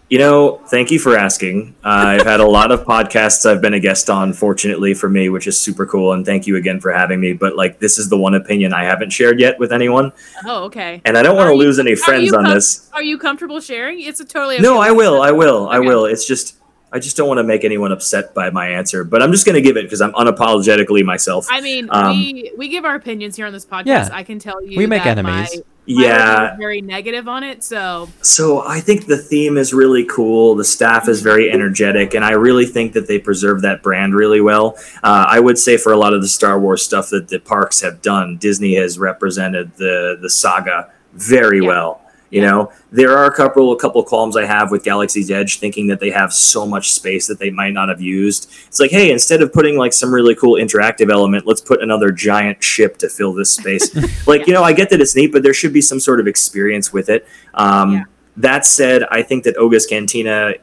You 0.08 0.18
know, 0.18 0.60
thank 0.68 0.90
you 0.90 0.98
for 0.98 1.16
asking. 1.16 1.74
Uh, 1.82 1.88
I've 1.88 2.26
had 2.26 2.40
a 2.40 2.46
lot 2.46 2.70
of 2.70 2.84
podcasts 2.84 3.46
I've 3.50 3.62
been 3.62 3.72
a 3.72 3.80
guest 3.80 4.10
on, 4.10 4.34
fortunately 4.34 4.92
for 4.92 5.08
me, 5.08 5.30
which 5.30 5.46
is 5.46 5.56
super 5.58 5.86
cool. 5.86 6.12
And 6.12 6.26
thank 6.26 6.46
you 6.46 6.56
again 6.56 6.80
for 6.80 6.92
having 6.92 7.18
me. 7.18 7.32
But 7.32 7.56
like, 7.56 7.78
this 7.78 7.98
is 7.98 8.10
the 8.10 8.18
one 8.18 8.34
opinion 8.34 8.74
I 8.74 8.84
haven't 8.84 9.10
shared 9.10 9.40
yet 9.40 9.58
with 9.58 9.72
anyone. 9.72 10.12
Oh, 10.46 10.64
okay. 10.64 11.00
And 11.06 11.16
I 11.16 11.22
don't 11.22 11.36
want 11.36 11.48
to 11.48 11.54
lose 11.54 11.78
any 11.78 11.94
friends 11.94 12.30
you 12.30 12.36
on 12.36 12.44
this. 12.44 12.90
Are 12.92 13.02
you 13.02 13.16
comfortable 13.16 13.58
sharing? 13.60 14.00
It's 14.00 14.20
a 14.20 14.24
totally 14.24 14.58
No. 14.58 14.78
I 14.78 14.90
will. 14.90 15.22
I 15.22 15.30
will. 15.32 15.68
I 15.70 15.78
will. 15.78 16.04
It's 16.04 16.26
just 16.26 16.56
I 16.92 16.98
just 16.98 17.16
don't 17.16 17.26
want 17.26 17.38
to 17.38 17.44
make 17.44 17.64
anyone 17.64 17.90
upset 17.90 18.34
by 18.34 18.50
my 18.50 18.68
answer, 18.68 19.02
but 19.02 19.22
I'm 19.22 19.32
just 19.32 19.46
going 19.46 19.54
to 19.54 19.62
give 19.62 19.76
it 19.78 19.84
because 19.84 20.00
I'm 20.02 20.12
unapologetically 20.12 21.02
myself. 21.04 21.46
I 21.50 21.60
mean, 21.60 21.88
Um, 21.90 22.10
we 22.10 22.52
we 22.56 22.68
give 22.68 22.84
our 22.84 22.94
opinions 22.94 23.36
here 23.36 23.46
on 23.46 23.52
this 23.52 23.64
podcast. 23.64 23.86
Yeah. 23.86 24.08
I 24.12 24.22
can 24.22 24.38
tell 24.38 24.62
you 24.64 24.76
We 24.76 24.86
make 24.86 25.04
that 25.04 25.16
enemies. 25.18 25.50
My, 25.54 25.56
my 25.56 25.62
yeah. 25.86 26.56
very 26.56 26.80
negative 26.80 27.26
on 27.28 27.42
it. 27.42 27.64
So 27.64 28.08
So 28.20 28.62
I 28.66 28.80
think 28.80 29.06
the 29.06 29.16
theme 29.16 29.56
is 29.56 29.72
really 29.72 30.04
cool. 30.04 30.54
The 30.54 30.64
staff 30.64 31.08
is 31.08 31.22
very 31.22 31.50
energetic, 31.50 32.14
and 32.14 32.24
I 32.24 32.32
really 32.32 32.66
think 32.66 32.92
that 32.92 33.08
they 33.08 33.18
preserve 33.18 33.62
that 33.62 33.82
brand 33.82 34.14
really 34.14 34.40
well. 34.40 34.76
Uh, 35.02 35.24
I 35.28 35.40
would 35.40 35.58
say 35.58 35.76
for 35.78 35.92
a 35.92 35.96
lot 35.96 36.12
of 36.12 36.20
the 36.22 36.28
Star 36.28 36.60
Wars 36.60 36.82
stuff 36.84 37.08
that 37.10 37.28
the 37.28 37.40
parks 37.40 37.80
have 37.80 38.02
done, 38.02 38.36
Disney 38.36 38.74
has 38.74 38.98
represented 38.98 39.72
the 39.76 40.18
the 40.20 40.28
saga 40.30 40.90
very 41.14 41.60
Yeah. 41.60 41.68
well. 41.68 42.01
You 42.32 42.40
know, 42.40 42.72
there 42.90 43.16
are 43.16 43.26
a 43.26 43.34
couple 43.34 43.72
a 43.72 43.78
couple 43.78 44.02
qualms 44.02 44.38
I 44.38 44.46
have 44.46 44.70
with 44.70 44.84
Galaxy's 44.84 45.30
Edge, 45.30 45.58
thinking 45.58 45.86
that 45.88 46.00
they 46.00 46.08
have 46.10 46.32
so 46.32 46.66
much 46.66 46.92
space 46.92 47.26
that 47.26 47.38
they 47.38 47.50
might 47.50 47.74
not 47.74 47.90
have 47.90 48.00
used. 48.00 48.50
It's 48.66 48.80
like, 48.80 48.90
hey, 48.90 49.12
instead 49.12 49.42
of 49.42 49.52
putting 49.52 49.76
like 49.76 49.92
some 49.92 50.12
really 50.12 50.34
cool 50.34 50.54
interactive 50.54 51.12
element, 51.12 51.46
let's 51.46 51.60
put 51.60 51.82
another 51.82 52.10
giant 52.10 52.62
ship 52.62 52.96
to 52.98 53.10
fill 53.10 53.34
this 53.34 53.52
space. 53.52 53.94
like, 54.26 54.46
you 54.46 54.54
know, 54.54 54.62
I 54.62 54.72
get 54.72 54.88
that 54.90 55.00
it's 55.02 55.14
neat, 55.14 55.30
but 55.30 55.42
there 55.42 55.52
should 55.52 55.74
be 55.74 55.82
some 55.82 56.00
sort 56.00 56.20
of 56.20 56.26
experience 56.26 56.90
with 56.90 57.10
it. 57.10 57.28
Um, 57.52 57.92
Yeah. 57.92 58.04
That 58.38 58.64
said, 58.64 59.02
I 59.10 59.22
think 59.22 59.44
that 59.44 59.58
Oga's 59.58 59.84
Cantina, 59.84 60.54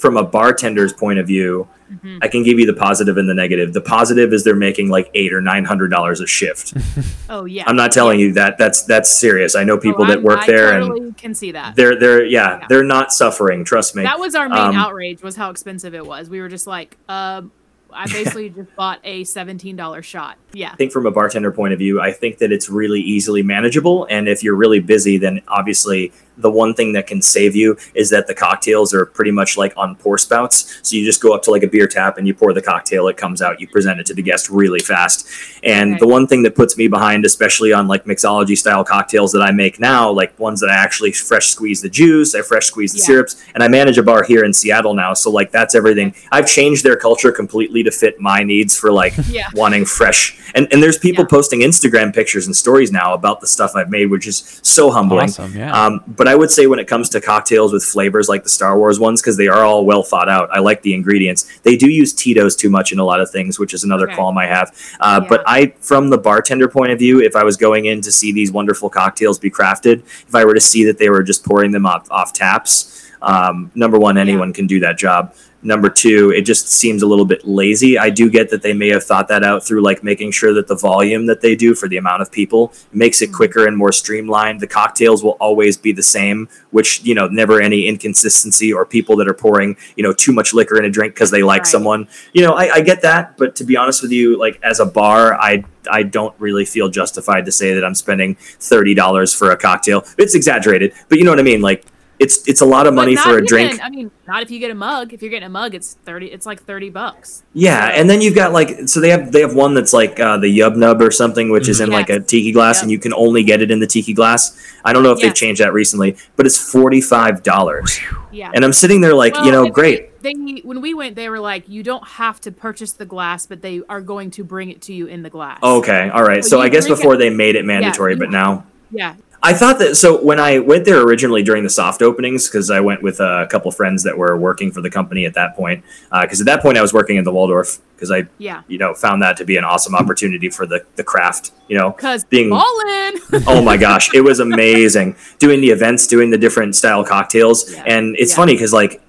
from 0.00 0.16
a 0.16 0.24
bartender's 0.24 0.92
point 0.92 1.18
of 1.18 1.26
view, 1.26 1.68
mhm. 1.92 2.18
I 2.22 2.28
can 2.28 2.42
give 2.42 2.58
you 2.58 2.66
the 2.66 2.72
positive 2.74 3.16
and 3.18 3.28
the 3.28 3.34
negative. 3.34 3.72
The 3.72 3.80
positive 3.80 4.32
is 4.32 4.44
they're 4.44 4.56
making 4.56 4.88
like 4.88 5.10
eight 5.14 5.32
or 5.32 5.40
nine 5.40 5.64
hundred 5.64 5.88
dollars 5.90 6.20
a 6.20 6.26
shift. 6.26 6.74
oh 7.28 7.44
yeah, 7.44 7.64
I'm 7.66 7.76
not 7.76 7.92
telling 7.92 8.18
you 8.18 8.32
that. 8.32 8.56
That's 8.58 8.82
that's 8.84 9.10
serious. 9.10 9.54
I 9.54 9.64
know 9.64 9.76
people 9.78 10.04
Oh, 10.04 10.08
that 10.08 10.22
work 10.22 10.40
I 10.40 10.46
there 10.46 10.80
and 10.80 11.16
can 11.16 11.34
see 11.34 11.52
that. 11.52 11.76
they're 11.76 11.96
they're 11.98 12.24
yeah, 12.24 12.58
Yeah. 12.60 12.66
they're 12.68 12.84
not 12.84 13.12
suffering. 13.12 13.64
Trust 13.64 13.94
me. 13.94 14.02
That 14.02 14.18
was 14.18 14.34
our 14.34 14.48
main 14.48 14.58
Um, 14.58 14.74
outrage 14.76 15.22
was 15.22 15.36
how 15.36 15.50
expensive 15.50 15.94
it 15.94 16.06
was. 16.06 16.30
We 16.30 16.40
were 16.40 16.48
just 16.48 16.66
like, 16.66 16.96
um, 17.08 17.52
I 17.92 18.06
basically 18.12 18.50
just 18.50 18.74
bought 18.76 19.00
a 19.04 19.24
seventeen 19.24 19.76
dollar 19.76 20.00
shot. 20.02 20.38
Yeah, 20.52 20.70
I 20.72 20.76
think 20.76 20.92
from 20.92 21.06
a 21.06 21.10
bartender 21.10 21.50
point 21.52 21.72
of 21.72 21.78
view, 21.78 22.00
I 22.00 22.12
think 22.12 22.38
that 22.38 22.52
it's 22.52 22.68
really 22.70 23.00
easily 23.00 23.42
manageable. 23.42 24.06
And 24.08 24.28
if 24.28 24.42
you're 24.42 24.54
really 24.56 24.80
busy, 24.80 25.18
then 25.18 25.42
obviously 25.48 26.12
the 26.38 26.50
one 26.50 26.72
thing 26.74 26.92
that 26.94 27.06
can 27.06 27.20
save 27.20 27.54
you 27.54 27.76
is 27.94 28.08
that 28.10 28.26
the 28.26 28.34
cocktails 28.34 28.94
are 28.94 29.04
pretty 29.04 29.30
much 29.30 29.56
like 29.58 29.72
on 29.76 29.94
pour 29.96 30.16
spouts. 30.18 30.78
So 30.82 30.96
you 30.96 31.04
just 31.04 31.20
go 31.20 31.34
up 31.34 31.42
to 31.42 31.50
like 31.50 31.62
a 31.62 31.66
beer 31.66 31.86
tap 31.86 32.16
and 32.18 32.26
you 32.26 32.32
pour 32.34 32.52
the 32.52 32.62
cocktail, 32.62 33.08
it 33.08 33.16
comes 33.16 33.42
out, 33.42 33.60
you 33.60 33.68
present 33.68 34.00
it 34.00 34.06
to 34.06 34.14
the 34.14 34.22
guest 34.22 34.48
really 34.48 34.80
fast. 34.80 35.28
And 35.62 35.92
Okay. 35.92 35.98
the 36.00 36.06
one 36.08 36.26
thing 36.26 36.42
that 36.44 36.54
puts 36.54 36.76
me 36.78 36.88
behind, 36.88 37.24
especially 37.26 37.72
on 37.72 37.88
like 37.88 38.04
mixology 38.04 38.56
style 38.56 38.84
cocktails 38.84 39.32
that 39.32 39.42
I 39.42 39.50
make 39.50 39.78
now, 39.80 40.10
like 40.10 40.38
ones 40.38 40.60
that 40.60 40.70
I 40.70 40.74
actually 40.76 41.12
fresh 41.12 41.48
squeeze 41.48 41.82
the 41.82 41.90
juice, 41.90 42.34
I 42.34 42.42
fresh 42.42 42.66
squeeze 42.66 42.92
the 42.92 42.98
Yeah. 43.00 43.04
syrups, 43.04 43.36
and 43.54 43.62
I 43.62 43.68
manage 43.68 43.98
a 43.98 44.02
bar 44.02 44.22
here 44.22 44.44
in 44.44 44.52
Seattle 44.52 44.94
now. 44.94 45.12
So 45.14 45.30
like 45.30 45.50
that's 45.52 45.74
everything. 45.74 46.14
I've 46.32 46.46
changed 46.46 46.84
their 46.84 46.96
culture 46.96 47.32
completely 47.32 47.82
to 47.82 47.90
fit 47.90 48.18
my 48.20 48.42
needs 48.42 48.78
for 48.78 48.90
like 48.92 49.12
yeah, 49.28 49.48
wanting 49.54 49.84
fresh 49.84 50.38
and 50.54 50.66
and 50.72 50.82
there's 50.82 50.98
people 50.98 51.24
Yeah. 51.24 51.28
posting 51.36 51.60
instagram 51.60 52.12
pictures 52.14 52.46
and 52.46 52.56
stories 52.56 52.90
now 52.90 53.14
about 53.14 53.40
the 53.40 53.46
stuff 53.46 53.72
i've 53.76 53.90
made 53.90 54.06
which 54.10 54.26
is 54.26 54.58
so 54.62 54.90
humbling 54.90 55.24
awesome. 55.28 55.54
Yeah. 55.56 55.72
um, 55.86 56.00
but 56.08 56.26
i 56.30 56.34
would 56.34 56.50
say 56.50 56.66
when 56.66 56.78
it 56.78 56.86
comes 56.86 57.08
to 57.08 57.20
cocktails 57.20 57.72
with 57.72 57.82
flavors 57.84 58.28
like 58.28 58.42
the 58.44 58.48
star 58.48 58.78
wars 58.78 58.98
ones 59.00 59.20
because 59.20 59.36
they 59.36 59.48
are 59.48 59.64
all 59.64 59.84
well 59.84 60.02
thought 60.02 60.28
out 60.28 60.48
i 60.52 60.58
like 60.60 60.80
the 60.82 60.94
ingredients 60.94 61.58
they 61.62 61.76
do 61.76 61.88
use 61.90 62.12
tito's 62.12 62.54
too 62.56 62.70
much 62.70 62.92
in 62.92 62.98
a 62.98 63.04
lot 63.04 63.20
of 63.20 63.30
things 63.30 63.58
which 63.58 63.74
is 63.74 63.84
another 63.84 64.06
Okay. 64.06 64.14
qualm 64.16 64.38
i 64.38 64.46
have 64.46 64.68
uh, 65.00 65.18
Yeah. 65.22 65.28
but 65.28 65.42
i 65.46 65.66
from 65.80 66.08
the 66.10 66.18
bartender 66.18 66.68
point 66.68 66.92
of 66.92 66.98
view 66.98 67.20
if 67.20 67.34
i 67.36 67.44
was 67.44 67.56
going 67.56 67.86
in 67.86 68.00
to 68.02 68.12
see 68.12 68.32
these 68.32 68.50
wonderful 68.52 68.88
cocktails 68.88 69.38
be 69.38 69.50
crafted 69.50 70.00
if 70.28 70.34
i 70.34 70.44
were 70.44 70.54
to 70.54 70.60
see 70.60 70.84
that 70.84 70.98
they 70.98 71.10
were 71.10 71.22
just 71.22 71.44
pouring 71.44 71.70
them 71.72 71.86
off, 71.86 72.10
off 72.10 72.32
taps 72.32 72.99
Um, 73.22 73.70
number 73.74 73.98
one, 73.98 74.16
anyone 74.18 74.52
can 74.52 74.66
do 74.66 74.80
that 74.80 74.98
job. 74.98 75.34
Number 75.62 75.90
two, 75.90 76.30
it 76.30 76.42
just 76.46 76.68
seems 76.70 77.02
a 77.02 77.06
little 77.06 77.26
bit 77.26 77.46
lazy. 77.46 77.98
I 77.98 78.08
do 78.08 78.30
get 78.30 78.48
that 78.48 78.62
they 78.62 78.72
may 78.72 78.88
have 78.88 79.04
thought 79.04 79.28
that 79.28 79.44
out 79.44 79.62
through 79.62 79.82
like 79.82 80.02
making 80.02 80.30
sure 80.30 80.54
that 80.54 80.68
the 80.68 80.74
volume 80.74 81.26
that 81.26 81.42
they 81.42 81.54
do 81.54 81.74
for 81.74 81.86
the 81.86 81.98
amount 81.98 82.22
of 82.22 82.32
people 82.32 82.72
makes 82.94 83.20
it 83.20 83.28
Mhm. 83.28 83.34
quicker 83.34 83.66
and 83.66 83.76
more 83.76 83.92
streamlined. 83.92 84.60
The 84.60 84.66
cocktails 84.66 85.22
will 85.22 85.36
always 85.38 85.76
be 85.76 85.92
the 85.92 86.02
same, 86.02 86.48
which, 86.70 87.02
you 87.04 87.14
know, 87.14 87.28
never 87.28 87.60
any 87.60 87.86
inconsistency 87.86 88.72
or 88.72 88.86
people 88.86 89.16
that 89.16 89.28
are 89.28 89.34
pouring, 89.34 89.76
you 89.96 90.02
know, 90.02 90.14
too 90.14 90.32
much 90.32 90.54
liquor 90.54 90.78
in 90.78 90.86
a 90.86 90.90
drink 90.90 91.12
because 91.12 91.30
they 91.30 91.42
like 91.42 91.64
Right. 91.64 91.66
someone. 91.70 92.08
You 92.32 92.40
know, 92.42 92.52
I, 92.54 92.76
I 92.76 92.80
get 92.80 93.02
that, 93.02 93.36
but 93.36 93.54
to 93.56 93.64
be 93.64 93.76
honest 93.76 94.00
with 94.00 94.12
you, 94.12 94.38
like 94.38 94.58
as 94.62 94.80
a 94.80 94.86
bar, 94.86 95.34
I 95.34 95.64
I 95.90 96.02
don't 96.04 96.34
really 96.38 96.64
feel 96.66 96.88
justified 96.88 97.44
to 97.46 97.52
say 97.52 97.74
that 97.74 97.84
I'm 97.84 97.94
spending 97.94 98.36
thirty 98.60 98.94
dollars 98.94 99.34
for 99.34 99.50
a 99.50 99.56
cocktail. 99.58 100.04
It's 100.18 100.34
exaggerated, 100.34 100.92
but 101.10 101.18
you 101.18 101.24
know 101.24 101.30
what 101.32 101.38
I 101.40 101.42
mean. 101.42 101.60
Like 101.62 101.84
it's 102.20 102.46
it's 102.46 102.60
a 102.60 102.64
lot 102.66 102.86
of 102.86 102.92
money 102.94 103.16
for 103.16 103.30
a 103.30 103.32
even- 103.34 103.46
drink. 103.46 103.80
I 103.82 103.88
mean, 103.90 104.10
not 104.28 104.42
if 104.42 104.50
you 104.50 104.58
get 104.60 104.70
a 104.70 104.74
mug. 104.74 105.12
If 105.12 105.22
you're 105.22 105.30
getting 105.30 105.46
a 105.46 105.50
mug, 105.50 105.74
it's 105.74 105.94
thirty. 106.04 106.26
It's 106.26 106.44
like 106.46 106.62
thirty 106.62 106.90
bucks. 106.90 107.42
Yeah, 107.54 107.88
So- 107.88 107.94
and 108.00 108.10
then 108.10 108.20
you've 108.20 108.34
got 108.34 108.52
like 108.52 108.86
so 108.88 109.00
they 109.00 109.08
have 109.10 109.32
they 109.32 109.40
have 109.40 109.54
one 109.54 109.74
that's 109.74 109.92
like 109.92 110.20
uh, 110.20 110.36
the 110.36 110.46
Yub 110.58 110.76
Nub 110.76 111.00
or 111.02 111.10
something, 111.10 111.50
which 111.50 111.68
is 111.68 111.80
in 111.80 111.90
like 111.90 112.10
a 112.10 112.20
tiki 112.20 112.52
glass, 112.52 112.76
Yep. 112.76 112.82
and 112.82 112.90
you 112.92 112.98
can 112.98 113.12
only 113.14 113.42
get 113.42 113.62
it 113.62 113.70
in 113.70 113.80
the 113.80 113.86
tiki 113.86 114.12
glass. 114.12 114.56
I 114.84 114.92
don't 114.92 115.02
know 115.02 115.12
if 115.12 115.20
they've 115.20 115.34
changed 115.34 115.60
that 115.60 115.72
recently, 115.72 116.16
but 116.36 116.46
it's 116.46 116.58
forty 116.58 117.00
five 117.00 117.42
dollars, 117.42 117.98
Yeah. 118.30 118.52
and 118.54 118.64
I'm 118.64 118.72
sitting 118.74 119.00
there 119.00 119.14
like 119.14 119.34
you 119.44 119.50
know, 119.50 119.68
great. 119.68 120.06
They, 120.22 120.34
they 120.34 120.60
when 120.62 120.82
we 120.82 120.92
went, 120.92 121.16
they 121.16 121.30
were 121.30 121.40
like, 121.40 121.66
you 121.70 121.82
don't 121.82 122.06
have 122.06 122.38
to 122.42 122.52
purchase 122.52 122.92
the 122.92 123.06
glass, 123.06 123.46
but 123.46 123.62
they 123.62 123.80
are 123.88 124.02
going 124.02 124.30
to 124.32 124.44
bring 124.44 124.70
it 124.70 124.82
to 124.82 124.92
you 124.92 125.06
in 125.06 125.22
the 125.22 125.30
glass. 125.30 125.58
Okay, 125.62 126.10
all 126.10 126.22
right. 126.22 126.44
So 126.44 126.50
So 126.56 126.60
I 126.60 126.68
guess 126.68 126.84
drink 126.84 126.98
it- 126.98 127.02
before 127.02 127.16
they 127.16 127.30
made 127.30 127.56
it 127.56 127.64
mandatory, 127.64 128.12
you- 128.12 128.18
but 128.18 128.30
now 128.30 128.66
Yeah. 128.90 129.14
I 129.42 129.54
thought 129.54 129.78
that. 129.78 129.96
So 129.96 130.22
when 130.22 130.38
I 130.38 130.58
went 130.58 130.84
there 130.84 131.00
originally 131.00 131.42
during 131.42 131.62
the 131.64 131.70
soft 131.70 132.02
openings, 132.02 132.46
because 132.46 132.70
I 132.70 132.80
went 132.80 133.02
with 133.02 133.20
a 133.20 133.46
couple 133.50 133.70
friends 133.72 134.02
that 134.02 134.16
were 134.18 134.36
working 134.36 134.70
for 134.70 134.82
the 134.82 134.90
company 134.90 135.24
at 135.24 135.32
that 135.34 135.56
point, 135.56 135.82
uh, 136.12 136.22
because 136.22 136.40
at 136.40 136.46
that 136.46 136.60
point 136.60 136.76
I 136.76 136.82
was 136.82 136.92
working 136.92 137.16
in 137.16 137.24
the 137.24 137.32
Waldorf, 137.32 137.78
because 137.96 138.10
I 138.10 138.26
Yeah. 138.38 138.62
you 138.68 138.76
know 138.76 138.92
found 138.92 139.22
that 139.22 139.38
to 139.38 139.44
be 139.46 139.56
an 139.56 139.64
awesome 139.64 139.94
opportunity 139.94 140.50
for 140.50 140.66
the 140.66 140.84
the 140.96 141.04
craft. 141.04 141.52
You 141.68 141.78
know, 141.78 141.90
Because 141.90 142.24
Being- 142.24 142.50
ballin'. 142.50 143.20
oh 143.46 143.62
my 143.62 143.76
gosh, 143.78 144.12
it 144.12 144.20
was 144.22 144.40
amazing 144.40 145.16
doing 145.38 145.60
the 145.62 145.70
events, 145.70 146.06
doing 146.06 146.30
the 146.30 146.38
different 146.38 146.76
style 146.76 147.02
cocktails, 147.04 147.72
Yeah. 147.72 147.82
and 147.86 148.16
it's 148.18 148.32
Yeah. 148.32 148.36
funny 148.36 148.52
because 148.54 148.72
like 148.74 149.00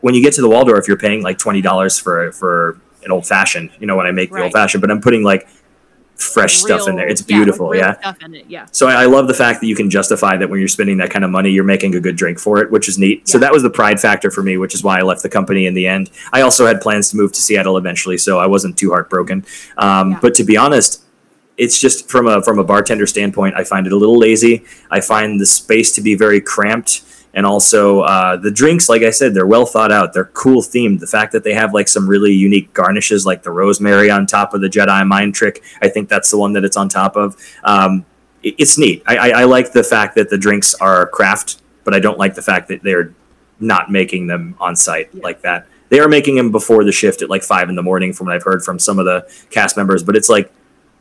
when 0.00 0.14
you 0.14 0.22
get 0.22 0.32
to 0.34 0.42
the 0.42 0.48
Waldorf, 0.48 0.86
you're 0.86 0.96
paying 0.96 1.22
like 1.22 1.38
twenty 1.38 1.60
dollars 1.60 1.98
for 1.98 2.30
for 2.32 2.78
an 3.04 3.10
old 3.10 3.26
fashioned. 3.26 3.70
You 3.80 3.88
know, 3.88 3.96
when 3.96 4.06
I 4.06 4.12
make 4.12 4.30
the 4.32 4.42
old 4.44 4.52
fashioned, 4.52 4.80
but 4.80 4.90
I'm 4.92 5.00
putting 5.00 5.24
like 5.24 5.48
fresh 6.22 6.56
stuff 6.56 6.88
in 6.88 6.96
there. 6.96 7.08
It's 7.08 7.22
beautiful, 7.22 7.68
real 7.68 7.82
yeah. 7.82 7.98
Stuff 8.00 8.22
in 8.22 8.34
it. 8.34 8.46
Yeah. 8.48 8.66
So 8.72 8.88
I, 8.88 9.02
I 9.02 9.06
love 9.06 9.28
the 9.28 9.34
fact 9.34 9.60
that 9.60 9.66
you 9.66 9.76
can 9.76 9.90
justify 9.90 10.36
that 10.36 10.48
when 10.48 10.58
you're 10.58 10.68
spending 10.68 10.98
that 10.98 11.10
kind 11.10 11.24
of 11.24 11.30
money, 11.30 11.50
you're 11.50 11.64
making 11.64 11.94
a 11.94 12.00
good 12.00 12.16
drink 12.16 12.38
for 12.38 12.62
it, 12.62 12.70
which 12.70 12.88
is 12.88 12.98
neat. 12.98 13.28
So 13.28 13.38
that 13.38 13.52
was 13.52 13.62
the 13.62 13.70
pride 13.70 14.00
factor 14.00 14.30
for 14.30 14.42
me, 14.42 14.56
which 14.56 14.74
is 14.74 14.82
why 14.84 14.98
I 14.98 15.02
left 15.02 15.22
the 15.22 15.28
company 15.28 15.66
in 15.66 15.74
the 15.74 15.86
end. 15.86 16.10
I 16.32 16.42
also 16.42 16.66
had 16.66 16.80
plans 16.80 17.10
to 17.10 17.16
move 17.16 17.32
to 17.32 17.40
Seattle 17.42 17.76
eventually, 17.76 18.18
so 18.18 18.38
I 18.38 18.46
wasn't 18.46 18.76
too 18.76 18.90
heartbroken. 18.90 19.44
Um, 19.76 20.12
Yeah. 20.12 20.18
But 20.20 20.34
to 20.34 20.44
be 20.44 20.56
honest, 20.56 21.02
it's 21.56 21.80
just 21.80 22.08
from 22.08 22.26
a 22.26 22.42
from 22.42 22.58
a 22.58 22.64
bartender 22.64 23.06
standpoint, 23.06 23.54
I 23.56 23.64
find 23.64 23.86
it 23.86 23.92
a 23.92 23.96
little 23.96 24.18
lazy. 24.18 24.64
I 24.90 25.00
find 25.00 25.38
the 25.38 25.46
space 25.46 25.92
to 25.92 26.00
be 26.00 26.14
very 26.14 26.40
cramped. 26.40 27.02
And 27.34 27.46
also 27.46 28.00
uh, 28.00 28.36
the 28.36 28.50
drinks, 28.50 28.88
like 28.90 29.02
I 29.02 29.10
said, 29.10 29.32
they're 29.34 29.46
well 29.46 29.64
thought 29.64 29.90
out. 29.90 30.12
They're 30.12 30.26
cool 30.26 30.60
themed. 30.60 31.00
The 31.00 31.06
fact 31.06 31.32
that 31.32 31.44
they 31.44 31.54
have 31.54 31.72
like 31.72 31.88
some 31.88 32.06
really 32.06 32.32
unique 32.32 32.72
garnishes, 32.74 33.24
like 33.24 33.42
the 33.42 33.50
rosemary 33.50 34.10
on 34.10 34.26
top 34.26 34.52
of 34.52 34.60
the 34.60 34.68
Jedi 34.68 35.06
mind 35.06 35.34
trick, 35.34 35.62
I 35.80 35.88
think 35.88 36.08
that's 36.10 36.30
the 36.30 36.36
one 36.38 36.52
that 36.52 36.64
it's 36.64 36.76
on 36.76 36.88
top 36.90 37.16
of. 37.16 37.36
Um, 37.64 38.04
it- 38.42 38.56
it's 38.58 38.76
neat. 38.76 39.02
I, 39.06 39.16
I, 39.16 39.28
I 39.40 39.44
like 39.44 39.72
the 39.72 39.82
fact 39.84 40.14
that 40.16 40.28
the 40.28 40.36
drinks 40.36 40.74
are 40.74 41.06
craft, 41.06 41.62
but 41.84 41.94
I 41.94 42.00
don't 42.00 42.18
like 42.18 42.34
the 42.34 42.42
fact 42.42 42.68
that 42.68 42.82
they're 42.82 43.14
not 43.60 43.90
making 43.90 44.26
them 44.26 44.54
on 44.60 44.76
site 44.76 45.08
Yeah. 45.14 45.22
like 45.22 45.40
that. 45.42 45.66
They 45.88 46.00
are 46.00 46.08
making 46.08 46.36
them 46.36 46.50
before 46.50 46.84
the 46.84 46.92
shift 46.92 47.22
at 47.22 47.30
like 47.30 47.42
five 47.42 47.68
in 47.68 47.76
the 47.76 47.82
morning, 47.82 48.12
from 48.12 48.26
what 48.26 48.34
I've 48.36 48.42
heard 48.42 48.62
from 48.62 48.78
some 48.78 48.98
of 48.98 49.04
the 49.04 49.26
cast 49.50 49.76
members. 49.76 50.02
But 50.02 50.16
it's 50.16 50.28
like, 50.28 50.50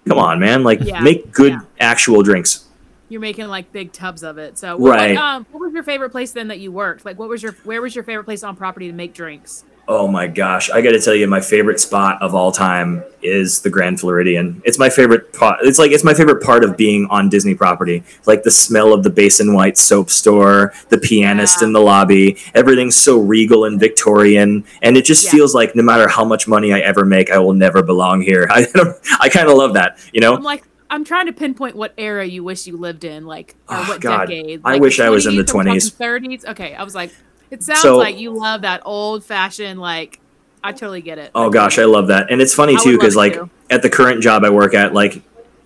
come 0.07 0.17
on, 0.17 0.39
man! 0.39 0.63
Like, 0.63 0.79
Yeah. 0.81 0.99
make 1.01 1.31
good 1.31 1.53
Yeah. 1.53 1.59
actual 1.79 2.23
drinks. 2.23 2.65
You're 3.11 3.19
making 3.21 3.47
like 3.49 3.71
big 3.73 3.91
tubs 3.91 4.23
of 4.23 4.37
it. 4.37 4.57
So, 4.57 4.77
what, 4.77 4.91
Right. 4.97 5.15
What, 5.15 5.21
um, 5.23 5.45
what 5.51 5.59
was 5.59 5.73
your 5.73 5.83
favorite 5.83 6.11
place 6.11 6.31
then 6.31 6.47
that 6.47 6.59
you 6.59 6.71
worked? 6.71 7.03
Like, 7.03 7.19
what 7.19 7.27
was 7.27 7.43
your 7.43 7.51
where 7.65 7.81
was 7.81 7.93
your 7.93 8.05
favorite 8.05 8.23
place 8.23 8.41
on 8.41 8.55
property 8.55 8.87
to 8.87 8.93
make 8.93 9.13
drinks? 9.13 9.65
Oh 9.87 10.07
my 10.07 10.27
gosh, 10.27 10.69
I 10.69 10.81
got 10.81 10.91
to 10.91 11.01
tell 11.01 11.15
you, 11.15 11.27
my 11.27 11.41
favorite 11.41 11.79
spot 11.79 12.21
of 12.21 12.33
all 12.33 12.51
time 12.53 13.03
is 13.21 13.61
the 13.61 13.69
Grand 13.69 13.99
Floridian. 13.99 14.61
It's 14.63 14.79
my 14.79 14.89
favorite 14.89 15.33
part. 15.33 15.59
It's 15.63 15.77
like 15.79 15.91
it's 15.91 16.03
my 16.05 16.13
favorite 16.13 16.41
part 16.41 16.63
of 16.63 16.77
being 16.77 17.07
on 17.09 17.27
Disney 17.27 17.55
property. 17.55 18.03
Like 18.25 18.43
the 18.43 18.51
smell 18.51 18.93
of 18.93 19.03
the 19.03 19.09
Basin 19.09 19.53
White 19.53 19.77
soap 19.77 20.09
store, 20.09 20.71
the 20.89 20.97
pianist 20.97 21.59
Yeah. 21.61 21.67
in 21.67 21.73
the 21.73 21.81
lobby. 21.81 22.37
Everything's 22.55 22.95
so 22.95 23.19
regal 23.19 23.65
and 23.65 23.77
Victorian, 23.79 24.63
and 24.81 24.95
it 24.95 25.03
just 25.03 25.25
Yeah. 25.25 25.31
feels 25.31 25.53
like 25.53 25.75
no 25.75 25.83
matter 25.83 26.07
how 26.07 26.23
much 26.23 26.47
money 26.47 26.71
I 26.71 26.79
ever 26.79 27.03
make, 27.03 27.29
I 27.29 27.39
will 27.39 27.53
never 27.53 27.81
belong 27.83 28.21
here. 28.21 28.47
I 28.51 28.67
don't, 28.73 28.95
I 29.19 29.27
kind 29.29 29.49
of 29.49 29.57
love 29.57 29.73
that, 29.73 29.97
you 30.13 30.21
know. 30.21 30.35
I'm 30.35 30.43
like, 30.43 30.63
I'm 30.91 31.03
trying 31.05 31.25
to 31.27 31.33
pinpoint 31.33 31.75
what 31.75 31.93
era 31.97 32.25
you 32.25 32.43
wish 32.43 32.67
you 32.67 32.77
lived 32.77 33.03
in, 33.05 33.25
like, 33.25 33.55
or 33.69 33.77
Oh, 33.77 33.85
what 33.87 34.01
God. 34.01 34.27
decade. 34.27 34.61
I 34.63 34.73
Like 34.73 34.81
wish 34.81 34.99
I 34.99 35.09
was 35.09 35.25
in 35.25 35.35
the 35.37 35.43
20s. 35.43 35.89
30s. 35.95 36.45
Okay, 36.45 36.75
I 36.75 36.83
was 36.83 36.93
like, 36.93 37.11
it 37.49 37.63
sounds 37.63 37.81
So- 37.81 37.97
like 37.97 38.19
you 38.19 38.31
love 38.31 38.61
that 38.61 38.81
old 38.85 39.23
fashioned, 39.25 39.79
like, 39.79 40.19
I 40.63 40.73
totally 40.73 41.01
get 41.01 41.17
it. 41.17 41.31
Oh 41.33 41.49
gosh, 41.49 41.79
I 41.79 41.85
love 41.85 42.07
that. 42.09 42.29
And 42.29 42.39
it's 42.41 42.53
funny 42.53 42.77
too 42.77 42.91
because 42.97 43.15
like 43.15 43.35
at 43.71 43.81
the 43.81 43.89
current 43.89 44.21
job 44.21 44.43
I 44.43 44.51
work 44.51 44.75
at, 44.75 44.93
like 44.93 45.23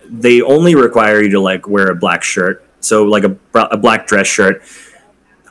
they 0.08 0.40
only 0.40 0.74
require 0.74 1.20
you 1.22 1.28
to 1.32 1.40
like 1.40 1.68
wear 1.68 1.88
a 1.90 1.94
black 1.94 2.22
shirt, 2.22 2.64
so 2.80 3.02
like 3.04 3.24
a, 3.24 3.36
a 3.54 3.76
black 3.76 4.06
dress 4.06 4.26
shirt. 4.26 4.62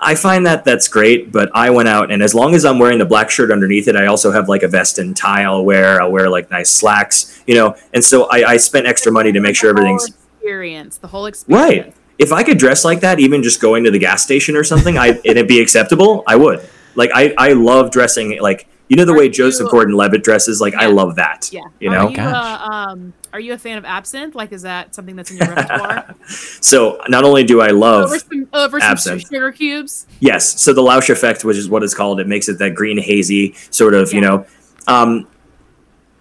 I 0.06 0.14
find 0.14 0.46
that 0.46 0.64
that's 0.64 0.88
great, 0.88 1.32
but 1.32 1.50
I 1.56 1.72
went 1.72 1.88
out 1.88 2.12
and 2.12 2.22
as 2.22 2.36
long 2.36 2.54
as 2.54 2.64
I'm 2.64 2.78
wearing 2.78 3.00
the 3.00 3.06
black 3.06 3.32
shirt 3.32 3.52
underneath 3.52 3.88
it, 3.88 3.96
I 3.96 4.06
also 4.06 4.32
have 4.32 4.48
like 4.48 4.62
a 4.62 4.68
vest 4.68 5.00
and 5.00 5.18
tie 5.18 5.44
I'll 5.44 5.66
wear. 5.66 6.00
I'll 6.00 6.12
wear 6.12 6.30
like 6.30 6.52
nice 6.52 6.70
slacks, 6.70 7.44
you 7.48 7.56
know. 7.56 7.76
And 7.92 8.04
so 8.04 8.30
I, 8.30 8.52
I 8.52 8.58
spent 8.58 8.86
extra 8.86 9.12
money 9.12 9.32
to 9.32 9.40
make 9.40 9.56
sure 9.56 9.72
everything's 9.72 10.08
experience, 10.08 10.98
the 10.98 11.08
whole 11.08 11.26
experience. 11.26 11.86
right. 11.86 11.94
If 12.18 12.32
I 12.32 12.44
could 12.44 12.60
dress 12.60 12.86
like 12.86 13.02
that, 13.02 13.20
even 13.20 13.44
just 13.44 13.60
going 13.60 13.84
to 13.84 13.92
the 13.92 14.00
gas 14.00 14.24
station 14.24 14.56
or 14.56 14.64
something, 14.64 14.98
I 14.98 15.20
it'd 15.24 15.48
be 15.48 15.60
acceptable. 15.60 16.24
I 16.28 16.36
would. 16.36 16.70
Like 16.96 17.12
I, 17.14 17.34
I 17.38 17.54
love 17.54 17.92
dressing 17.92 18.40
like 18.42 18.68
you 18.88 18.96
know 18.96 19.06
the 19.06 19.14
Are 19.14 19.18
way 19.18 19.24
you- 19.26 19.32
Joseph 19.32 19.70
Gordon-Levitt 19.72 20.24
dresses. 20.24 20.62
Like 20.62 20.74
I 20.76 20.86
love 20.88 21.16
that. 21.16 21.50
Yeah. 21.52 21.62
You 21.80 21.90
know. 21.90 21.98
are 21.98 22.04
know. 22.04 22.10
You, 22.10 22.16
Gosh. 22.18 22.62
uh, 22.62 22.72
um, 22.72 23.14
are 23.34 23.40
you 23.40 23.54
a 23.54 23.58
fan 23.58 23.78
of 23.78 23.84
absinthe? 23.86 24.34
Like, 24.36 24.52
is 24.54 24.62
that 24.62 24.96
something 24.96 25.16
that's 25.16 25.30
in 25.32 25.38
your 25.38 25.48
repertoire? 25.54 26.16
So 26.28 27.00
not 27.10 27.24
only 27.24 27.44
do 27.44 27.62
I 27.62 27.68
love 27.70 28.06
over 28.06 28.20
some, 28.20 28.48
over 28.54 28.80
some 28.80 28.92
absinthe. 28.92 29.24
sugar 29.28 29.52
cubes. 29.52 30.08
yes, 30.20 30.60
so 30.62 30.74
the 30.74 30.82
louche 30.82 31.10
effect, 31.10 31.44
which 31.44 31.58
is 31.58 31.68
what 31.70 31.84
it's 31.84 31.94
called, 31.94 32.20
it 32.20 32.28
makes 32.28 32.48
it 32.50 32.58
that 32.60 32.74
green 32.76 32.98
hazy 32.98 33.54
sort 33.72 33.94
of, 33.94 34.14
you 34.14 34.22
know. 34.22 34.46
Um, 34.88 35.28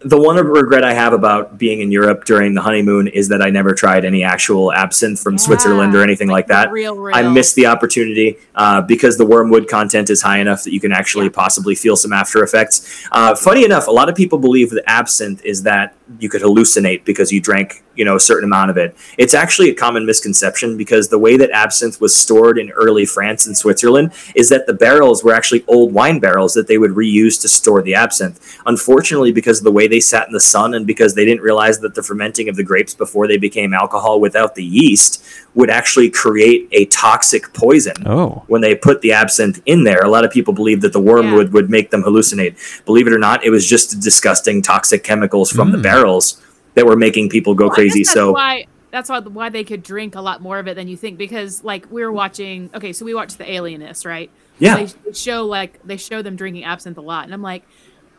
the 0.05 0.21
one 0.21 0.37
regret 0.37 0.85
I 0.85 0.93
have 0.93 1.13
about 1.13 1.57
being 1.57 1.81
in 1.81 1.91
Europe 1.91 2.25
during 2.25 2.55
the 2.55 2.61
honeymoon 2.61 3.09
is 3.09 3.29
that 3.29 3.41
I 3.41 3.49
never 3.51 3.73
tried 3.75 4.05
any 4.05 4.23
actual 4.23 4.73
absinthe 4.73 5.19
from 5.19 5.39
Switzerland 5.39 5.95
or 5.95 6.03
anything 6.03 6.29
like, 6.29 6.47
the 6.47 6.53
that. 6.55 6.71
Real, 6.71 6.95
real. 6.97 7.17
I 7.17 7.23
missed 7.23 7.55
the 7.55 7.67
opportunity 7.67 8.37
uh, 8.55 8.83
because 8.83 9.17
the 9.17 9.25
wormwood 9.25 9.69
content 9.69 10.11
is 10.11 10.21
high 10.21 10.39
enough 10.39 10.63
that 10.65 10.73
you 10.73 10.81
can 10.81 10.93
actually 10.93 11.27
Yeah. 11.27 11.33
possibly 11.33 11.75
feel 11.75 11.97
some 11.97 12.13
after 12.13 12.43
effects. 12.43 13.07
Uh, 13.11 13.35
funny 13.35 13.65
enough, 13.65 13.87
a 13.87 13.91
lot 13.91 14.09
of 14.09 14.15
people 14.15 14.39
believe 14.39 14.71
that 14.71 14.85
absinthe 14.87 15.43
is 15.45 15.63
that 15.63 15.95
you 16.21 16.29
could 16.29 16.43
hallucinate 16.43 17.05
because 17.05 17.33
you 17.33 17.41
drank, 17.41 17.83
you 17.95 18.05
know, 18.05 18.17
a 18.17 18.21
certain 18.21 18.45
amount 18.45 18.71
of 18.71 18.77
it. 18.77 18.95
It's 19.17 19.33
actually 19.33 19.71
a 19.71 19.75
common 19.75 20.05
misconception 20.05 20.77
because 20.77 21.09
the 21.09 21.19
way 21.19 21.37
that 21.39 21.51
absinthe 21.51 21.99
was 22.01 22.15
stored 22.15 22.59
in 22.59 22.71
early 22.73 23.07
France 23.07 23.47
and 23.47 23.57
Switzerland 23.57 24.13
is 24.35 24.51
that 24.51 24.67
the 24.67 24.75
barrels 24.75 25.25
were 25.25 25.33
actually 25.33 25.65
old 25.67 25.95
wine 25.95 26.21
barrels 26.21 26.53
that 26.55 26.67
they 26.67 26.77
would 26.77 26.91
reuse 26.91 27.41
to 27.41 27.49
store 27.49 27.81
the 27.81 27.95
absinthe. 27.95 28.39
Unfortunately, 28.67 29.33
because 29.33 29.59
of 29.59 29.65
the 29.65 29.73
way 29.73 29.89
they 29.89 30.01
sat 30.01 30.27
in 30.27 30.35
the 30.35 30.41
sun 30.41 30.75
and 30.75 30.87
because 30.87 31.15
they 31.15 31.25
didn't 31.25 31.43
realize 31.43 31.79
that 31.81 31.95
the 31.95 32.03
fermenting 32.03 32.49
of 32.51 32.57
the 32.57 32.65
grapes 32.65 32.95
before 32.95 33.27
they 33.27 33.39
became 33.39 33.73
alcohol 33.73 34.21
without 34.21 34.55
the 34.57 34.65
yeast 34.65 35.25
would 35.55 35.71
actually 35.71 36.11
create 36.11 36.69
a 36.73 36.85
toxic 36.87 37.51
poison 37.55 37.95
Oh. 38.05 38.43
when 38.49 38.61
they 38.61 38.75
put 38.75 39.01
the 39.01 39.13
absinthe 39.13 39.63
in 39.67 39.85
there. 39.85 40.01
A 40.01 40.09
lot 40.11 40.25
of 40.25 40.31
people 40.33 40.53
believe 40.53 40.81
that 40.83 40.93
the 40.93 41.01
wormwood 41.01 41.53
would 41.53 41.71
make 41.71 41.91
them 41.91 42.03
hallucinate. 42.03 42.57
Believe 42.85 43.07
it 43.07 43.13
or 43.13 43.19
not, 43.19 43.45
it 43.45 43.51
was 43.51 43.67
just 43.67 44.01
disgusting 44.01 44.61
toxic 44.61 45.03
chemicals 45.05 45.51
from 45.51 45.71
the 45.73 45.79
Mm. 45.79 45.83
Barrels 45.95 46.43
that 46.75 46.87
were 46.87 46.97
making 46.97 47.29
people 47.29 47.55
go 47.55 47.67
Well, 47.67 47.75
crazy. 47.75 48.01
that's 48.03 48.13
So 48.13 48.33
why 48.33 48.67
that's 48.91 49.09
why 49.09 49.19
why 49.21 49.49
they 49.49 49.65
could 49.65 49.83
drink 49.83 50.15
a 50.15 50.21
lot 50.21 50.41
more 50.41 50.59
of 50.59 50.69
it 50.69 50.75
than 50.75 50.87
you 50.89 50.97
think 50.97 51.19
because 51.19 51.65
like 51.65 51.87
we 51.91 52.03
were 52.03 52.13
watching. 52.13 52.71
Okay, 52.75 52.93
so 52.93 53.05
we 53.05 53.15
watched 53.15 53.39
The 53.39 53.51
Alienist, 53.51 54.05
right? 54.05 54.31
yeah, 54.61 54.77
They, 54.77 54.85
they 55.05 55.13
show 55.13 55.45
like 55.47 55.81
they 55.85 55.97
show 55.97 56.23
them 56.23 56.37
drinking 56.37 56.65
absinthe 56.65 56.99
a 56.99 57.03
lot, 57.03 57.25
and 57.25 57.35
I'm 57.35 57.43
like. 57.43 57.65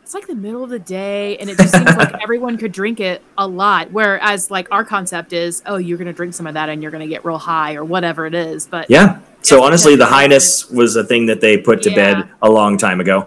It's 0.02 0.14
like 0.14 0.28
the 0.28 0.36
middle 0.36 0.62
of 0.62 0.70
the 0.70 0.78
day, 0.78 1.36
and 1.38 1.50
it 1.50 1.58
just 1.58 1.74
seems 1.74 1.96
like 1.96 2.14
everyone 2.22 2.58
could 2.58 2.70
drink 2.70 3.00
it 3.00 3.20
a 3.36 3.44
lot. 3.44 3.90
Whereas, 3.90 4.52
like 4.52 4.68
our 4.70 4.84
concept 4.84 5.32
is, 5.32 5.64
oh, 5.66 5.78
you're 5.78 5.98
gonna 5.98 6.12
drink 6.12 6.32
some 6.32 6.46
of 6.46 6.54
that, 6.54 6.68
and 6.68 6.80
you're 6.80 6.92
gonna 6.92 7.08
get 7.08 7.24
real 7.24 7.38
high, 7.38 7.74
or 7.74 7.84
whatever 7.84 8.24
it 8.24 8.32
is. 8.32 8.68
But 8.68 8.88
yeah. 8.88 9.18
So 9.42 9.64
honestly, 9.64 9.96
the 9.96 10.06
highness 10.06 10.70
was 10.70 10.94
a 10.94 11.02
thing 11.02 11.26
that 11.26 11.40
they 11.40 11.58
put 11.58 11.82
to 11.82 11.90
Yeah. 11.90 11.96
bed 12.22 12.28
a 12.40 12.48
long 12.48 12.78
time 12.78 13.00
ago. 13.00 13.26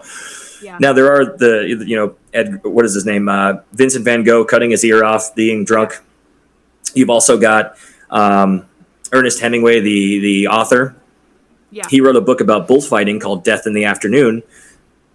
Yeah, 0.62 0.78
Now 0.80 0.92
there 0.92 1.12
are 1.12 1.36
the 1.36 1.84
you 1.86 1.96
know 1.96 2.14
Ed, 2.32 2.62
what 2.64 2.84
is 2.84 2.94
his 2.94 3.06
name? 3.06 3.28
Uh, 3.28 3.54
Vincent 3.72 4.04
Van 4.04 4.22
Gogh 4.22 4.44
cutting 4.44 4.70
his 4.70 4.84
ear 4.84 5.04
off, 5.04 5.34
being 5.34 5.64
drunk. 5.64 6.00
You've 6.94 7.10
also 7.10 7.38
got 7.38 7.76
um, 8.10 8.66
Ernest 9.12 9.40
Hemingway, 9.40 9.80
the 9.80 10.18
the 10.20 10.48
author, 10.48 10.96
Yeah. 11.70 11.86
He 11.88 12.00
wrote 12.00 12.16
a 12.16 12.20
book 12.20 12.40
about 12.40 12.66
bullfighting 12.68 13.20
called 13.20 13.44
Death 13.44 13.66
in 13.66 13.74
the 13.74 13.84
Afternoon, 13.84 14.42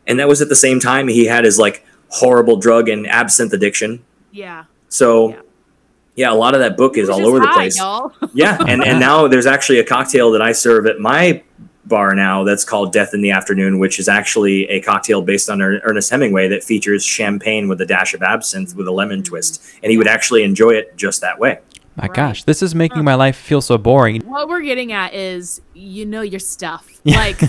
and 0.08 0.20
that 0.20 0.28
was 0.28 0.42
at 0.42 0.50
the 0.50 0.56
same 0.56 0.80
time 0.80 1.08
he 1.08 1.26
had 1.26 1.44
his 1.44 1.58
like 1.60 1.86
horrible 2.10 2.58
drug 2.58 2.88
and 2.90 3.08
absinthe 3.08 3.54
addiction. 3.54 4.04
Yeah. 4.32 4.66
So. 4.90 5.30
Yeah. 5.30 5.42
Yeah, 6.18 6.32
a 6.32 6.34
lot 6.34 6.54
of 6.54 6.62
that 6.62 6.78
book 6.78 6.96
is 6.98 7.10
all 7.10 7.28
over 7.28 7.42
the 7.42 7.48
place. 7.50 7.78
y'all. 7.78 8.14
Yeah, 8.34 8.58
and 8.66 8.82
and 8.82 9.00
now 9.02 9.28
there's 9.28 9.46
actually 9.46 9.80
a 9.80 9.84
cocktail 9.84 10.32
that 10.32 10.42
I 10.42 10.54
serve 10.54 10.86
at 10.86 10.98
my 10.98 11.44
bar 11.88 12.16
now 12.16 12.44
that's 12.44 12.64
called 12.64 12.92
Death 12.94 13.14
in 13.14 13.22
the 13.22 13.32
Afternoon, 13.32 13.80
which 13.80 14.00
is 14.00 14.10
actually 14.10 14.68
a 14.70 14.82
cocktail 14.82 15.22
based 15.22 15.50
on 15.50 15.62
Er- 15.62 15.82
Ernest 15.84 16.10
Hemingway 16.10 16.48
that 16.50 16.64
features 16.64 17.04
champagne 17.06 17.68
with 17.68 17.80
a 17.82 17.86
dash 17.86 18.14
of 18.14 18.22
absinthe 18.24 18.76
with 18.76 18.88
a 18.88 18.92
lemon 18.92 19.22
twist, 19.24 19.64
and 19.84 19.92
he 19.92 19.98
would 19.98 20.08
actually 20.08 20.44
enjoy 20.44 20.72
it 20.72 20.96
just 20.98 21.22
that 21.22 21.38
way. 21.40 21.60
My 21.98 22.04
Right. 22.08 22.14
gosh, 22.14 22.44
this 22.44 22.62
is 22.62 22.76
making 22.76 23.04
my 23.06 23.16
life 23.16 23.38
feel 23.38 23.62
so 23.62 23.78
boring. 23.78 24.22
what 24.26 24.50
we're 24.50 24.62
getting 24.62 24.92
at 24.92 25.14
is 25.14 25.62
you 25.74 26.06
know 26.06 26.22
your 26.22 26.40
stuff. 26.40 26.90
Yeah. 27.06 27.18
Like 27.20 27.40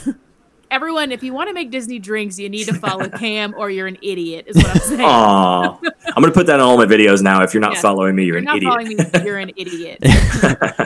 everyone, 0.71 1.13
if 1.13 1.23
you 1.23 1.33
want 1.33 1.49
to 1.49 1.55
make 1.55 1.71
Disney 1.71 1.99
drinks, 1.99 2.39
you 2.39 2.49
need 2.51 2.65
to 2.67 2.75
follow 2.75 3.09
Cam 3.19 3.55
or 3.57 3.71
you're 3.71 3.87
an 3.87 3.97
idiot, 4.03 4.45
is 4.49 4.57
what 4.57 4.69
I'm 4.69 4.79
saying. 4.83 5.01
Aw, 5.01 5.79
I'm 6.15 6.23
gonna 6.23 6.31
put 6.33 6.47
that 6.47 6.57
in 6.57 6.61
all 6.61 6.77
my 6.77 6.85
videos 6.85 7.23
now. 7.23 7.43
If 7.43 7.55
you're 7.55 7.61
not 7.63 7.75
Yeah. 7.75 7.81
following 7.81 8.15
me, 8.15 8.25
you're, 8.25 8.35
you're 8.35 8.39
an 8.39 8.45
not 8.45 8.57
idiot. 8.59 8.71
following 8.71 8.89
me, 8.89 9.25
you're 9.25 9.39
an 9.39 9.51
idiot. 9.57 9.99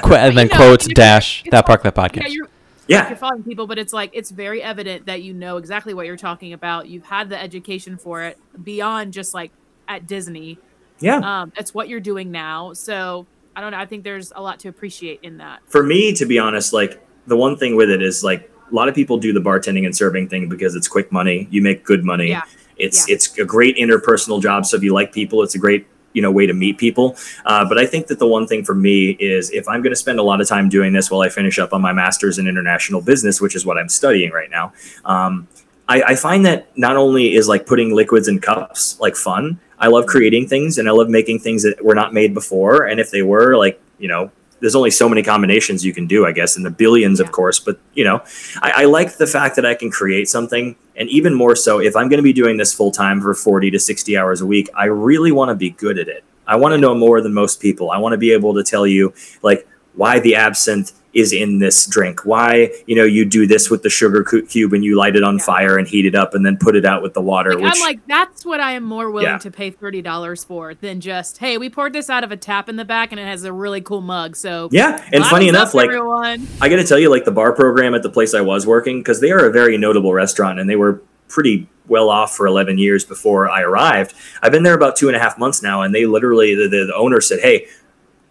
Qu- 0.02 0.14
and 0.14 0.36
then 0.38 0.46
you 0.46 0.52
know, 0.52 0.56
quotes 0.56 0.86
dash 0.86 1.40
it's 1.44 1.50
that 1.50 1.64
all- 1.64 1.76
Park 1.76 1.84
Life 1.84 1.94
podcast. 1.94 2.22
Yeah, 2.22 2.28
you're, 2.28 2.48
yeah, 2.90 3.09
you're 3.09 3.16
following 3.16 3.42
people, 3.42 3.66
but 3.66 3.79
it's 3.79 3.92
like 3.92 4.11
it's 4.12 4.31
very 4.31 4.62
evident 4.62 5.07
that 5.07 5.22
you 5.22 5.33
know 5.33 5.57
exactly 5.57 5.94
what 5.94 6.07
you're 6.07 6.16
talking 6.16 6.53
about. 6.53 6.88
You've 6.88 7.05
had 7.07 7.29
the 7.31 7.40
education 7.40 7.96
for 7.96 8.22
it 8.22 8.38
beyond 8.62 9.12
just 9.12 9.33
like 9.35 9.50
at 9.88 10.07
Disney. 10.07 10.59
yeah. 11.00 11.16
Um, 11.42 11.53
it's 11.57 11.72
what 11.74 11.88
you're 11.88 12.00
doing 12.00 12.31
now. 12.31 12.72
So 12.74 13.26
I 13.57 13.61
don't 13.61 13.72
know. 13.72 13.79
I 13.79 13.87
think 13.87 14.05
there's 14.05 14.33
a 14.37 14.40
lot 14.42 14.59
to 14.61 14.68
appreciate 14.68 15.20
in 15.22 15.38
that. 15.38 15.61
For 15.66 15.83
me, 15.83 16.12
to 16.14 16.26
be 16.26 16.38
honest, 16.38 16.72
like 16.72 17.05
the 17.26 17.37
one 17.37 17.57
thing 17.57 17.76
with 17.76 17.90
it 17.90 18.03
is 18.03 18.22
like 18.22 18.50
a 18.70 18.74
lot 18.74 18.88
of 18.88 18.94
people 18.94 19.18
do 19.18 19.33
the 19.33 19.40
bartending 19.40 19.85
and 19.85 19.96
serving 19.96 20.29
thing 20.29 20.48
because 20.48 20.74
it's 20.76 20.87
quick 20.88 21.11
money. 21.11 21.48
You 21.50 21.62
make 21.62 21.85
good 21.85 22.05
money. 22.05 22.29
Yeah. 22.29 22.42
It's 22.76 23.09
Yeah. 23.09 23.14
it's 23.14 23.37
a 23.38 23.44
great 23.44 23.76
interpersonal 23.76 24.40
job. 24.40 24.64
So 24.66 24.76
if 24.76 24.83
you 24.83 24.92
like 24.94 25.12
people, 25.12 25.42
it's 25.42 25.55
a 25.55 25.59
great 25.59 25.87
you 26.12 26.23
know 26.23 26.31
way 26.31 26.46
to 26.46 26.55
meet 26.55 26.79
people. 26.79 27.16
Uh, 27.44 27.68
but 27.68 27.79
I 27.79 27.87
think 27.87 28.07
that 28.09 28.18
the 28.18 28.27
one 28.27 28.46
thing 28.46 28.64
for 28.64 28.75
me 28.75 29.11
is 29.11 29.51
if 29.51 29.68
I'm 29.68 29.83
going 29.83 29.92
to 29.92 29.96
spend 29.96 30.18
a 30.18 30.23
lot 30.23 30.40
of 30.40 30.49
time 30.49 30.68
doing 30.68 30.92
this 30.92 31.11
while 31.11 31.20
I 31.20 31.29
finish 31.29 31.59
up 31.59 31.73
on 31.73 31.81
my 31.81 31.92
master's 31.92 32.38
in 32.38 32.46
international 32.46 33.01
business, 33.01 33.40
which 33.40 33.55
is 33.55 33.64
what 33.64 33.79
I'm 33.79 33.88
studying 33.88 34.31
right 34.31 34.51
now. 34.51 34.73
Um, 35.05 35.49
I, 35.88 36.03
I 36.03 36.14
find 36.14 36.46
that 36.46 36.77
not 36.79 36.96
only 36.96 37.35
is 37.35 37.49
like 37.49 37.66
putting 37.66 37.94
liquids 37.94 38.29
in 38.29 38.40
cups 38.40 38.99
like 39.01 39.16
fun. 39.16 39.59
I 39.79 39.88
love 39.88 40.07
creating 40.07 40.46
things 40.46 40.79
and 40.79 40.88
I 40.88 40.92
love 40.92 41.09
making 41.09 41.40
things 41.40 41.62
that 41.62 41.85
were 41.85 41.94
not 41.94 42.12
made 42.12 42.35
before. 42.35 42.85
And 42.85 43.01
if 43.01 43.11
they 43.11 43.23
were 43.23 43.57
like 43.57 43.81
you 43.99 44.09
know 44.09 44.31
there's 44.61 44.75
only 44.75 44.90
so 44.90 45.09
many 45.09 45.23
combinations 45.23 45.85
you 45.85 45.92
can 45.92 46.07
do, 46.07 46.27
I 46.27 46.33
guess, 46.33 46.57
in 46.57 46.62
the 46.62 46.70
billions, 46.70 47.20
of 47.20 47.33
course. 47.33 47.59
But 47.59 47.79
you 47.94 48.05
know, 48.05 48.23
I, 48.62 48.73
I 48.77 48.85
like 48.85 49.16
the 49.16 49.27
fact 49.27 49.57
that 49.57 49.66
I 49.66 49.75
can 49.75 49.90
create 49.90 50.29
something, 50.29 50.77
and 50.96 51.09
even 51.09 51.35
more 51.35 51.57
so, 51.57 51.81
if 51.81 51.96
I'm 51.96 52.09
going 52.09 52.18
to 52.18 52.23
be 52.23 52.33
doing 52.33 52.57
this 52.57 52.73
full 52.73 52.90
time 52.90 53.20
for 53.20 53.35
40 53.35 53.70
to 53.70 53.79
60 53.79 54.16
hours 54.16 54.40
a 54.40 54.46
week, 54.46 54.68
I 54.77 54.85
really 54.85 55.33
want 55.33 55.49
to 55.51 55.55
be 55.55 55.70
good 55.70 55.99
at 55.99 56.09
it. 56.09 56.25
I 56.46 56.57
want 56.57 56.73
to 56.73 56.79
know 56.79 56.94
more 56.94 57.20
than 57.20 57.33
most 57.33 57.61
people. 57.61 57.90
I 57.90 57.99
want 57.99 58.12
to 58.12 58.18
be 58.18 58.33
able 58.33 58.55
to 58.55 58.62
tell 58.62 58.87
you, 58.87 59.14
like, 59.42 59.68
why 59.94 60.20
the 60.20 60.37
absinthe 60.37 60.92
is 61.12 61.33
in 61.33 61.59
this 61.59 61.87
drink, 61.87 62.25
why 62.25 62.70
you 62.87 62.94
know 62.94 63.05
you 63.05 63.25
do 63.25 63.46
this 63.46 63.68
with 63.70 63.83
the 63.83 63.90
sugar 63.90 64.23
cube 64.23 64.73
and 64.73 64.85
you 64.85 64.96
light 64.96 65.16
it 65.16 65.23
on 65.25 65.38
Yeah. 65.38 65.44
fire 65.44 65.77
and 65.77 65.88
heat 65.88 66.07
it 66.07 66.14
up 66.14 66.35
and 66.35 66.46
then 66.46 66.57
put 66.57 66.77
it 66.77 66.85
out 66.85 67.03
with 67.03 67.14
the 67.14 67.20
water. 67.20 67.55
Like, 67.55 67.62
which 67.64 67.73
I'm 67.77 67.81
like, 67.81 68.07
that's 68.07 68.44
what 68.44 68.61
I 68.61 68.73
am 68.73 68.85
more 68.85 69.11
willing 69.11 69.27
Yeah. 69.29 69.38
to 69.38 69.51
pay 69.51 69.70
thirty 69.70 70.03
dollars 70.03 70.44
for 70.44 70.75
than 70.75 71.01
just, 71.01 71.38
hey, 71.38 71.59
we 71.59 71.68
poured 71.68 71.92
this 71.92 72.09
out 72.09 72.23
of 72.25 72.31
a 72.31 72.37
tap 72.37 72.68
in 72.68 72.77
the 72.77 72.85
back 72.85 73.11
and 73.12 73.20
it 73.20 73.25
has 73.27 73.44
a 73.44 73.53
really 73.53 73.81
cool 73.81 74.01
mug. 74.01 74.37
So 74.37 74.68
yeah, 74.73 75.05
and 75.12 75.25
funny 75.27 75.49
enough, 75.49 75.75
like 75.75 75.87
everyone. 75.88 76.46
I 76.61 76.68
got 76.68 76.77
to 76.77 76.85
tell 76.85 76.99
you, 76.99 77.11
like 77.11 77.25
the 77.25 77.33
bar 77.33 77.53
program 77.53 77.94
at 77.94 78.03
the 78.03 78.11
place 78.11 78.33
I 78.35 78.40
was 78.40 78.66
working, 78.66 79.01
because 79.01 79.20
they 79.20 79.31
are 79.33 79.44
a 79.46 79.51
very 79.51 79.77
notable 79.79 80.12
restaurant 80.12 80.59
and 80.61 80.70
they 80.70 80.77
were 80.77 81.03
pretty 81.29 81.68
well 81.87 82.09
off 82.09 82.37
for 82.37 82.46
11 82.46 82.79
years 82.79 83.05
before 83.05 83.49
I 83.51 83.62
arrived. 83.62 84.14
I've 84.42 84.53
been 84.53 84.62
there 84.62 84.75
about 84.75 84.94
two 84.94 85.09
and 85.09 85.16
a 85.16 85.18
half 85.18 85.38
months 85.38 85.61
now, 85.62 85.83
and 85.83 85.92
they 85.92 86.07
literally, 86.07 86.55
the, 86.55 86.68
the, 86.68 86.85
the 86.87 86.94
owner 86.94 87.20
said, 87.20 87.40
Hey, 87.40 87.66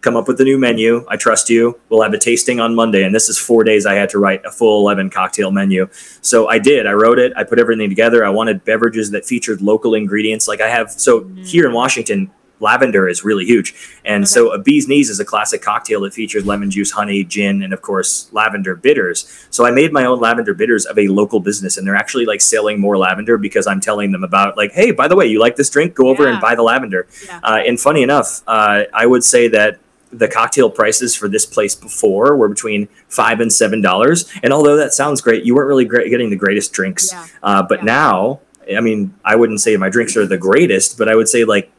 come 0.00 0.16
up 0.16 0.26
with 0.28 0.38
the 0.38 0.44
new 0.44 0.58
menu. 0.58 1.04
I 1.08 1.16
trust 1.16 1.50
you. 1.50 1.78
We'll 1.88 2.02
have 2.02 2.14
a 2.14 2.18
tasting 2.18 2.60
on 2.60 2.74
Monday. 2.74 3.04
And 3.04 3.14
this 3.14 3.28
is 3.28 3.38
four 3.38 3.64
days 3.64 3.86
I 3.86 3.94
had 3.94 4.08
to 4.10 4.18
write 4.18 4.44
a 4.44 4.50
full 4.50 4.80
11 4.80 5.10
cocktail 5.10 5.50
menu. 5.50 5.88
So 6.22 6.48
I 6.48 6.58
did. 6.58 6.86
I 6.86 6.92
wrote 6.92 7.18
it. 7.18 7.32
I 7.36 7.44
put 7.44 7.58
everything 7.58 7.88
together. 7.88 8.24
I 8.24 8.30
wanted 8.30 8.64
beverages 8.64 9.10
that 9.10 9.26
featured 9.26 9.60
local 9.60 9.94
ingredients. 9.94 10.48
Like 10.48 10.60
I 10.60 10.68
have, 10.68 10.90
so 10.90 11.28
here 11.44 11.66
in 11.66 11.74
Washington, 11.74 12.30
lavender 12.60 13.08
is 13.08 13.24
really 13.24 13.44
huge. 13.44 13.74
And 14.04 14.28
so 14.28 14.52
a 14.52 14.58
bee's 14.58 14.86
knees 14.86 15.10
is 15.10 15.18
a 15.18 15.24
classic 15.24 15.62
cocktail 15.62 16.02
that 16.02 16.14
features 16.14 16.46
lemon 16.46 16.70
juice, 16.70 16.90
honey, 16.90 17.24
gin, 17.24 17.62
and 17.62 17.72
of 17.72 17.82
course 17.82 18.28
lavender 18.32 18.76
bitters. 18.76 19.46
So 19.50 19.64
I 19.64 19.70
made 19.70 19.92
my 19.92 20.04
own 20.04 20.20
lavender 20.20 20.54
bitters 20.54 20.84
of 20.84 20.98
a 20.98 21.08
local 21.08 21.40
business 21.40 21.76
and 21.76 21.86
they're 21.86 21.96
actually 21.96 22.26
like 22.26 22.40
selling 22.40 22.78
more 22.80 22.98
lavender 22.98 23.38
because 23.38 23.66
I'm 23.66 23.80
telling 23.80 24.12
them 24.12 24.22
about 24.22 24.56
like, 24.56 24.72
hey, 24.72 24.90
by 24.90 25.08
the 25.08 25.16
way, 25.16 25.26
you 25.26 25.40
like 25.40 25.56
this 25.56 25.70
drink? 25.70 25.94
Go 25.94 26.08
over 26.08 26.28
and 26.28 26.40
buy 26.40 26.54
the 26.54 26.62
lavender. 26.62 27.06
Yeah. 27.24 27.40
Uh, 27.42 27.62
and 27.66 27.80
funny 27.80 28.02
enough, 28.02 28.42
uh, 28.46 28.84
I 28.92 29.06
would 29.06 29.24
say 29.24 29.48
that 29.48 29.80
the 30.12 30.28
cocktail 30.28 30.70
prices 30.70 31.14
for 31.14 31.28
this 31.28 31.46
place 31.46 31.74
before 31.74 32.36
were 32.36 32.48
between 32.48 32.88
five 33.08 33.40
and 33.40 33.52
seven 33.52 33.80
dollars. 33.80 34.30
And 34.42 34.52
although 34.52 34.76
that 34.76 34.92
sounds 34.92 35.20
great, 35.20 35.44
you 35.44 35.54
weren't 35.54 35.68
really 35.68 35.84
great 35.84 36.10
getting 36.10 36.30
the 36.30 36.36
greatest 36.36 36.72
drinks. 36.72 37.12
Yeah. 37.12 37.26
Uh, 37.42 37.62
but 37.62 37.80
Yeah. 37.80 37.84
now, 37.84 38.40
I 38.76 38.80
mean, 38.80 39.14
I 39.24 39.36
wouldn't 39.36 39.60
say 39.60 39.76
my 39.76 39.88
drinks 39.88 40.16
are 40.16 40.26
the 40.26 40.36
greatest, 40.38 40.98
but 40.98 41.08
I 41.08 41.14
would 41.14 41.28
say 41.28 41.44
like 41.44 41.70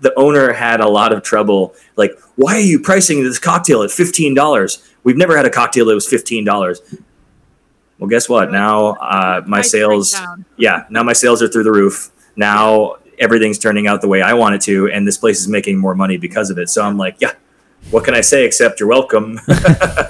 the 0.00 0.12
owner 0.18 0.52
had 0.52 0.80
a 0.80 0.88
lot 0.88 1.12
of 1.12 1.22
trouble. 1.22 1.74
Like, 1.96 2.12
why 2.36 2.56
are 2.56 2.60
you 2.60 2.78
pricing 2.80 3.22
this 3.24 3.38
cocktail 3.38 3.82
at 3.82 3.90
fifteen 3.90 4.34
dollars? 4.34 4.82
We've 5.04 5.16
never 5.16 5.36
had 5.36 5.46
a 5.46 5.50
cocktail 5.50 5.86
that 5.86 5.94
was 5.94 6.06
fifteen 6.08 6.44
dollars. 6.44 6.80
Well, 7.98 8.08
guess 8.08 8.28
what? 8.28 8.50
Now 8.52 8.88
uh, 8.96 9.42
my 9.46 9.62
sales, 9.62 10.14
yeah, 10.58 10.84
now 10.90 11.02
my 11.02 11.14
sales 11.14 11.42
are 11.42 11.48
through 11.48 11.64
the 11.64 11.72
roof. 11.72 12.10
Now 12.36 12.96
everything's 13.18 13.58
turning 13.58 13.86
out 13.86 14.02
the 14.02 14.08
way 14.08 14.20
I 14.20 14.34
want 14.34 14.54
it 14.54 14.60
to, 14.62 14.88
and 14.88 15.06
this 15.06 15.16
place 15.16 15.40
is 15.40 15.48
making 15.48 15.78
more 15.78 15.94
money 15.94 16.18
because 16.18 16.50
of 16.50 16.58
it. 16.58 16.68
So 16.68 16.82
I'm 16.82 16.98
like, 16.98 17.16
yeah, 17.20 17.32
what 17.90 18.04
can 18.04 18.14
I 18.14 18.20
say 18.20 18.44
except 18.44 18.80
you're 18.80 18.88
welcome? 18.88 19.38
well, 19.48 19.58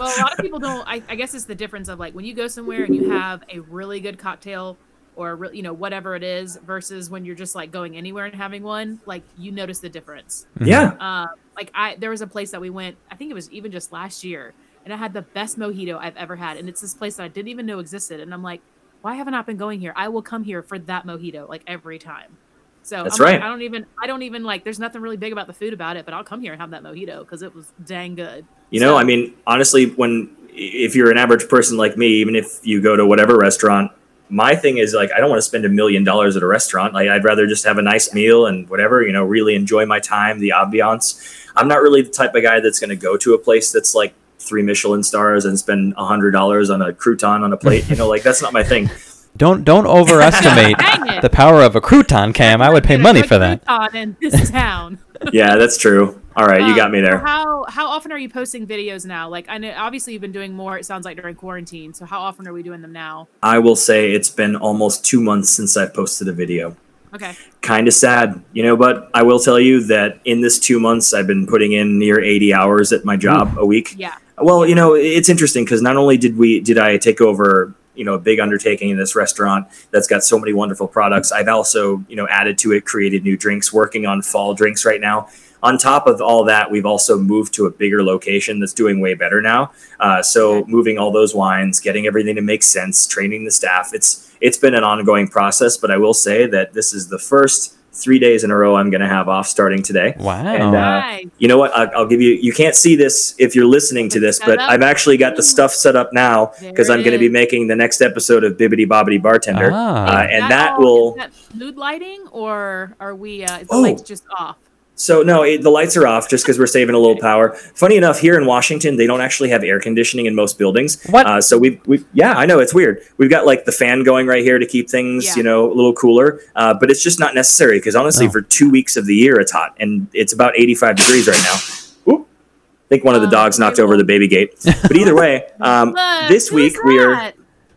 a 0.00 0.20
lot 0.20 0.32
of 0.32 0.38
people 0.38 0.58
don't. 0.58 0.86
I, 0.88 1.02
I 1.08 1.14
guess 1.14 1.34
it's 1.34 1.44
the 1.44 1.54
difference 1.54 1.88
of 1.88 1.98
like 1.98 2.14
when 2.14 2.24
you 2.24 2.34
go 2.34 2.48
somewhere 2.48 2.84
and 2.84 2.94
you 2.94 3.10
have 3.10 3.42
a 3.48 3.60
really 3.60 4.00
good 4.00 4.18
cocktail 4.18 4.76
or 5.14 5.30
a 5.30 5.34
real, 5.34 5.54
you 5.54 5.62
know 5.62 5.72
whatever 5.72 6.14
it 6.14 6.22
is 6.22 6.56
versus 6.56 7.10
when 7.10 7.24
you're 7.24 7.34
just 7.34 7.54
like 7.54 7.70
going 7.70 7.96
anywhere 7.96 8.26
and 8.26 8.34
having 8.34 8.62
one. 8.62 9.00
Like 9.06 9.22
you 9.36 9.52
notice 9.52 9.80
the 9.80 9.88
difference. 9.88 10.46
yeah, 10.60 10.92
Uh, 11.00 11.26
like 11.54 11.70
I 11.74 11.96
there 11.96 12.10
was 12.10 12.22
a 12.22 12.26
place 12.26 12.50
that 12.52 12.60
we 12.60 12.70
went. 12.70 12.96
I 13.10 13.16
think 13.16 13.30
it 13.30 13.34
was 13.34 13.50
even 13.50 13.72
just 13.72 13.92
last 13.92 14.24
year, 14.24 14.54
and 14.84 14.92
I 14.92 14.96
had 14.96 15.12
the 15.12 15.22
best 15.22 15.58
mojito 15.58 15.98
I've 15.98 16.16
ever 16.16 16.36
had. 16.36 16.56
And 16.56 16.68
it's 16.68 16.80
this 16.80 16.94
place 16.94 17.16
that 17.16 17.24
I 17.24 17.28
didn't 17.28 17.48
even 17.48 17.66
know 17.66 17.78
existed. 17.78 18.20
And 18.20 18.32
I'm 18.32 18.42
like, 18.42 18.60
why 19.02 19.14
haven't 19.14 19.34
I 19.34 19.42
been 19.42 19.56
going 19.56 19.80
here? 19.80 19.92
I 19.96 20.08
will 20.08 20.22
come 20.22 20.44
here 20.44 20.62
for 20.62 20.78
that 20.80 21.06
mojito 21.06 21.48
like 21.48 21.62
every 21.66 21.98
time. 21.98 22.38
So 22.86 23.02
That's 23.02 23.18
I'm 23.18 23.24
like, 23.26 23.32
right. 23.40 23.42
I 23.42 23.48
don't 23.48 23.62
even 23.62 23.84
I 24.00 24.06
don't 24.06 24.22
even 24.22 24.44
like. 24.44 24.62
There's 24.62 24.78
nothing 24.78 25.02
really 25.02 25.16
big 25.16 25.32
about 25.32 25.48
the 25.48 25.52
food 25.52 25.72
about 25.72 25.96
it, 25.96 26.04
but 26.04 26.14
I'll 26.14 26.22
come 26.22 26.40
here 26.40 26.52
and 26.52 26.60
have 26.60 26.70
that 26.70 26.84
mojito 26.84 27.18
because 27.20 27.42
it 27.42 27.52
was 27.52 27.72
dang 27.84 28.14
good. 28.14 28.46
You 28.70 28.78
know, 28.78 28.92
So- 28.92 28.98
I 28.98 29.02
mean, 29.04 29.34
honestly, 29.44 29.86
when 29.90 30.30
if 30.50 30.94
you're 30.94 31.10
an 31.10 31.18
average 31.18 31.48
person 31.48 31.76
like 31.76 31.96
me, 31.96 32.06
even 32.06 32.36
if 32.36 32.64
you 32.64 32.80
go 32.80 32.94
to 32.94 33.04
whatever 33.04 33.36
restaurant, 33.36 33.90
my 34.28 34.54
thing 34.54 34.78
is 34.78 34.94
like 34.94 35.10
I 35.12 35.18
don't 35.18 35.28
want 35.28 35.38
to 35.38 35.46
spend 35.46 35.64
a 35.64 35.68
million 35.68 36.04
dollars 36.04 36.36
at 36.36 36.44
a 36.44 36.46
restaurant. 36.46 36.94
Like 36.94 37.08
I'd 37.08 37.24
rather 37.24 37.48
just 37.48 37.64
have 37.64 37.76
a 37.78 37.82
nice 37.82 38.14
meal 38.14 38.46
and 38.46 38.68
whatever, 38.68 39.02
you 39.02 39.10
know, 39.12 39.24
really 39.24 39.56
enjoy 39.56 39.84
my 39.84 39.98
time, 39.98 40.38
the 40.38 40.50
ambiance. 40.50 41.48
I'm 41.56 41.66
not 41.66 41.82
really 41.82 42.02
the 42.02 42.10
type 42.10 42.36
of 42.36 42.42
guy 42.44 42.60
that's 42.60 42.78
going 42.78 42.90
to 42.90 42.96
go 42.96 43.16
to 43.16 43.34
a 43.34 43.38
place 43.38 43.72
that's 43.72 43.96
like 43.96 44.14
three 44.38 44.62
Michelin 44.62 45.02
stars 45.02 45.44
and 45.44 45.58
spend 45.58 45.94
a 45.96 46.04
hundred 46.06 46.30
dollars 46.30 46.70
on 46.70 46.82
a 46.82 46.92
crouton 46.92 47.40
on 47.42 47.52
a 47.52 47.56
plate. 47.56 47.88
You 47.90 47.96
know, 47.96 48.06
like 48.08 48.22
that's 48.22 48.42
not 48.42 48.52
my 48.52 48.62
thing. 48.62 48.88
Don't 49.36 49.64
don't 49.64 49.86
overestimate 49.86 50.76
the 51.22 51.30
power 51.30 51.62
of 51.62 51.76
a 51.76 51.80
crouton 51.80 52.34
cam. 52.34 52.62
I 52.62 52.70
would 52.70 52.84
pay 52.84 52.96
money 52.96 53.22
for 53.22 53.38
that. 53.38 53.64
crouton 53.64 53.94
in 53.94 54.16
this 54.20 54.50
town. 54.62 54.98
Yeah, 55.32 55.56
that's 55.56 55.78
true. 55.78 56.20
All 56.36 56.44
right, 56.46 56.60
you 56.60 56.66
Um, 56.72 56.76
got 56.76 56.90
me 56.90 57.00
there. 57.00 57.18
how 57.18 57.64
how 57.68 57.86
often 57.88 58.12
are 58.12 58.18
you 58.18 58.28
posting 58.28 58.66
videos 58.66 59.06
now? 59.06 59.28
Like 59.28 59.46
I 59.48 59.58
know 59.58 59.72
obviously 59.76 60.12
you've 60.12 60.22
been 60.22 60.32
doing 60.32 60.54
more. 60.54 60.78
It 60.78 60.84
sounds 60.84 61.04
like 61.04 61.16
during 61.16 61.34
quarantine. 61.34 61.94
So 61.94 62.04
how 62.04 62.20
often 62.20 62.46
are 62.46 62.52
we 62.52 62.62
doing 62.62 62.82
them 62.82 62.92
now? 62.92 63.28
I 63.42 63.58
will 63.58 63.76
say 63.76 64.12
it's 64.12 64.30
been 64.30 64.56
almost 64.56 65.04
two 65.04 65.20
months 65.20 65.50
since 65.50 65.76
I've 65.76 65.94
posted 65.94 66.28
a 66.28 66.32
video. 66.32 66.76
Okay. 67.14 67.34
kind 67.62 67.88
of 67.88 67.94
sad, 67.94 68.42
you 68.52 68.62
know, 68.62 68.76
but 68.76 69.10
I 69.14 69.22
will 69.22 69.38
tell 69.38 69.58
you 69.58 69.82
that 69.84 70.20
in 70.26 70.42
this 70.42 70.58
two 70.58 70.78
months, 70.78 71.14
I've 71.14 71.26
been 71.26 71.46
putting 71.46 71.72
in 71.72 71.98
near 71.98 72.20
80 72.22 72.52
hours 72.52 72.92
at 72.92 73.06
my 73.06 73.16
job 73.16 73.56
a 73.56 73.64
week. 73.64 73.94
Yeah. 73.96 74.16
Well, 74.36 74.66
you 74.66 74.74
know, 74.74 74.92
it's 74.94 75.30
interesting 75.30 75.64
because 75.64 75.80
not 75.80 75.96
only 75.96 76.18
did 76.18 76.36
we, 76.36 76.60
did 76.60 76.76
I 76.76 76.98
take 76.98 77.22
over, 77.22 77.72
you 77.96 78.04
know, 78.04 78.14
a 78.14 78.18
big 78.18 78.38
undertaking 78.40 78.90
in 78.90 78.96
this 78.96 79.16
restaurant 79.16 79.66
that's 79.90 80.06
got 80.06 80.22
so 80.24 80.38
many 80.38 80.52
wonderful 80.52 80.86
products. 80.88 81.32
I've 81.32 81.48
also, 81.48 82.04
you 82.08 82.16
know, 82.16 82.26
added 82.28 82.58
to 82.58 82.72
it, 82.72 82.84
created 82.84 83.24
new 83.24 83.36
drinks, 83.36 83.72
working 83.72 84.06
on 84.06 84.22
fall 84.22 84.54
drinks 84.54 84.84
right 84.84 85.00
now. 85.00 85.28
On 85.62 85.78
top 85.78 86.06
of 86.06 86.20
all 86.20 86.44
that, 86.44 86.70
we've 86.70 86.86
also 86.86 87.18
moved 87.18 87.54
to 87.54 87.66
a 87.66 87.70
bigger 87.70 88.02
location 88.04 88.60
that's 88.60 88.74
doing 88.74 89.00
way 89.00 89.14
better 89.14 89.40
now. 89.40 89.72
Uh, 89.98 90.22
so 90.22 90.58
Okay. 90.58 90.70
moving 90.70 90.98
all 90.98 91.10
those 91.10 91.34
wines, 91.34 91.80
getting 91.80 92.06
everything 92.06 92.36
to 92.36 92.42
make 92.42 92.62
sense, 92.62 93.06
training 93.06 93.44
the 93.44 93.50
staff. 93.50 93.90
It's 93.92 94.22
it's 94.40 94.58
been 94.58 94.74
an 94.74 94.84
ongoing 94.84 95.28
process, 95.28 95.78
but 95.78 95.90
I 95.90 95.96
will 95.96 96.12
say 96.14 96.46
that 96.46 96.74
this 96.74 96.92
is 96.92 97.08
the 97.08 97.18
first 97.18 97.74
three 97.96 98.18
days 98.18 98.44
in 98.44 98.50
a 98.50 98.56
row 98.56 98.76
I'm 98.76 98.90
going 98.90 99.00
to 99.00 99.08
have 99.08 99.28
off 99.28 99.46
starting 99.46 99.82
today. 99.82 100.14
Wow. 100.18 100.46
And, 100.46 100.62
uh, 100.62 100.70
Nice. 100.70 101.26
You 101.38 101.48
know 101.48 101.58
what? 101.58 101.74
I, 101.76 101.84
I'll 101.86 102.06
give 102.06 102.20
you. 102.20 102.30
You 102.32 102.52
can't 102.52 102.74
see 102.74 102.94
this 102.96 103.34
if 103.38 103.54
you're 103.56 103.66
listening 103.66 104.08
to 104.10 104.20
this, 104.20 104.38
but 104.38 104.60
I've 104.60 104.82
actually 104.82 105.16
got 105.16 105.36
the 105.36 105.42
stuff 105.42 105.72
set 105.72 105.96
up 105.96 106.12
now 106.12 106.52
because 106.60 106.90
I'm 106.90 107.00
going 107.00 107.12
to 107.12 107.18
be 107.18 107.28
making 107.28 107.66
the 107.68 107.76
next 107.76 108.00
episode 108.00 108.44
of 108.44 108.56
Bibbity 108.56 108.86
Bobbity 108.86 109.20
Bartender, 109.20 109.70
Ah. 109.72 110.18
uh, 110.20 110.26
and 110.30 110.50
that 110.50 110.72
all- 110.74 110.80
will. 110.80 111.10
is 111.12 111.16
that 111.16 111.30
mood 111.56 111.76
lighting, 111.76 112.26
or 112.32 112.94
are 113.00 113.14
we? 113.14 113.44
Uh, 113.44 113.58
is 113.58 113.68
the 113.68 113.74
Oh. 113.74 113.80
lights 113.80 114.02
just 114.02 114.24
off? 114.38 114.56
So 114.98 115.22
no, 115.22 115.42
it, 115.42 115.60
the 115.62 115.68
lights 115.70 115.94
are 115.98 116.06
off 116.06 116.26
just 116.28 116.42
because 116.44 116.58
we're 116.58 116.66
saving 116.66 116.94
a 116.94 116.98
little 116.98 117.18
power. 117.20 117.50
Funny 117.74 117.96
enough, 117.98 118.18
here 118.18 118.38
in 118.40 118.46
Washington, 118.46 118.96
they 118.96 119.06
don't 119.06 119.20
actually 119.20 119.50
have 119.50 119.62
air 119.62 119.78
conditioning 119.78 120.24
in 120.24 120.34
most 120.34 120.56
buildings. 120.58 121.02
What? 121.10 121.26
Uh, 121.26 121.40
so 121.42 121.58
we've, 121.58 121.78
we've 121.86 122.06
yeah, 122.14 122.32
I 122.32 122.46
know 122.46 122.60
it's 122.60 122.72
weird. 122.72 123.02
We've 123.18 123.28
got 123.28 123.44
like 123.44 123.66
the 123.66 123.72
fan 123.72 124.04
going 124.04 124.26
right 124.26 124.42
here 124.42 124.58
to 124.58 124.64
keep 124.64 124.88
things 124.88 125.26
Yeah. 125.26 125.34
you 125.36 125.42
know 125.42 125.66
a 125.70 125.74
little 125.74 125.92
cooler, 125.92 126.40
uh, 126.56 126.72
but 126.80 126.90
it's 126.90 127.02
just 127.02 127.20
not 127.20 127.34
necessary 127.34 127.78
because 127.78 127.94
honestly, 127.94 128.26
Oh. 128.26 128.30
for 128.30 128.40
two 128.40 128.70
weeks 128.70 128.96
of 128.96 129.04
the 129.04 129.14
year, 129.14 129.38
it's 129.38 129.52
hot 129.52 129.76
and 129.78 130.08
it's 130.14 130.32
about 130.32 130.54
85 130.56 130.96
degrees 130.96 131.28
right 131.28 131.42
now. 131.44 132.12
Oop. 132.14 132.26
I 132.26 132.88
think 132.88 133.04
one 133.04 133.14
of 133.14 133.20
the 133.20 133.26
Um, 133.28 133.32
dogs 133.32 133.58
knocked 133.58 133.78
over 133.78 133.98
the 133.98 134.04
baby 134.04 134.28
gate. 134.28 134.54
But 134.64 134.96
either 134.96 135.14
way, 135.14 135.44
um, 135.60 135.90
Look, 135.90 136.28
this 136.28 136.50
week 136.50 136.74
we 136.84 136.98
are. 137.00 137.12
Is 137.28 137.32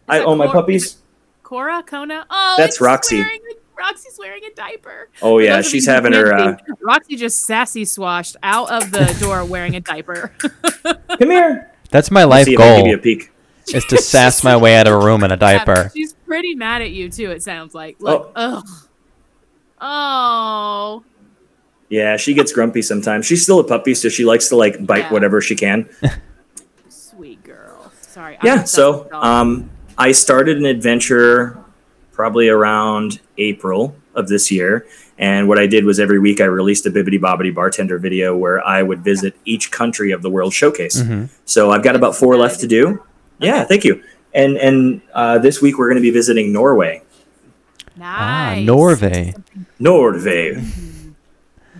I 0.07 0.19
own 0.21 0.37
my 0.37 0.47
puppies. 0.47 0.95
Cora, 1.43 1.83
Kona. 1.83 2.25
Oh, 2.29 2.55
That's 2.57 2.79
Roxy. 2.79 3.25
Wearing, 3.79 3.89
Roxy's 3.93 4.17
wearing 4.19 4.43
a 4.45 4.53
diaper. 4.55 5.09
Oh 5.21 5.37
For 5.37 5.41
yeah, 5.41 5.61
she's 5.61 5.85
having 5.85 6.13
her. 6.13 6.33
Uh, 6.33 6.57
Roxy 6.81 7.15
just 7.15 7.41
sassy 7.45 7.85
swashed 7.85 8.35
out 8.43 8.69
of 8.71 8.91
the 8.91 9.15
door 9.21 9.45
wearing 9.45 9.75
a 9.75 9.79
diaper. 9.79 10.31
come 10.43 11.29
here. 11.29 11.71
That's 11.89 12.11
my 12.11 12.23
life 12.23 12.45
see 12.45 12.53
if 12.53 12.59
I 12.59 12.63
can 12.63 12.75
give 12.75 12.83
goal 12.83 12.87
you 12.91 12.95
a 12.95 12.99
peek. 12.99 13.31
is 13.73 13.85
to 13.85 13.97
sass 13.97 14.43
my 14.43 14.55
way 14.57 14.75
out 14.75 14.87
of 14.87 14.93
a 15.01 15.05
room 15.05 15.23
in 15.23 15.31
a 15.31 15.37
diaper. 15.49 15.91
She's 15.95 16.13
pretty 16.13 16.55
mad 16.55 16.81
at 16.81 16.91
you 16.91 17.09
too. 17.09 17.31
It 17.31 17.41
sounds 17.43 17.73
like. 17.73 17.97
Like, 17.99 18.21
ugh. 18.35 18.67
Oh. 19.81 21.03
Yeah, 21.89 22.17
she 22.17 22.33
gets 22.33 22.51
grumpy 22.51 22.81
sometimes. 22.81 23.25
She's 23.25 23.41
still 23.41 23.59
a 23.59 23.63
puppy, 23.63 23.95
so 23.95 24.09
she 24.09 24.23
likes 24.25 24.49
to 24.49 24.55
like 24.55 24.85
bite 24.85 24.99
Yeah. 25.05 25.13
whatever 25.13 25.41
she 25.41 25.55
can. 25.55 25.89
Sweet 26.89 27.41
girl. 27.43 27.91
Sorry. 28.01 28.37
Yeah 28.43 28.53
obsessed 28.61 28.73
so 28.73 29.07
um, 29.13 29.69
i 29.97 30.11
started 30.11 30.57
an 30.57 30.65
adventure 30.65 31.57
probably 32.19 32.49
around 32.49 33.21
april 33.37 33.95
of 34.13 34.27
this 34.27 34.51
year. 34.51 34.85
And 35.17 35.47
what 35.47 35.57
i 35.57 35.65
did 35.65 35.85
was 35.85 36.01
every 36.01 36.19
week 36.19 36.41
i 36.41 36.43
released 36.43 36.85
a 36.85 36.91
bibbity 36.91 37.17
bobbity 37.17 37.55
bartender 37.55 37.97
video 37.97 38.35
where 38.35 38.59
i 38.67 38.83
would 38.83 39.01
visit 39.05 39.37
each 39.45 39.71
country 39.71 40.11
of 40.11 40.21
the 40.21 40.29
world 40.29 40.53
showcase. 40.53 40.99
Hmm 40.99 41.25
so 41.45 41.71
i've 41.71 41.81
got 41.81 41.95
about 41.95 42.17
four 42.17 42.35
left 42.35 42.59
to 42.59 42.67
do. 42.67 43.01
Yeah 43.39 43.63
thank 43.63 43.85
you. 43.85 44.03
And 44.33 44.57
and 44.57 45.01
uh, 45.13 45.37
this 45.39 45.61
week 45.61 45.77
we're 45.77 45.87
going 45.87 46.03
to 46.03 46.07
be 46.11 46.11
visiting 46.11 46.51
norway. 46.51 47.01
Ah, 48.01 48.55
nice. 48.55 48.65
Norway. 49.79 50.61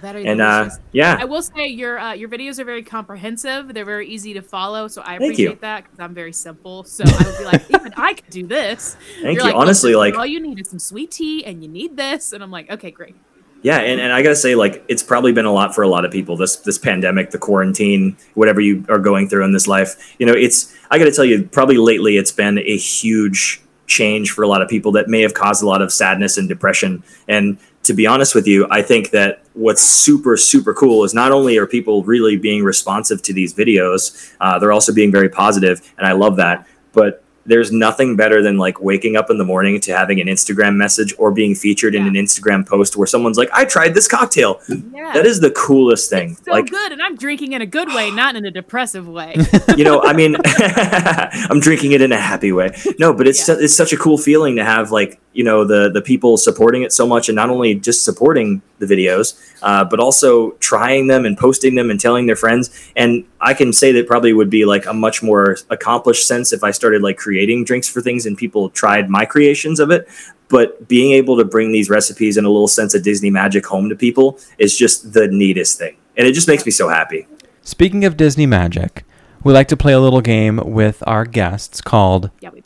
And 0.04 0.42
uh, 0.42 0.64
delicious. 0.64 0.80
I 1.22 1.26
will 1.26 1.42
say 1.42 1.68
your 1.68 2.00
uh, 2.00 2.14
your 2.14 2.30
videos 2.30 2.60
are 2.60 2.66
very 2.66 2.84
comprehensive. 2.84 3.74
They're 3.74 3.86
very 3.86 4.08
easy 4.08 4.34
to 4.34 4.42
follow, 4.42 4.88
so 4.88 5.02
I 5.02 5.16
appreciate 5.16 5.62
that 5.62 5.84
because 5.84 6.00
I'm 6.00 6.14
very 6.14 6.34
simple. 6.34 6.84
So 6.84 7.04
I 7.06 7.26
would 7.26 7.38
be 7.38 7.46
like, 7.46 7.70
even 7.70 7.94
I 7.98 8.14
could 8.14 8.30
do 8.30 8.48
this. 8.48 8.96
thank 9.22 9.24
You're 9.24 9.34
you 9.34 9.44
like, 9.44 9.56
honestly 9.56 9.96
like 9.96 10.16
all 10.16 10.26
you 10.26 10.40
need 10.40 10.60
is 10.60 10.70
some 10.70 10.80
sweet 10.80 11.12
tea, 11.12 11.46
and 11.46 11.64
you 11.64 11.70
need 11.70 11.98
this, 11.98 12.34
and 12.34 12.44
I'm 12.44 12.52
like, 12.52 12.70
okay, 12.72 12.92
great. 12.92 13.16
Yeah, 13.62 13.80
and, 13.80 14.00
and 14.00 14.14
I 14.14 14.22
gotta 14.22 14.38
say, 14.38 14.56
like, 14.56 14.86
it's 14.88 15.04
probably 15.04 15.34
been 15.34 15.46
a 15.46 15.52
lot 15.52 15.76
for 15.76 15.82
a 15.82 15.88
lot 15.88 16.06
of 16.06 16.12
people. 16.12 16.38
This 16.38 16.58
this 16.58 16.78
pandemic, 16.78 17.32
the 17.32 17.38
quarantine, 17.38 18.16
whatever 18.34 18.62
you 18.62 18.86
are 18.88 19.00
going 19.00 19.28
through 19.28 19.44
in 19.44 19.52
this 19.52 19.68
life, 19.68 20.16
you 20.18 20.26
know, 20.26 20.34
it's. 20.34 20.74
I 20.90 20.98
gotta 20.98 21.12
tell 21.12 21.26
you, 21.26 21.44
probably 21.44 21.78
lately, 21.78 22.18
it's 22.18 22.32
been 22.32 22.58
a 22.60 22.78
huge 22.78 23.62
change 23.86 24.32
for 24.32 24.44
a 24.44 24.48
lot 24.48 24.62
of 24.62 24.70
people 24.70 24.92
that 24.94 25.10
may 25.10 25.22
have 25.22 25.34
caused 25.34 25.62
a 25.62 25.66
lot 25.66 25.82
of 25.82 25.92
sadness 25.92 26.38
and 26.38 26.48
depression. 26.48 27.04
And 27.28 27.58
to 27.84 27.94
be 27.94 28.06
honest 28.06 28.36
with 28.36 28.46
you, 28.48 28.68
I 28.70 28.82
think 28.82 29.12
that 29.12 29.42
what's 29.54 29.82
super 29.84 30.38
super 30.38 30.74
cool 30.74 31.04
is 31.04 31.14
not 31.14 31.32
only 31.32 31.58
are 31.58 31.66
people 31.68 32.04
really 32.04 32.38
being 32.38 32.64
responsive 32.64 33.22
to 33.24 33.34
these 33.34 33.54
videos, 33.54 34.34
uh, 34.42 34.60
they're 34.60 34.72
also 34.72 34.94
being 34.94 35.12
very 35.12 35.30
positive, 35.30 35.82
and 35.98 36.06
I 36.08 36.12
love 36.12 36.36
that. 36.38 36.68
But 36.94 37.24
there's 37.46 37.72
nothing 37.72 38.16
better 38.16 38.44
than 38.44 38.58
like 38.60 38.80
waking 38.80 39.16
up 39.16 39.32
in 39.32 39.40
the 39.40 39.44
morning 39.46 39.80
to 39.82 39.92
having 39.98 40.20
an 40.22 40.28
Instagram 40.28 40.76
message 40.76 41.16
or 41.18 41.32
being 41.32 41.56
featured 41.56 41.96
in 41.96 42.06
an 42.06 42.14
Instagram 42.14 42.68
post 42.68 42.96
where 42.96 43.08
someone's 43.08 43.38
like, 43.38 43.50
"I 43.52 43.66
tried 43.66 43.96
this 43.96 44.08
cocktail." 44.08 44.62
Yeah, 44.68 45.14
That 45.14 45.26
is 45.26 45.40
the 45.40 45.50
coolest 45.52 46.12
thing. 46.12 46.32
it's 46.32 46.46
so 46.46 46.52
like, 46.52 46.70
good, 46.70 46.92
and 46.92 47.02
I'm 47.02 47.16
drinking 47.16 47.54
in 47.54 47.62
a 47.62 47.66
good 47.66 47.88
way, 47.88 48.12
not 48.24 48.36
in 48.36 48.46
a 48.46 48.52
depressive 48.52 49.08
way. 49.08 49.36
you 49.78 49.84
know, 49.84 50.04
I 50.04 50.14
mean, 50.14 50.36
I'm 50.46 51.60
drinking 51.60 51.94
it 51.94 52.02
in 52.02 52.12
a 52.12 52.20
happy 52.20 52.52
way. 52.52 52.72
No, 53.00 53.14
but 53.14 53.28
it's 53.28 53.40
Yeah. 53.40 53.56
su- 53.56 53.62
it's 53.64 53.74
such 53.76 53.94
a 53.94 53.98
cool 53.98 54.18
feeling 54.18 54.56
to 54.58 54.64
have 54.64 54.92
like 54.92 55.20
you 55.40 55.46
know 55.46 55.64
the 55.64 55.90
the 55.90 56.02
people 56.02 56.36
supporting 56.36 56.82
it 56.84 56.92
so 56.92 57.08
much, 57.08 57.30
and 57.30 57.36
not 57.38 57.50
only 57.50 57.74
just 57.74 58.04
supporting 58.04 58.62
the 58.80 58.86
videos, 58.86 59.40
uh, 59.62 59.86
but 59.86 59.98
also 59.98 60.52
trying 60.60 61.08
them 61.08 61.26
and 61.26 61.38
posting 61.38 61.76
them 61.76 61.90
and 61.90 61.98
telling 61.98 62.26
their 62.26 62.36
friends. 62.36 62.92
And 62.98 63.24
I 63.40 63.54
can 63.54 63.72
say 63.72 63.94
that 63.94 64.06
probably 64.06 64.34
would 64.34 64.50
be 64.50 64.66
like 64.66 64.86
a 64.86 64.94
much 64.94 65.24
more 65.24 65.56
accomplished 65.70 66.28
sense 66.28 66.52
if 66.52 66.62
I 66.62 66.72
started 66.72 67.02
like 67.02 67.16
creating 67.16 67.64
drinks 67.64 67.88
for 67.88 68.02
things 68.02 68.26
and 68.26 68.38
people 68.38 68.70
tried 68.70 69.10
my 69.10 69.24
creations 69.24 69.80
of 69.80 69.92
it. 69.92 70.10
But 70.50 70.90
being 70.90 71.14
able 71.14 71.38
to 71.38 71.46
bring 71.46 71.72
these 71.72 71.90
recipes 71.90 72.36
and 72.36 72.46
a 72.46 72.50
little 72.50 72.68
sense 72.68 72.94
of 72.94 73.02
Disney 73.04 73.30
magic 73.30 73.66
home 73.66 73.88
to 73.88 73.96
people 73.96 74.40
is 74.58 74.78
just 74.78 75.14
the 75.14 75.30
neatest 75.30 75.80
thing, 75.80 75.96
and 76.18 76.28
it 76.28 76.34
just 76.34 76.50
makes 76.50 76.66
me 76.66 76.74
so 76.74 76.90
happy. 76.90 77.28
Speaking 77.62 78.04
of 78.04 78.18
Disney 78.18 78.46
magic, 78.46 79.06
we 79.46 79.54
like 79.54 79.70
to 79.70 79.78
play 79.78 79.94
a 79.94 80.02
little 80.02 80.20
game 80.20 80.58
with 80.58 81.02
our 81.08 81.24
guests 81.24 81.80
called. 81.80 82.30
yeah, 82.42 82.50
we, 82.50 82.62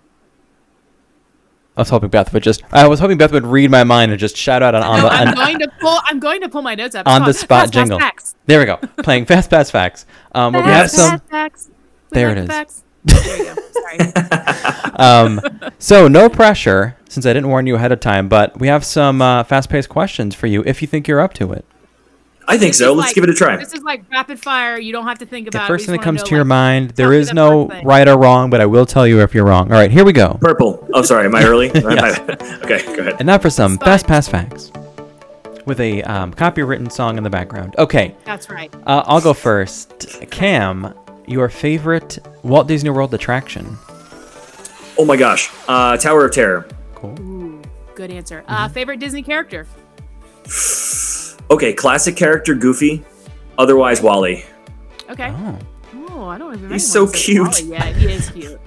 I 1.75 1.81
was 1.81 1.89
hoping 1.89 2.09
Beth 2.09 2.31
would 2.33 2.43
just. 2.43 2.61
I 2.71 2.87
was 2.87 2.99
hoping 2.99 3.17
Beth 3.17 3.31
would 3.31 3.45
read 3.47 3.71
my 3.71 3.83
mind 3.83 4.11
and 4.11 4.19
just 4.19 4.37
shout 4.37 4.61
out 4.61 4.75
on, 4.75 4.83
on 4.83 4.97
no, 4.97 5.03
the. 5.03 5.09
I'm 5.13 5.27
on- 5.29 5.33
going 5.35 5.59
to 5.59 5.71
pull. 5.81 5.97
I'm 6.03 6.19
going 6.19 6.41
to 6.41 6.49
pull 6.49 6.61
my 6.61 6.75
notes 6.75 6.93
up. 6.95 7.07
On 7.07 7.23
the 7.25 7.33
spot 7.33 7.47
Fast, 7.47 7.49
fast 7.61 7.73
jingle. 7.73 7.99
facts. 7.99 8.35
there 8.45 8.59
we 8.59 8.65
go. 8.65 8.77
Playing 9.03 9.25
fast, 9.25 9.49
fast 9.49 9.71
facts. 9.71 10.05
Um, 10.33 10.53
but 10.53 10.63
we 10.65 10.69
have 10.71 10.89
some. 10.91 11.19
fast 11.19 11.29
facts. 11.29 11.69
We 12.11 12.15
There 12.15 12.29
like 12.29 12.37
it 12.37 12.41
is. 12.41 12.47
Facts. 12.47 12.83
There 13.05 13.37
you 13.37 13.55
go. 13.55 13.61
Sorry. 13.71 14.11
Um, 14.95 15.41
so 15.79 16.07
no 16.07 16.29
pressure, 16.29 16.95
since 17.09 17.25
I 17.25 17.33
didn't 17.33 17.49
warn 17.49 17.65
you 17.65 17.75
ahead 17.75 17.91
of 17.91 17.99
time. 17.99 18.29
But 18.29 18.59
we 18.59 18.67
have 18.67 18.85
some 18.85 19.23
uh, 19.23 19.43
fast-paced 19.43 19.89
questions 19.89 20.35
for 20.35 20.45
you 20.45 20.63
if 20.67 20.83
you 20.83 20.87
think 20.87 21.07
you're 21.07 21.19
up 21.19 21.33
to 21.33 21.51
it. 21.51 21.65
I 22.47 22.57
think 22.57 22.71
This 22.71 22.77
so. 22.79 22.93
Let's 22.93 23.07
like- 23.09 23.15
give 23.15 23.23
it 23.23 23.29
a 23.29 23.33
try. 23.33 23.55
This 23.57 23.73
is 23.73 23.81
like 23.83 24.03
rapid 24.11 24.39
fire. 24.39 24.77
You 24.77 24.91
don't 24.91 25.05
have 25.07 25.19
to 25.19 25.25
think 25.25 25.47
about 25.47 25.63
it. 25.63 25.67
first 25.67 25.83
We 25.83 25.85
thing 25.87 25.91
that 25.93 25.97
just 25.99 26.05
wanna 26.07 26.17
comes 26.19 26.21
know, 26.23 26.29
to 26.29 26.35
your 26.35 26.45
mind. 26.45 26.89
tell 26.89 26.95
There 26.95 27.09
me 27.11 27.17
is 27.17 27.27
the 27.29 27.33
no 27.35 27.67
first 27.69 27.85
right 27.85 28.07
or 28.07 28.17
wrong, 28.17 28.49
but 28.49 28.59
I 28.61 28.65
will 28.65 28.85
tell 28.85 29.07
you 29.07 29.21
if 29.21 29.33
you're 29.33 29.45
wrong. 29.45 29.71
All 29.71 29.77
right, 29.77 29.89
here 29.91 30.03
we 30.03 30.11
go. 30.13 30.37
Purple. 30.41 30.87
Oh, 30.93 31.01
sorry. 31.01 31.25
Am 31.25 31.35
I 31.35 31.43
early? 31.45 31.67
Yes. 31.73 32.19
okay, 32.63 32.83
go 32.95 33.01
ahead. 33.01 33.15
And 33.19 33.27
now 33.27 33.37
for 33.37 33.49
some 33.49 33.73
It's 33.75 33.83
fast 33.83 34.07
pass 34.07 34.27
facts 34.27 34.71
with 35.65 35.79
a 35.79 36.03
um, 36.03 36.33
copywritten 36.33 36.91
song 36.91 37.17
in 37.17 37.23
the 37.23 37.29
background. 37.29 37.75
Okay, 37.77 38.15
That's 38.25 38.49
right. 38.49 38.73
uh, 38.85 39.03
I'll 39.05 39.21
go 39.21 39.33
first. 39.33 40.19
Cam, 40.29 40.93
your 41.27 41.47
favorite 41.47 42.19
Walt 42.43 42.67
Disney 42.67 42.89
World 42.89 43.13
attraction? 43.13 43.77
Oh 44.97 45.05
my 45.05 45.15
gosh. 45.15 45.49
Uh, 45.67 45.95
Tower 45.97 46.25
of 46.25 46.33
Terror. 46.33 46.67
Cool. 46.95 47.17
Ooh, 47.21 47.61
good 47.95 48.11
answer. 48.11 48.43
Uh, 48.47 48.65
Mm-hmm. 48.65 48.73
favorite 48.73 48.99
Disney 48.99 49.23
character? 49.23 49.65
Okay, 51.51 51.73
classic 51.73 52.15
character 52.15 52.55
Goofy. 52.55 53.03
Otherwise, 53.57 54.01
WALL-E. 54.01 54.43
Okay. 55.09 55.29
Oh. 55.35 55.59
Oh, 56.09 56.27
I 56.27 56.37
don't 56.37 56.53
even. 56.57 56.71
He's 56.71 56.89
so 56.89 57.07
cute. 57.07 57.47
WALL-E. 57.63 57.69
Yeah, 57.71 57.85
he 57.93 58.11
is 58.11 58.29
cute. 58.29 58.59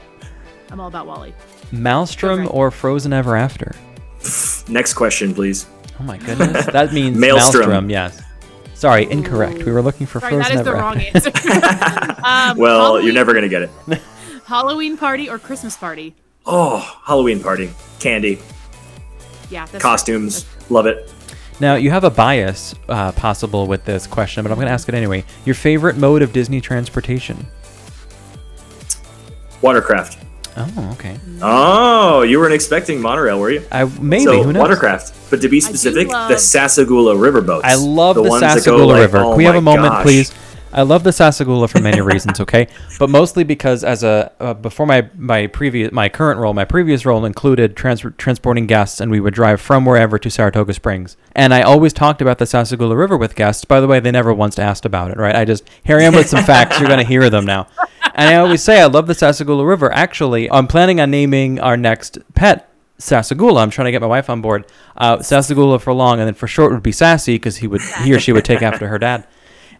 I'm 0.70 0.80
all 0.80 0.88
about 0.88 1.06
WALL-E. 1.06 1.34
Maelstrom 1.72 2.40
Okay. 2.40 2.48
or 2.48 2.70
Frozen 2.70 3.12
Ever 3.12 3.36
After? 3.36 3.74
Next 4.68 4.94
question, 4.94 5.34
please. 5.34 5.66
Oh 5.98 6.02
my 6.04 6.18
goodness. 6.18 6.66
That 6.72 6.92
means 6.92 7.16
Maelstrom. 7.16 7.68
Maelstrom. 7.70 7.90
yes. 7.90 8.22
Sorry, 8.74 9.10
incorrect. 9.10 9.62
We 9.64 9.72
were 9.72 9.80
looking 9.82 10.06
for 10.06 10.20
Sorry, 10.20 10.34
Frozen 10.34 10.58
Ever 10.58 10.76
After. 10.76 10.98
that 11.00 11.16
is 11.16 11.24
the 11.24 11.30
Ever 11.30 11.48
wrong 11.48 12.04
answer. 12.12 12.20
um, 12.24 12.58
Well, 12.58 12.80
Halloween, 12.82 13.04
you're 13.06 13.14
never 13.14 13.32
gonna 13.34 13.48
get 13.48 13.62
it. 13.62 13.70
Halloween 14.44 14.96
party 14.96 15.28
or 15.30 15.38
Christmas 15.38 15.76
party? 15.76 16.14
Oh, 16.44 16.78
Halloween 17.04 17.42
party, 17.42 17.70
candy, 17.98 18.38
Yeah, 19.50 19.66
that's 19.66 19.82
costumes, 19.82 20.44
love 20.70 20.86
it. 20.86 21.12
Now, 21.58 21.74
you 21.76 21.90
have 21.90 22.04
a 22.04 22.10
bias 22.10 22.74
uh, 22.88 23.12
possible 23.12 23.66
with 23.66 23.84
this 23.86 24.06
question, 24.06 24.42
but 24.42 24.52
I'm 24.52 24.56
going 24.56 24.66
to 24.66 24.72
ask 24.72 24.88
it 24.88 24.94
anyway. 24.94 25.24
Your 25.46 25.54
favorite 25.54 25.96
mode 25.96 26.20
of 26.22 26.32
Disney 26.32 26.60
transportation? 26.60 27.46
Watercraft. 29.62 30.18
Oh, 30.58 30.90
okay. 30.98 31.18
Oh, 31.42 32.22
you 32.22 32.38
weren't 32.38 32.54
expecting 32.54 33.00
monorail, 33.00 33.38
were 33.40 33.50
you? 33.50 33.62
I 33.70 33.84
maybe 34.00 34.24
so 34.24 34.42
who 34.42 34.52
knows? 34.52 34.60
watercraft, 34.60 35.12
but 35.30 35.40
to 35.42 35.48
be 35.48 35.60
specific, 35.60 36.08
love- 36.08 36.30
the 36.30 36.36
Sassagoula 36.36 37.14
riverboats. 37.14 37.60
I 37.64 37.74
love 37.74 38.16
the, 38.16 38.22
ones 38.22 38.40
that 38.40 38.64
go 38.64 38.78
Sassagoula 38.78 38.86
like- 38.92 39.00
River. 39.02 39.18
oh 39.18 39.28
Can 39.30 39.36
we 39.38 39.44
have 39.44 39.54
a 39.56 39.60
moment, 39.60 39.92
gosh. 39.92 40.02
please? 40.02 40.34
I 40.72 40.82
love 40.82 41.04
the 41.04 41.10
Sassagoula 41.10 41.70
for 41.70 41.80
many 41.80 42.00
reasons, 42.00 42.40
okay? 42.40 42.68
But 42.98 43.08
mostly 43.08 43.44
because 43.44 43.84
as 43.84 44.02
a 44.02 44.32
uh, 44.40 44.54
before 44.54 44.84
my 44.84 45.08
my 45.16 45.46
previous 45.46 45.92
my 45.92 46.08
current 46.08 46.38
role, 46.40 46.52
my 46.52 46.64
previous 46.64 47.06
role 47.06 47.24
included 47.24 47.76
trans- 47.76 48.04
transporting 48.18 48.66
guests, 48.66 49.00
and 49.00 49.10
we 49.10 49.20
would 49.20 49.32
drive 49.32 49.60
from 49.60 49.84
wherever 49.84 50.18
to 50.18 50.30
Saratoga 50.30 50.74
Springs. 50.74 51.16
And 51.32 51.54
I 51.54 51.62
always 51.62 51.92
talked 51.92 52.20
about 52.20 52.38
the 52.38 52.44
Sassagoula 52.46 52.96
River 52.96 53.16
with 53.16 53.34
guests. 53.34 53.64
By 53.64 53.80
the 53.80 53.86
way, 53.86 54.00
they 54.00 54.10
never 54.10 54.34
once 54.34 54.58
asked 54.58 54.84
about 54.84 55.10
it, 55.10 55.16
right? 55.16 55.34
I 55.34 55.44
just 55.44 55.68
here 55.84 55.98
I 55.98 56.02
am 56.02 56.14
with 56.14 56.28
some 56.28 56.44
facts. 56.52 56.78
You're 56.78 56.88
going 56.88 57.00
to 57.00 57.06
hear 57.06 57.30
them 57.30 57.46
now. 57.46 57.68
And 58.14 58.28
I 58.28 58.36
always 58.36 58.62
say 58.62 58.80
I 58.80 58.86
love 58.86 59.06
the 59.06 59.14
Sassagoula 59.14 59.66
River. 59.66 59.92
Actually, 59.92 60.50
I'm 60.50 60.66
planning 60.66 61.00
on 61.00 61.10
naming 61.10 61.60
our 61.60 61.76
next 61.76 62.18
pet 62.34 62.68
Sassagoula. 62.98 63.62
I'm 63.62 63.70
trying 63.70 63.86
to 63.86 63.92
get 63.92 64.00
my 64.00 64.06
wife 64.06 64.28
on 64.30 64.40
board. 64.40 64.66
Uh, 64.96 65.18
Sassagoula 65.18 65.80
for 65.80 65.92
long, 65.92 66.18
and 66.18 66.26
then 66.26 66.34
for 66.34 66.46
short 66.46 66.72
would 66.72 66.82
be 66.82 66.92
Sassy 66.92 67.34
because 67.36 67.58
he 67.58 67.66
would 67.66 67.82
he 68.02 68.12
or 68.14 68.18
she 68.18 68.32
would 68.32 68.44
take 68.44 68.62
after 68.62 68.88
her 68.88 68.98
dad. 68.98 69.26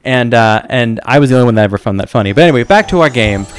And 0.06 0.32
uh, 0.32 0.62
and 0.68 1.00
I 1.04 1.18
was 1.18 1.30
the 1.30 1.36
only 1.36 1.46
one 1.46 1.56
that 1.56 1.64
ever 1.64 1.78
found 1.78 2.00
that 2.00 2.08
funny. 2.08 2.32
But 2.32 2.44
anyway, 2.44 2.62
back 2.62 2.88
to 2.88 3.00
our 3.00 3.10
game. 3.10 3.46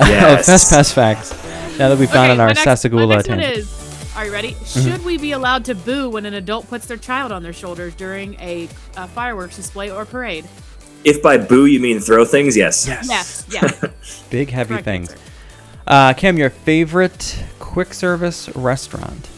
Yes. 0.00 0.46
Fast 0.46 0.70
Pass 0.70 0.92
Facts. 0.92 1.32
Now 1.76 1.88
that 1.88 1.98
we've 1.98 2.12
gone 2.12 2.30
on 2.30 2.38
our 2.38 2.46
next, 2.46 2.64
my 2.64 2.72
Sassagoula 2.72 3.16
next 3.16 3.28
one 3.28 3.38
tangent. 3.38 3.58
is, 3.58 4.12
are 4.16 4.26
you 4.26 4.32
ready? 4.32 4.52
Mm-hmm. 4.52 4.88
Should 4.88 5.04
we 5.04 5.18
be 5.18 5.32
allowed 5.32 5.64
to 5.64 5.74
boo 5.74 6.08
when 6.08 6.24
an 6.24 6.34
adult 6.34 6.68
puts 6.68 6.86
their 6.86 6.96
child 6.96 7.32
on 7.32 7.42
their 7.42 7.52
shoulders 7.52 7.96
during 7.96 8.34
a, 8.34 8.68
a 8.96 9.08
fireworks 9.08 9.56
display 9.56 9.90
or 9.90 10.04
parade? 10.04 10.44
If 11.02 11.20
by 11.20 11.36
boo 11.36 11.66
you 11.66 11.80
mean 11.80 11.98
throw 11.98 12.24
things, 12.24 12.56
yes. 12.56 12.86
Yes, 12.86 13.44
yes. 13.50 14.24
Big 14.30 14.50
heavy 14.50 14.74
Correct 14.74 14.84
things. 14.84 15.16
Uh, 15.84 16.14
Cam, 16.14 16.38
your 16.38 16.50
favorite 16.50 17.42
quick 17.58 17.92
service 17.92 18.48
restaurant? 18.54 19.28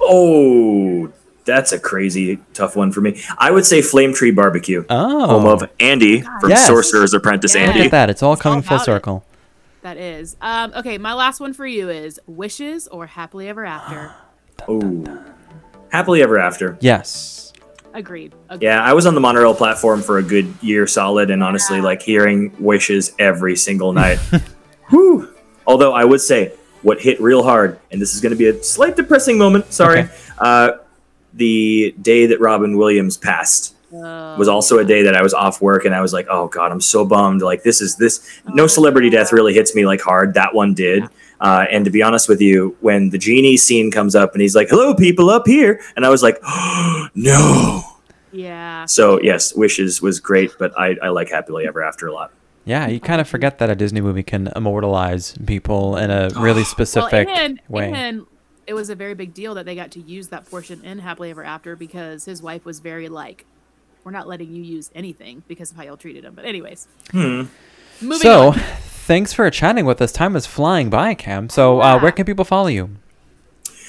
Oh, 0.00 1.12
that's 1.46 1.72
a 1.72 1.78
crazy 1.78 2.38
tough 2.52 2.76
one 2.76 2.92
for 2.92 3.00
me. 3.00 3.22
I 3.38 3.50
would 3.50 3.64
say 3.64 3.80
Flame 3.80 4.12
Tree 4.12 4.30
Barbecue. 4.32 4.84
Oh, 4.90 5.26
Home 5.26 5.46
of 5.46 5.70
Andy 5.80 6.20
from 6.40 6.50
Yes. 6.50 6.66
Sorcerer's 6.66 7.14
Apprentice 7.14 7.54
Yeah. 7.54 7.66
Look 7.66 7.74
Andy. 7.76 7.84
at 7.86 7.90
that! 7.92 8.10
It's 8.10 8.22
all 8.22 8.30
all 8.30 8.36
coming 8.36 8.62
full 8.62 8.76
about 8.76 8.82
it. 8.82 8.84
circle. 8.84 9.24
that 9.82 9.96
is. 9.96 10.36
Um, 10.42 10.72
okay, 10.76 10.98
my 10.98 11.14
last 11.14 11.38
one 11.40 11.52
for 11.54 11.64
you 11.66 11.88
is 11.88 12.20
wishes 12.26 12.88
or 12.88 13.06
happily 13.06 13.48
ever 13.48 13.64
after. 13.64 14.12
Oh. 14.68 15.04
Happily 15.92 16.22
Ever 16.22 16.38
After. 16.38 16.76
Yes. 16.80 17.52
Agreed. 17.94 18.34
Agreed. 18.48 18.64
Yeah, 18.66 18.82
I 18.82 18.92
was 18.94 19.06
on 19.06 19.14
the 19.14 19.20
monorail 19.20 19.54
platform 19.54 20.02
for 20.02 20.18
a 20.18 20.22
good 20.22 20.52
year 20.60 20.86
solid, 20.86 21.30
and 21.30 21.42
honestly, 21.42 21.76
Yeah. 21.76 21.84
like 21.84 22.02
hearing 22.02 22.52
wishes 22.58 23.12
every 23.18 23.54
single 23.54 23.92
night. 24.02 24.18
Whew. 24.88 25.32
Although 25.66 25.92
I 25.92 26.04
would 26.04 26.20
say 26.20 26.52
what 26.82 27.00
hit 27.00 27.20
real 27.20 27.42
hard, 27.42 27.78
and 27.90 28.00
this 28.00 28.14
is 28.14 28.20
going 28.20 28.30
to 28.32 28.36
be 28.36 28.46
a 28.48 28.62
slight 28.62 28.96
depressing 28.96 29.38
moment. 29.38 29.72
Sorry. 29.72 30.00
Okay. 30.00 30.10
Uh, 30.38 30.70
the 31.36 31.94
day 32.02 32.26
that 32.26 32.40
Robin 32.40 32.76
Williams 32.76 33.16
passed 33.16 33.74
Uh, 33.94 34.34
was 34.36 34.48
also 34.48 34.78
a 34.78 34.84
day 34.84 35.02
that 35.02 35.14
I 35.14 35.22
was 35.22 35.32
off 35.32 35.62
work, 35.62 35.84
and 35.84 35.94
I 35.94 36.00
was 36.00 36.12
like, 36.12 36.26
"Oh 36.28 36.48
God, 36.48 36.72
I'm 36.72 36.80
so 36.80 37.04
bummed." 37.04 37.40
Like 37.42 37.62
this 37.62 37.80
is 37.80 37.96
this. 37.96 38.20
No 38.48 38.64
Oh, 38.64 38.66
celebrity 38.66 39.08
yeah. 39.08 39.18
death 39.22 39.32
really 39.32 39.54
hits 39.54 39.74
me 39.74 39.86
like 39.86 40.00
hard. 40.00 40.34
That 40.34 40.54
one 40.54 40.74
did. 40.74 41.04
Uh, 41.40 41.66
and 41.70 41.84
to 41.84 41.90
be 41.90 42.02
honest 42.02 42.28
with 42.28 42.40
you, 42.40 42.76
when 42.80 43.10
the 43.10 43.18
genie 43.18 43.56
scene 43.56 43.90
comes 43.90 44.14
up 44.16 44.32
and 44.32 44.40
he's 44.42 44.56
like, 44.56 44.68
"Hello, 44.70 44.94
people 44.94 45.30
up 45.30 45.46
here," 45.46 45.80
and 45.94 46.04
I 46.04 46.08
was 46.08 46.22
like, 46.22 46.38
oh, 46.42 47.08
"No." 47.14 47.82
yeah. 48.32 48.84
So 48.86 49.20
yes, 49.22 49.54
Wishes 49.54 50.02
was 50.02 50.20
great, 50.20 50.50
but 50.58 50.72
I, 50.78 50.96
I 51.02 51.08
like 51.10 51.30
Happily 51.30 51.66
Ever 51.66 51.82
After 51.82 52.06
a 52.08 52.12
lot. 52.12 52.32
Yeah, 52.64 52.88
you 52.88 52.98
kind 52.98 53.20
of 53.20 53.28
forget 53.28 53.58
that 53.58 53.70
a 53.70 53.76
Disney 53.76 54.00
movie 54.00 54.24
can 54.24 54.48
immortalize 54.56 55.36
people 55.46 55.96
in 55.96 56.10
a 56.10 56.30
really 56.36 56.64
specific 56.64 57.28
well, 57.28 57.38
and, 57.38 57.60
way. 57.68 57.92
and 57.94 58.26
it 58.66 58.74
was 58.74 58.90
a 58.90 58.94
very 58.94 59.14
big 59.14 59.32
deal 59.34 59.54
that 59.54 59.64
they 59.66 59.74
got 59.74 59.90
to 59.92 60.00
use 60.00 60.28
that 60.28 60.48
portion 60.50 60.84
in 60.84 60.98
Happily 61.00 61.30
Ever 61.30 61.44
After 61.44 61.76
because 61.76 62.24
his 62.24 62.42
wife 62.42 62.64
was 62.64 62.80
very 62.80 63.08
like, 63.08 63.44
"We're 64.04 64.12
not 64.12 64.26
letting 64.28 64.52
you 64.52 64.62
use 64.62 64.90
anything 64.94 65.42
because 65.48 65.70
of 65.70 65.76
how 65.76 65.84
y'all 65.84 65.96
treated 65.96 66.24
him." 66.24 66.34
But 66.34 66.44
anyways, 66.44 66.86
Hmm. 67.10 67.42
so, 68.18 68.48
on. 68.48 68.54
thanks 68.54 69.32
for 69.32 69.48
chatting 69.50 69.84
with 69.86 70.02
us. 70.02 70.12
Time 70.12 70.34
is 70.36 70.46
flying 70.46 70.90
by, 70.90 71.14
Cam. 71.14 71.48
So, 71.48 71.80
uh, 71.80 71.98
where 72.00 72.12
can 72.12 72.24
people 72.24 72.44
follow 72.44 72.68
you? 72.68 72.90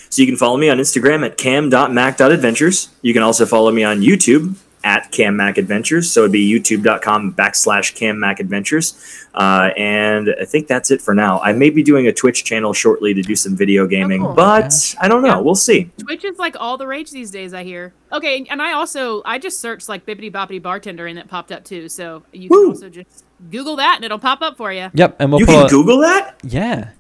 So 0.10 0.22
you 0.22 0.28
can 0.28 0.38
follow 0.38 0.56
me 0.58 0.70
on 0.70 0.78
Instagram 0.78 1.26
at 1.26 1.38
cam.mac.adventures. 1.38 2.90
You 3.02 3.14
can 3.14 3.24
also 3.24 3.46
follow 3.46 3.72
me 3.72 3.84
on 3.84 4.02
YouTube 4.02 4.56
at 4.88 5.12
cammacadventures. 5.12 6.06
So 6.06 6.22
it'd 6.22 6.32
be 6.32 6.50
youtube.com 6.50 7.34
backslash 7.34 7.94
Cam 7.94 8.16
cammacadventures. 8.18 9.28
Uh, 9.36 9.70
and 9.78 10.34
I 10.40 10.46
think 10.46 10.68
that's 10.68 10.90
it 10.92 11.02
for 11.02 11.14
now. 11.14 11.40
I 11.42 11.52
may 11.52 11.70
be 11.70 11.84
doing 11.84 12.08
a 12.08 12.14
Twitch 12.14 12.46
channel 12.46 12.72
shortly 12.74 13.14
to 13.14 13.22
do 13.22 13.36
some 13.36 13.56
video 13.56 13.86
gaming, 13.86 14.22
cool. 14.22 14.34
but 14.34 14.74
I 15.02 15.10
don't 15.10 15.22
know. 15.22 15.28
Yeah. 15.36 15.40
We'll 15.40 15.56
see. 15.56 15.92
Twitch 16.00 16.24
is 16.24 16.40
like 16.40 16.56
all 16.60 16.78
the 16.78 16.88
rage 16.88 17.12
these 17.12 17.30
days. 17.32 17.54
I 17.54 17.64
hear. 17.66 17.94
Okay, 18.14 18.46
and 18.50 18.62
I 18.62 18.72
also 18.72 19.22
I 19.26 19.38
just 19.40 19.60
searched 19.60 19.90
like 19.90 20.06
bippity 20.06 20.32
boppity 20.32 20.62
bartender 20.62 21.06
and 21.06 21.20
it 21.20 21.28
popped 21.28 21.52
up 21.52 21.66
too. 21.66 21.90
So 21.90 22.24
you 22.32 22.48
Woo. 22.50 22.62
can 22.64 22.70
also 22.76 22.90
just 22.90 23.26
Google 23.52 23.76
that 23.76 23.98
and 23.98 24.06
it'll 24.06 24.18
pop 24.20 24.42
up 24.42 24.56
for 24.56 24.72
you. 24.72 24.90
Yep, 24.94 25.18
and 25.20 25.30
we'll 25.32 25.42
you 25.42 25.46
can 25.46 25.66
a- 25.66 25.70
Google 25.70 26.00
that? 26.00 26.40
Yeah, 26.44 26.92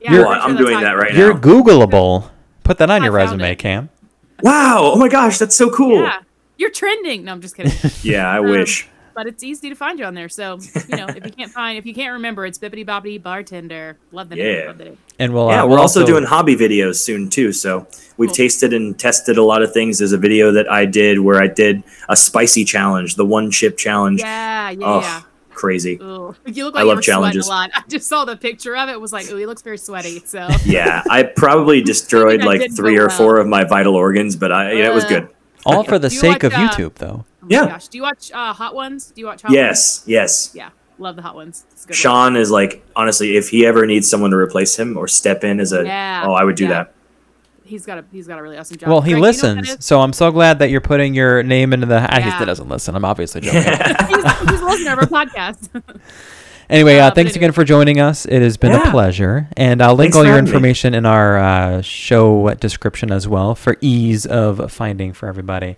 Yeah, 0.00 0.12
You're- 0.12 0.24
Well, 0.24 0.40
pretty 0.42 0.50
I'm 0.50 0.56
doing 0.56 0.74
how 0.74 0.80
that 0.80 0.94
I- 0.94 0.98
right 0.98 1.14
you're. 1.14 1.32
Googleable. 1.34 2.28
Put 2.64 2.78
that 2.78 2.90
on 2.90 3.04
your 3.04 3.16
I 3.16 3.24
found 3.26 3.40
resume, 3.40 3.52
it. 3.52 3.56
Cam. 3.60 3.88
Wow. 4.42 4.90
Oh 4.94 4.96
my 4.98 5.08
gosh. 5.08 5.38
That's 5.38 5.54
so 5.54 5.70
cool. 5.70 6.02
Yeah, 6.02 6.18
you're 6.58 6.70
trending. 6.70 7.24
No, 7.24 7.32
I'm 7.32 7.40
just 7.40 7.56
kidding. 7.56 7.72
Yeah, 8.02 8.28
I 8.30 8.38
Um, 8.38 8.46
wish. 8.48 8.88
but 9.14 9.26
it's 9.26 9.42
easy 9.42 9.68
to 9.68 9.74
find 9.74 9.98
you 9.98 10.04
on 10.04 10.14
there. 10.14 10.28
So 10.28 10.58
you 10.88 10.96
know, 10.96 11.06
if 11.08 11.24
you 11.24 11.30
can't 11.32 11.50
find, 11.50 11.78
if 11.78 11.86
you 11.86 11.94
can't 11.94 12.12
remember, 12.14 12.44
it's 12.46 12.58
bippity 12.58 12.84
boppity 12.86 13.22
bartender. 13.22 13.96
Love 14.12 14.28
the 14.28 14.36
name. 14.36 14.46
Yeah. 14.60 14.66
Love 14.68 14.78
the 14.78 14.84
name. 14.86 14.98
And 15.18 15.32
we'll 15.34 15.48
Yeah, 15.48 15.62
uh, 15.62 15.66
we're 15.66 15.70
we'll 15.70 15.80
also, 15.80 16.04
doing 16.06 16.24
hobby 16.24 16.54
videos 16.56 16.96
soon 16.96 17.30
too. 17.30 17.52
So 17.52 17.86
we've 18.18 18.28
Cool. 18.28 18.34
tasted 18.36 18.72
and 18.74 18.98
tested 18.98 19.38
a 19.38 19.42
lot 19.42 19.62
of 19.62 19.72
things. 19.72 19.98
There's 19.98 20.12
a 20.12 20.18
video 20.18 20.52
that 20.52 20.70
I 20.70 20.84
did 20.86 21.20
where 21.20 21.42
I 21.42 21.46
did 21.46 21.82
a 22.08 22.16
spicy 22.16 22.64
challenge, 22.64 23.16
the 23.16 23.24
one 23.24 23.50
chip 23.50 23.76
challenge. 23.78 24.20
Yeah, 24.20 24.70
yeah, 24.70 24.78
oh, 24.86 25.00
yeah. 25.00 25.22
crazy. 25.54 25.98
Ooh, 26.02 26.34
you 26.44 26.64
look 26.66 26.74
I 26.74 26.80
like 26.80 26.82
you 26.84 26.88
love 26.88 26.96
were 26.98 27.02
challenges. 27.02 27.46
sweating 27.46 27.72
a 27.72 27.76
lot. 27.76 27.84
I 27.86 27.88
just 27.88 28.06
saw 28.06 28.26
the 28.26 28.36
picture 28.36 28.76
of 28.76 28.90
it. 28.90 29.00
Was 29.00 29.12
like, 29.14 29.26
oh, 29.30 29.36
he 29.38 29.46
looks 29.46 29.62
very 29.62 29.78
sweaty. 29.78 30.20
So 30.26 30.46
Yeah, 30.66 31.02
I 31.10 31.22
probably 31.22 31.80
destroyed 31.92 32.40
that 32.42 32.46
like 32.46 32.76
three 32.76 32.98
or 32.98 33.06
well. 33.08 33.16
four 33.16 33.38
of 33.38 33.46
my 33.46 33.64
vital 33.64 33.94
organs, 33.94 34.36
but 34.36 34.52
I, 34.52 34.72
yeah, 34.72 34.90
it 34.90 34.94
was 34.94 35.04
Uh, 35.04 35.08
good. 35.08 35.28
All 35.66 35.84
for 35.84 35.98
the 35.98 36.08
Do 36.08 36.14
you 36.14 36.20
sake 36.20 36.42
of 36.42 36.52
watch, 36.52 36.60
uh, 36.60 36.68
YouTube, 36.76 36.94
though. 36.94 37.24
Oh 37.42 37.46
Yeah. 37.48 37.66
Gosh, 37.66 37.88
do 37.88 37.98
you 37.98 38.02
watch 38.02 38.30
uh, 38.32 38.52
Hot 38.52 38.74
Ones? 38.74 39.12
Do 39.14 39.20
you 39.20 39.26
watch 39.26 39.42
Hot 39.42 39.50
Yes, 39.52 40.02
yes. 40.06 40.48
Ones? 40.48 40.56
Yeah, 40.56 40.70
love 40.98 41.16
the 41.16 41.22
Hot 41.22 41.34
Ones. 41.34 41.64
It's 41.72 41.84
a 41.84 41.88
good. 41.88 41.92
one. 41.92 41.96
Sean 41.96 42.36
is 42.36 42.50
like 42.50 42.84
honestly, 42.96 43.36
if 43.36 43.48
he 43.50 43.66
ever 43.66 43.86
needs 43.86 44.08
someone 44.08 44.30
to 44.30 44.36
replace 44.36 44.78
him 44.78 44.96
or 44.96 45.06
step 45.08 45.44
in 45.44 45.60
as 45.60 45.72
a, 45.72 45.84
Yeah, 45.84 46.24
oh, 46.26 46.32
I 46.32 46.44
would 46.44 46.56
do 46.56 46.64
yeah. 46.64 46.70
that. 46.70 46.92
He's 47.64 47.84
got 47.84 47.98
a 47.98 48.04
he's 48.12 48.28
got 48.28 48.38
a 48.38 48.42
really 48.42 48.56
awesome 48.58 48.76
job. 48.76 48.88
Well, 48.88 49.00
he 49.00 49.10
Greg, 49.10 49.16
you 49.16 49.22
know 49.22 49.26
listens, 49.26 49.84
so 49.84 50.00
I'm 50.00 50.12
so 50.12 50.30
glad 50.30 50.60
that 50.60 50.70
you're 50.70 50.80
putting 50.80 51.14
your 51.14 51.42
name 51.42 51.72
into 51.72 51.86
the. 51.86 51.98
Ah, 51.98 52.18
Yeah. 52.18 52.38
He 52.38 52.44
doesn't 52.44 52.68
listen. 52.68 52.94
I'm 52.94 53.04
obviously 53.04 53.40
joking. 53.42 53.60
he's, 53.62 54.50
he's 54.50 54.60
a 54.60 54.64
listener 54.64 54.92
of 54.92 54.98
our 55.00 55.06
podcast. 55.26 55.82
Anyway, 56.68 56.98
Uh, 56.98 57.06
uh, 57.06 57.10
thanks 57.12 57.32
anyway. 57.32 57.44
again 57.46 57.52
for 57.52 57.64
joining 57.64 58.00
us. 58.00 58.26
It 58.26 58.42
has 58.42 58.56
been 58.56 58.72
a 58.72 58.90
pleasure, 58.90 59.48
and 59.56 59.80
I'll 59.82 59.94
link 59.94 60.12
Thanks 60.12 60.16
all 60.16 60.24
your 60.24 60.32
having 60.34 60.44
me. 60.46 60.50
information 60.50 60.94
in 60.94 61.06
our 61.06 61.38
uh, 61.38 61.82
show 61.82 62.52
description 62.54 63.12
as 63.12 63.28
well 63.28 63.54
for 63.54 63.76
ease 63.80 64.26
of 64.26 64.72
finding 64.72 65.12
for 65.12 65.28
everybody. 65.28 65.76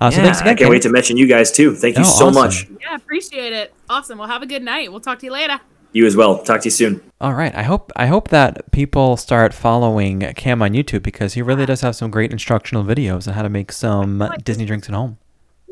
Uh, 0.00 0.10
so 0.10 0.18
yeah, 0.18 0.24
thanks 0.24 0.40
again. 0.40 0.52
I 0.52 0.56
can't 0.56 0.70
wait 0.70 0.82
to 0.82 0.90
mention 0.90 1.16
you 1.16 1.26
guys 1.26 1.52
too. 1.52 1.74
Thank 1.74 1.96
you 1.96 2.02
Oh, 2.02 2.04
so 2.04 2.26
awesome. 2.26 2.34
much. 2.34 2.68
yeah, 2.82 2.94
appreciate 2.96 3.52
it. 3.52 3.72
Awesome. 3.88 4.18
Well, 4.18 4.28
have 4.28 4.42
a 4.42 4.46
good 4.46 4.62
night. 4.62 4.90
We'll 4.90 5.00
talk 5.00 5.18
to 5.20 5.26
you 5.26 5.32
later. 5.32 5.58
You 5.92 6.04
as 6.06 6.16
well. 6.16 6.38
Talk 6.38 6.60
to 6.62 6.64
you 6.66 6.70
soon. 6.72 7.00
All 7.20 7.32
right, 7.34 7.54
I 7.54 7.62
hope 7.62 7.92
I 7.96 8.06
hope 8.06 8.28
that 8.28 8.70
people 8.72 9.16
start 9.16 9.54
following 9.54 10.20
Cam 10.34 10.60
on 10.60 10.72
YouTube 10.72 11.04
because 11.04 11.34
he 11.34 11.40
really 11.42 11.64
does 11.64 11.80
have 11.82 11.94
some 11.96 12.10
great 12.10 12.32
instructional 12.32 12.82
videos 12.84 13.28
on 13.28 13.34
how 13.34 13.42
to 13.42 13.48
make 13.48 13.70
some 13.72 14.28
Disney 14.44 14.66
drinks 14.66 14.88
at 14.88 14.94
home. 14.94 15.16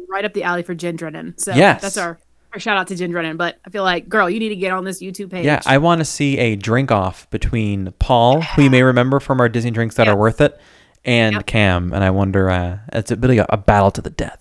Right 0.08 0.24
up 0.24 0.32
the 0.32 0.44
alley 0.44 0.62
for 0.62 0.74
Jen 0.74 0.94
Drennan. 0.96 1.34
So 1.38 1.52
Yes. 1.54 1.82
that's 1.82 1.96
our, 1.96 2.18
our 2.53 2.61
shout 2.61 2.76
out 2.76 2.86
to 2.88 2.96
Jen 2.96 3.11
Drennan. 3.11 3.36
But 3.36 3.59
I 3.66 3.70
feel 3.70 3.82
like, 3.82 4.09
girl, 4.09 4.28
you 4.28 4.38
need 4.38 4.50
to 4.50 4.57
get 4.57 4.72
on 4.72 4.84
this 4.84 5.03
YouTube 5.03 5.30
page. 5.30 5.44
Yeah, 5.44 5.61
I 5.66 5.78
want 5.78 6.00
to 6.00 6.05
see 6.05 6.38
a 6.38 6.57
drink 6.57 6.90
off 6.90 7.28
between 7.30 7.92
Paul, 7.98 8.40
who 8.42 8.62
you 8.62 8.70
may 8.70 8.82
remember 8.82 9.20
from 9.20 9.40
our 9.40 9.48
Disney 9.48 9.70
drinks 9.70 9.94
that 9.96 10.07
Yeah. 10.07 10.12
are 10.12 10.16
worth 10.16 10.40
it, 10.40 10.59
and 11.05 11.34
Yep. 11.36 11.46
Cam. 11.46 11.92
And 11.92 12.03
I 12.05 12.11
wonder, 12.11 12.50
uh, 12.50 12.78
it's 12.92 13.11
a 13.11 13.16
really 13.16 13.38
a, 13.38 13.46
a 13.48 13.57
battle 13.57 13.90
to 13.92 14.00
the 14.03 14.11
death. 14.11 14.38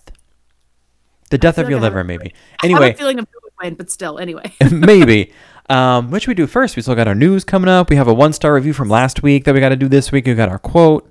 The 1.30 1.38
death 1.38 1.56
of 1.58 1.70
your 1.70 1.78
I 1.78 1.82
liver, 1.82 2.04
maybe. 2.04 2.34
I 2.62 2.66
have 2.66 2.70
Anyway, 2.76 2.90
a 2.90 2.94
feeling 2.94 3.18
of 3.18 3.26
win, 3.62 3.74
but 3.74 3.90
still, 3.90 4.18
anyway. 4.18 4.52
maybe. 4.70 5.32
Um, 5.70 6.10
what 6.10 6.20
should 6.22 6.28
we 6.28 6.34
do 6.34 6.46
first? 6.46 6.76
We 6.76 6.82
still 6.82 6.94
got 6.94 7.08
our 7.08 7.14
news 7.14 7.44
coming 7.44 7.68
up. 7.68 7.88
We 7.88 7.96
have 7.96 8.08
a 8.08 8.12
one 8.14 8.32
star 8.32 8.54
review 8.54 8.72
from 8.72 8.88
last 8.88 9.22
week 9.22 9.44
that 9.44 9.54
we 9.54 9.60
got 9.60 9.70
to 9.70 9.76
do 9.76 9.88
this 9.88 10.12
week. 10.12 10.26
We 10.26 10.34
got 10.34 10.48
our 10.48 10.58
quote. 10.58 11.08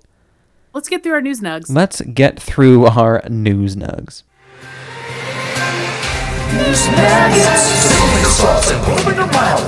Let's 0.74 0.88
get 0.89 1.02
through 1.04 1.14
our 1.14 1.22
news 1.22 1.39
nugs. 1.41 1.74
Let's 1.74 2.02
get 2.02 2.39
through 2.39 2.86
our 2.88 3.24
news 3.30 3.76
nugs. 3.76 4.24
News 6.54 6.88
nuggets. 6.89 7.62
Sizzling 7.62 8.26
sauce 8.26 8.72
and 8.72 8.84
put 8.84 8.99
'em 9.06 9.10
in 9.12 9.16
your 9.18 9.28
mouth. 9.28 9.68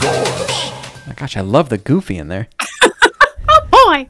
Gosh. 0.00 0.72
My 1.06 1.14
gosh, 1.14 1.36
I 1.36 1.40
love 1.40 1.68
the 1.68 1.78
goofy 1.78 2.18
in 2.18 2.28
there. 2.28 2.48
Oh 3.54 3.86
boy. 3.86 4.08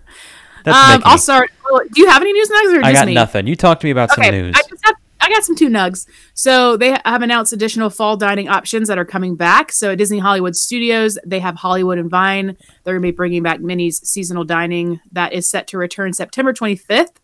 That's 0.64 0.76
Um, 0.96 1.02
I'll 1.04 1.18
start. 1.18 1.50
Do 1.92 2.00
you 2.00 2.08
have 2.08 2.22
any 2.22 2.32
news 2.32 2.48
nugs 2.48 2.72
or 2.74 2.76
just 2.76 2.84
I 2.84 2.92
got 2.92 3.06
me? 3.06 3.14
nothing. 3.14 3.46
You 3.46 3.56
talk 3.56 3.80
to 3.80 3.86
me 3.86 3.90
about 3.90 4.10
Okay, 4.12 4.22
some 4.28 4.34
news. 4.34 4.54
I 4.56 4.60
just 4.68 4.84
have 4.86 4.94
I 5.20 5.28
got 5.30 5.42
some 5.44 5.56
two 5.56 5.68
nugs. 5.68 6.06
So 6.34 6.76
they 6.76 6.96
have 7.04 7.22
announced 7.22 7.52
additional 7.52 7.90
fall 7.90 8.16
dining 8.16 8.48
options 8.48 8.88
that 8.88 8.98
are 8.98 9.04
coming 9.04 9.34
back. 9.36 9.72
So 9.72 9.92
at 9.92 9.98
Disney 9.98 10.18
Hollywood 10.18 10.54
Studios, 10.56 11.18
they 11.24 11.40
have 11.40 11.56
Hollywood 11.56 11.98
and 11.98 12.10
Vine. 12.10 12.56
They're 12.84 12.94
going 12.94 13.02
to 13.02 13.08
be 13.08 13.12
bringing 13.16 13.42
back 13.42 13.60
Minnie's 13.60 14.06
seasonal 14.06 14.44
dining 14.44 15.00
that 15.12 15.32
is 15.32 15.48
set 15.48 15.66
to 15.68 15.78
return 15.78 16.12
September 16.12 16.52
25th. 16.52 17.16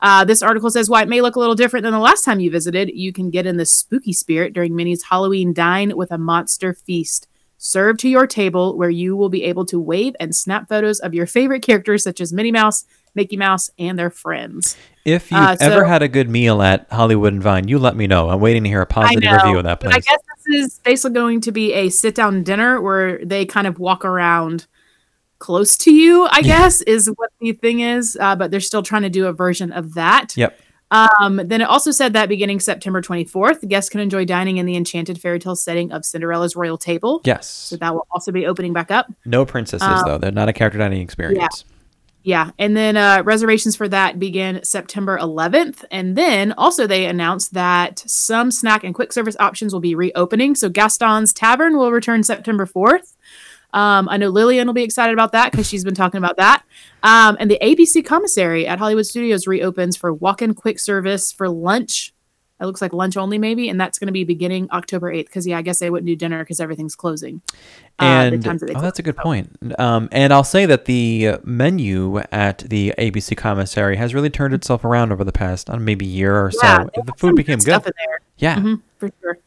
Uh, 0.00 0.24
this 0.24 0.42
article 0.42 0.70
says 0.70 0.88
while 0.88 1.02
it 1.02 1.08
may 1.08 1.20
look 1.20 1.36
a 1.36 1.40
little 1.40 1.54
different 1.54 1.82
than 1.82 1.92
the 1.92 1.98
last 1.98 2.24
time 2.24 2.40
you 2.40 2.50
visited, 2.50 2.90
you 2.94 3.12
can 3.12 3.30
get 3.30 3.46
in 3.46 3.56
the 3.56 3.66
spooky 3.66 4.12
spirit 4.12 4.52
during 4.52 4.76
Minnie's 4.76 5.04
Halloween 5.04 5.52
dine 5.52 5.96
with 5.96 6.12
a 6.12 6.18
monster 6.18 6.72
feast. 6.72 7.26
Served 7.60 7.98
to 8.00 8.08
your 8.08 8.28
table, 8.28 8.76
where 8.76 8.90
you 8.90 9.16
will 9.16 9.28
be 9.28 9.42
able 9.42 9.66
to 9.66 9.80
wave 9.80 10.14
and 10.20 10.34
snap 10.36 10.68
photos 10.68 11.00
of 11.00 11.12
your 11.12 11.26
favorite 11.26 11.62
characters 11.62 12.04
such 12.04 12.20
as 12.20 12.32
Minnie 12.32 12.52
Mouse, 12.52 12.84
Mickey 13.16 13.36
Mouse, 13.36 13.68
and 13.80 13.98
their 13.98 14.10
friends. 14.10 14.76
If 15.04 15.32
you've 15.32 15.40
Uh, 15.40 15.56
ever 15.60 15.80
so- 15.80 15.84
had 15.86 16.00
a 16.02 16.06
good 16.06 16.28
meal 16.28 16.62
at 16.62 16.86
Hollywood 16.92 17.32
and 17.32 17.42
Vine, 17.42 17.66
you 17.66 17.80
let 17.80 17.96
me 17.96 18.06
know. 18.06 18.30
I'm 18.30 18.38
waiting 18.38 18.62
to 18.62 18.68
hear 18.68 18.82
a 18.82 18.86
positive 18.86 19.32
review 19.32 19.58
of 19.58 19.64
that 19.64 19.80
place. 19.80 19.92
I 19.92 19.98
guess 19.98 20.20
this 20.46 20.66
is 20.66 20.78
basically 20.84 21.14
going 21.14 21.40
to 21.40 21.50
be 21.50 21.72
a 21.72 21.88
sit 21.88 22.14
down 22.14 22.44
dinner 22.44 22.80
where 22.80 23.18
they 23.24 23.44
kind 23.44 23.66
of 23.66 23.80
walk 23.80 24.04
around 24.04 24.66
close 25.38 25.76
to 25.78 25.92
you, 25.92 26.26
I 26.30 26.42
guess, 26.42 26.80
is 26.82 27.08
what 27.16 27.30
the 27.40 27.52
thing 27.52 27.80
is. 27.80 28.16
Uh, 28.20 28.36
but 28.36 28.50
they're 28.50 28.60
still 28.60 28.82
trying 28.82 29.02
to 29.02 29.10
do 29.10 29.26
a 29.26 29.32
version 29.32 29.72
of 29.72 29.94
that. 29.94 30.36
Yep. 30.36 30.58
Um, 30.90 31.36
then 31.44 31.60
it 31.60 31.64
also 31.64 31.90
said 31.90 32.14
that 32.14 32.28
beginning 32.28 32.60
September 32.60 33.02
24th, 33.02 33.68
guests 33.68 33.90
can 33.90 34.00
enjoy 34.00 34.24
dining 34.24 34.56
in 34.56 34.64
the 34.64 34.74
enchanted 34.74 35.20
fairy 35.20 35.38
tale 35.38 35.54
setting 35.54 35.92
of 35.92 36.04
Cinderella's 36.04 36.56
royal 36.56 36.78
table. 36.78 37.20
Yes. 37.24 37.46
So 37.46 37.76
that 37.76 37.94
will 37.94 38.06
also 38.10 38.32
be 38.32 38.46
opening 38.46 38.72
back 38.72 38.90
up. 38.90 39.12
No 39.26 39.44
princesses 39.44 39.86
Um, 39.86 40.02
though. 40.06 40.18
They're 40.18 40.32
not 40.32 40.48
a 40.48 40.52
character 40.52 40.78
dining 40.78 41.02
experience. 41.02 41.64
Yeah. 41.66 41.74
Yeah, 42.24 42.50
And 42.58 42.76
then 42.76 42.96
uh, 42.98 43.22
reservations 43.24 43.74
for 43.74 43.88
that 43.88 44.18
begin 44.18 44.62
September 44.62 45.18
11th. 45.18 45.84
And 45.90 46.14
then 46.14 46.52
also 46.52 46.86
they 46.86 47.06
announced 47.06 47.54
that 47.54 48.00
some 48.00 48.50
snack 48.50 48.84
and 48.84 48.94
quick 48.94 49.14
service 49.14 49.36
options 49.38 49.72
will 49.72 49.80
be 49.80 49.94
reopening. 49.94 50.54
So 50.54 50.68
Gaston's 50.68 51.32
Tavern 51.32 51.78
will 51.78 51.90
return 51.90 52.22
September 52.24 52.66
4th. 52.66 53.14
Um, 53.74 54.08
I 54.08 54.16
know 54.16 54.28
Lillian 54.30 54.66
will 54.66 54.74
be 54.74 54.82
excited 54.82 55.12
about 55.12 55.32
that 55.32 55.50
because 55.52 55.68
she's 55.68 55.84
been 55.84 55.94
talking 55.94 56.18
about 56.18 56.36
that. 56.38 56.62
Um, 57.02 57.36
and 57.38 57.50
the 57.50 57.58
ABC 57.60 58.04
Commissary 58.04 58.66
at 58.66 58.78
Hollywood 58.78 59.06
Studios 59.06 59.46
reopens 59.46 59.96
for 59.96 60.12
walk 60.12 60.40
in 60.42 60.54
quick 60.54 60.78
service 60.78 61.32
for 61.32 61.48
lunch. 61.48 62.14
It 62.60 62.64
looks 62.66 62.82
like 62.82 62.92
lunch 62.92 63.16
only, 63.16 63.38
maybe. 63.38 63.68
And 63.68 63.80
that's 63.80 64.00
going 64.00 64.06
to 64.08 64.12
be 64.12 64.24
beginning 64.24 64.68
October 64.72 65.12
8th 65.12 65.26
because, 65.26 65.46
yeah, 65.46 65.58
I 65.58 65.62
guess 65.62 65.78
they 65.78 65.90
wouldn't 65.90 66.08
do 66.08 66.16
dinner 66.16 66.40
because 66.42 66.58
everything's 66.58 66.96
closing. 66.96 67.40
uh, 68.00 68.30
the 68.30 68.34
And 68.34 68.42
times 68.44 68.62
that 68.62 68.66
they 68.66 68.74
oh, 68.74 68.80
that's 68.80 68.98
a 68.98 69.02
good 69.02 69.16
point. 69.16 69.56
Um, 69.78 70.08
and 70.10 70.32
I'll 70.32 70.42
say 70.42 70.66
that 70.66 70.86
the 70.86 71.36
menu 71.44 72.18
at 72.32 72.58
the 72.68 72.94
ABC 72.98 73.36
commissary 73.36 73.94
has 73.96 74.12
really 74.12 74.30
turned 74.30 74.54
itself 74.54 74.84
around 74.84 75.12
over 75.12 75.22
the 75.22 75.30
past 75.30 75.70
uh, 75.70 75.76
maybe 75.76 76.04
year 76.04 76.34
or 76.34 76.50
Yeah, 76.60 76.84
so. 76.94 77.02
The 77.04 77.12
food 77.16 77.36
became 77.36 77.58
good. 77.58 77.62
stuff 77.62 77.86
in 77.86 77.92
there. 77.96 78.20
Yeah. 78.38 78.56
Mhm, 78.56 78.82
for 78.98 79.10
sure. 79.20 79.38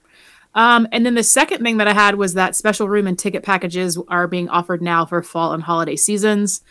Um, 0.54 0.88
and 0.92 1.06
then 1.06 1.16
the 1.16 1.24
second 1.24 1.64
thing 1.64 1.78
that 1.78 1.88
I 1.88 1.94
had 1.94 2.16
was 2.16 2.34
that 2.34 2.56
special 2.56 2.90
room 2.90 3.08
and 3.08 3.18
ticket 3.18 3.44
packages 3.44 3.98
are 4.08 4.28
being 4.28 4.50
offered 4.50 4.82
now 4.82 5.06
for 5.06 5.22
fall 5.22 5.54
and 5.54 5.64
holiday 5.64 5.96
seasons. 5.96 6.62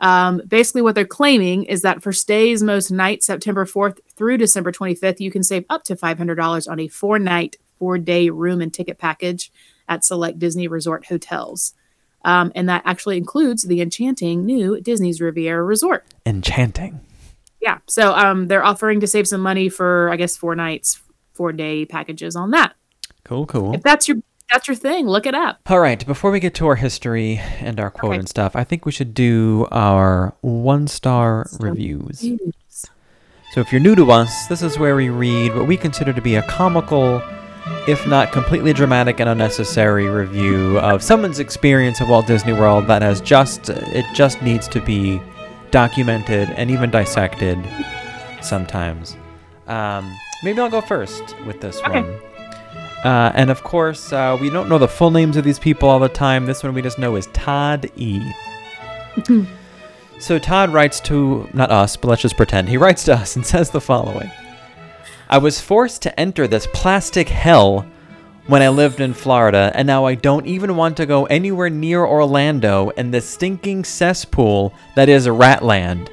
Um, 0.00 0.42
basically, 0.46 0.82
what 0.82 0.94
they're 0.94 1.04
claiming 1.04 1.64
is 1.64 1.82
that 1.82 2.02
for 2.02 2.12
stays 2.12 2.62
most 2.62 2.90
nights, 2.90 3.26
September 3.26 3.64
4th 3.64 3.98
through 4.16 4.38
December 4.38 4.72
25th, 4.72 5.20
you 5.20 5.30
can 5.30 5.42
save 5.42 5.64
up 5.68 5.84
to 5.84 5.96
$500 5.96 6.70
on 6.70 6.80
a 6.80 6.88
four 6.88 7.18
night, 7.18 7.56
four 7.78 7.98
day 7.98 8.30
room 8.30 8.60
and 8.60 8.72
ticket 8.72 8.98
package 8.98 9.52
at 9.88 10.04
select 10.04 10.38
Disney 10.38 10.68
resort 10.68 11.06
hotels. 11.06 11.74
Um, 12.24 12.52
and 12.54 12.68
that 12.68 12.82
actually 12.84 13.16
includes 13.16 13.62
the 13.64 13.80
enchanting 13.80 14.44
new 14.44 14.80
Disney's 14.80 15.20
Riviera 15.20 15.62
Resort. 15.62 16.04
Enchanting. 16.26 17.00
Yeah. 17.60 17.78
So 17.86 18.12
um, 18.14 18.48
they're 18.48 18.64
offering 18.64 19.00
to 19.00 19.06
save 19.06 19.26
some 19.26 19.40
money 19.40 19.68
for, 19.68 20.10
I 20.10 20.16
guess, 20.16 20.36
four 20.36 20.54
nights, 20.54 21.00
four 21.32 21.52
day 21.52 21.84
packages 21.84 22.36
on 22.36 22.50
that. 22.50 22.74
Cool, 23.24 23.46
cool. 23.46 23.74
If 23.74 23.82
that's 23.82 24.08
your 24.08 24.18
that's 24.52 24.66
your 24.66 24.74
thing, 24.74 25.06
look 25.06 25.26
it 25.26 25.34
up. 25.34 25.60
All 25.68 25.78
right, 25.78 26.04
before 26.04 26.32
we 26.32 26.40
get 26.40 26.54
to 26.54 26.66
our 26.66 26.74
history 26.74 27.36
and 27.60 27.78
our 27.78 27.90
quote 27.90 28.12
Okay. 28.12 28.18
and 28.18 28.28
stuff, 28.28 28.56
I 28.56 28.64
think 28.64 28.84
we 28.84 28.90
should 28.90 29.14
do 29.14 29.68
our 29.70 30.34
one 30.40 30.88
star 30.88 31.46
reviews. 31.60 32.18
So, 33.52 33.60
if 33.60 33.70
you're 33.72 33.80
new 33.80 33.94
to 33.96 34.10
us, 34.10 34.46
this 34.48 34.62
is 34.62 34.78
where 34.78 34.96
we 34.96 35.08
read 35.08 35.54
what 35.54 35.66
we 35.68 35.76
consider 35.76 36.12
to 36.12 36.20
be 36.20 36.34
a 36.36 36.42
comical, 36.42 37.22
if 37.86 38.06
not 38.08 38.32
completely 38.32 38.72
dramatic 38.72 39.20
and 39.20 39.28
unnecessary 39.28 40.08
review 40.08 40.78
of 40.80 41.02
someone's 41.02 41.38
experience 41.38 42.00
at 42.00 42.08
Walt 42.08 42.26
Disney 42.26 42.52
World 42.52 42.86
that 42.88 43.02
has 43.02 43.20
just, 43.20 43.68
it 43.68 44.04
just 44.14 44.40
needs 44.42 44.66
to 44.68 44.80
be 44.80 45.20
documented 45.70 46.50
and 46.50 46.70
even 46.70 46.90
dissected 46.90 47.58
sometimes. 48.40 49.16
Um, 49.68 50.12
maybe 50.42 50.60
I'll 50.60 50.70
go 50.70 50.80
first 50.80 51.36
with 51.46 51.60
this 51.60 51.80
Okay. 51.82 52.02
one. 52.02 52.20
Uh, 53.04 53.32
and 53.34 53.50
of 53.50 53.62
course, 53.62 54.12
uh, 54.12 54.36
we 54.40 54.50
don't 54.50 54.68
know 54.68 54.78
the 54.78 54.88
full 54.88 55.10
names 55.10 55.36
of 55.36 55.44
these 55.44 55.58
people 55.58 55.88
all 55.88 55.98
the 55.98 56.08
time. 56.08 56.44
This 56.44 56.62
one 56.62 56.74
we 56.74 56.82
just 56.82 56.98
know 56.98 57.16
is 57.16 57.28
Todd 57.32 57.90
E. 57.96 58.20
so 60.18 60.38
Todd 60.38 60.72
writes 60.72 61.00
to, 61.00 61.48
not 61.54 61.70
us, 61.70 61.96
but 61.96 62.08
let's 62.08 62.22
just 62.22 62.36
pretend. 62.36 62.68
He 62.68 62.76
writes 62.76 63.04
to 63.04 63.14
us 63.14 63.36
and 63.36 63.46
says 63.46 63.70
the 63.70 63.80
following 63.80 64.30
I 65.28 65.38
was 65.38 65.60
forced 65.60 66.02
to 66.02 66.20
enter 66.20 66.46
this 66.46 66.66
plastic 66.74 67.28
hell 67.28 67.86
when 68.46 68.62
I 68.62 68.68
lived 68.68 69.00
in 69.00 69.14
Florida, 69.14 69.70
and 69.74 69.86
now 69.86 70.04
I 70.04 70.16
don't 70.16 70.46
even 70.46 70.76
want 70.76 70.96
to 70.96 71.06
go 71.06 71.26
anywhere 71.26 71.70
near 71.70 72.04
Orlando 72.04 72.90
and 72.96 73.14
the 73.14 73.20
stinking 73.20 73.84
cesspool 73.84 74.74
that 74.96 75.08
is 75.08 75.26
Ratland. 75.26 76.08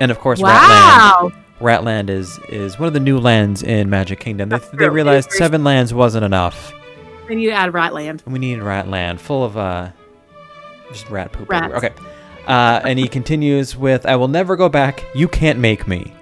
And 0.00 0.10
of 0.10 0.18
course, 0.18 0.40
Ratland. 0.40 0.44
Wow. 0.44 1.32
Ratland 1.32 1.43
is 1.60 2.38
is 2.48 2.78
one 2.78 2.86
of 2.86 2.92
the 2.92 3.00
new 3.00 3.18
lands 3.18 3.62
in 3.62 3.90
Magic 3.90 4.20
Kingdom. 4.20 4.48
They, 4.48 4.58
they 4.74 4.88
realized 4.88 5.32
seven 5.32 5.64
lands 5.64 5.94
wasn't 5.94 6.24
enough. 6.24 6.72
They 7.28 7.34
need 7.34 7.46
to 7.46 7.52
add 7.52 7.72
Ratland. 7.72 8.26
We 8.26 8.38
need 8.38 8.58
Ratland, 8.58 9.18
full 9.18 9.44
of 9.44 9.56
uh, 9.56 9.90
just 10.90 11.08
rat 11.10 11.32
poop. 11.32 11.48
Rats. 11.48 11.64
everywhere. 11.64 11.90
Okay. 11.90 12.10
Uh, 12.46 12.80
and 12.84 12.98
he 12.98 13.08
continues 13.08 13.76
with, 13.76 14.04
"I 14.04 14.16
will 14.16 14.28
never 14.28 14.56
go 14.56 14.68
back. 14.68 15.04
You 15.14 15.28
can't 15.28 15.58
make 15.58 15.88
me." 15.88 16.12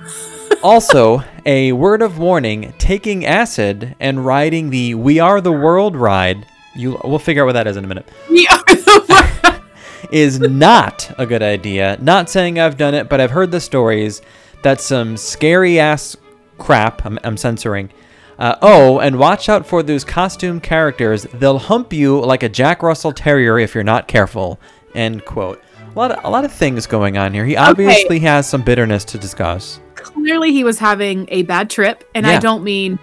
also, 0.62 1.24
a 1.44 1.72
word 1.72 2.02
of 2.02 2.18
warning: 2.18 2.72
taking 2.78 3.26
acid 3.26 3.96
and 3.98 4.24
riding 4.24 4.70
the 4.70 4.94
"We 4.94 5.18
Are 5.18 5.40
the 5.40 5.52
World" 5.52 5.96
ride. 5.96 6.46
You, 6.76 7.00
we'll 7.02 7.18
figure 7.18 7.42
out 7.42 7.46
what 7.46 7.52
that 7.54 7.66
is 7.66 7.76
in 7.76 7.84
a 7.84 7.88
minute. 7.88 8.08
We 8.30 8.46
are 8.48 8.62
the 8.66 9.06
world. 9.08 9.62
is 10.12 10.38
not 10.38 11.10
a 11.18 11.26
good 11.26 11.42
idea. 11.42 11.98
Not 12.00 12.30
saying 12.30 12.60
I've 12.60 12.76
done 12.76 12.94
it, 12.94 13.08
but 13.08 13.20
I've 13.20 13.30
heard 13.30 13.50
the 13.50 13.60
stories. 13.60 14.22
That's 14.62 14.84
some 14.84 15.16
scary 15.16 15.78
ass 15.78 16.16
crap. 16.58 17.04
I'm, 17.04 17.18
I'm 17.24 17.36
censoring. 17.36 17.90
Uh, 18.38 18.56
oh, 18.60 18.98
and 18.98 19.18
watch 19.18 19.48
out 19.48 19.66
for 19.66 19.82
those 19.82 20.04
costume 20.04 20.60
characters. 20.60 21.24
They'll 21.34 21.58
hump 21.58 21.92
you 21.92 22.20
like 22.20 22.42
a 22.42 22.48
Jack 22.48 22.82
Russell 22.82 23.12
Terrier 23.12 23.58
if 23.58 23.74
you're 23.74 23.84
not 23.84 24.08
careful. 24.08 24.60
End 24.94 25.24
quote. 25.24 25.62
A 25.94 25.98
lot 25.98 26.10
of, 26.10 26.24
a 26.24 26.28
lot 26.28 26.44
of 26.44 26.52
things 26.52 26.86
going 26.86 27.16
on 27.16 27.32
here. 27.32 27.46
He 27.46 27.56
obviously 27.56 28.18
has 28.20 28.46
some 28.46 28.60
bitterness 28.62 29.04
to 29.06 29.18
discuss. 29.18 29.80
clearly 29.94 30.52
he 30.52 30.64
was 30.64 30.78
having 30.78 31.26
a 31.30 31.42
bad 31.44 31.70
trip, 31.70 32.04
and 32.14 32.26
I 32.26 32.38
don't 32.38 32.62
mean 32.62 32.98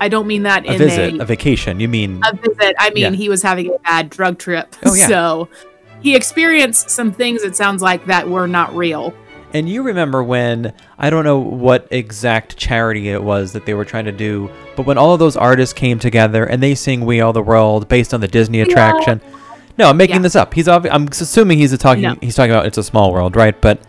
I 0.00 0.08
don't 0.08 0.26
mean 0.26 0.42
that 0.44 0.64
A 0.66 0.72
in 0.72 0.78
visit, 0.78 1.14
a, 1.14 1.22
a 1.22 1.24
vacation. 1.26 1.78
You 1.78 1.88
mean 1.88 2.22
a 2.24 2.34
visit. 2.34 2.74
I 2.78 2.90
mean 2.90 3.02
Yeah. 3.02 3.10
he 3.10 3.28
was 3.28 3.42
having 3.42 3.74
a 3.74 3.78
bad 3.80 4.08
drug 4.08 4.38
trip. 4.38 4.74
Oh, 4.84 4.94
yeah. 4.94 5.06
So 5.08 5.48
he 6.00 6.16
experienced 6.16 6.88
some 6.90 7.12
things 7.12 7.42
it 7.42 7.54
sounds 7.54 7.82
like 7.82 8.06
that 8.06 8.28
were 8.28 8.48
not 8.48 8.74
real. 8.74 9.14
And 9.54 9.68
you 9.68 9.82
remember 9.82 10.22
when 10.22 10.72
I 10.98 11.10
don't 11.10 11.24
know 11.24 11.38
what 11.38 11.86
exact 11.90 12.56
charity 12.56 13.08
it 13.10 13.22
was 13.22 13.52
that 13.52 13.66
they 13.66 13.74
were 13.74 13.84
trying 13.84 14.06
to 14.06 14.12
do, 14.12 14.50
but 14.76 14.86
when 14.86 14.96
all 14.98 15.12
of 15.12 15.18
those 15.18 15.36
artists 15.36 15.72
came 15.74 15.98
together 15.98 16.44
and 16.44 16.62
they 16.62 16.74
sing 16.74 17.04
"We 17.04 17.20
All 17.20 17.32
the 17.32 17.42
World" 17.42 17.88
based 17.88 18.14
on 18.14 18.20
the 18.20 18.28
Disney 18.28 18.60
attraction. 18.60 19.20
No, 19.78 19.88
I'm 19.88 19.96
making 19.96 20.16
Yeah. 20.16 20.22
this 20.22 20.36
up. 20.36 20.54
He's 20.54 20.66
obvi- 20.66 20.90
I'm 20.92 21.08
assuming 21.08 21.58
he's 21.58 21.72
a 21.72 21.78
talking. 21.78 22.02
No. 22.02 22.16
He's 22.20 22.34
talking 22.34 22.52
about 22.52 22.66
"It's 22.66 22.78
a 22.78 22.82
Small 22.82 23.12
World," 23.12 23.36
right? 23.36 23.58
But 23.60 23.80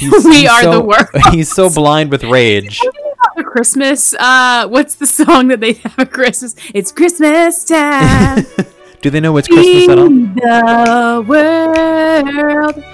We 0.02 0.46
are 0.46 0.62
the 0.70 0.80
world. 0.80 1.08
He's 1.32 1.52
so 1.52 1.68
blind 1.68 2.10
with 2.10 2.22
rage. 2.24 2.80
Christmas. 3.44 4.14
Uh, 4.14 4.66
what's 4.68 4.94
the 4.94 5.06
song 5.06 5.48
that 5.48 5.60
they 5.60 5.72
have 5.74 5.98
at 5.98 6.10
Christmas? 6.12 6.54
It's 6.72 6.92
Christmas 6.92 7.64
time. 7.64 8.46
Do 9.02 9.10
they 9.10 9.18
know 9.20 9.36
it's 9.36 9.48
Christmas 9.48 9.88
at 9.88 9.98
all? 9.98 10.08
the 10.08 11.24
world. 11.26 12.84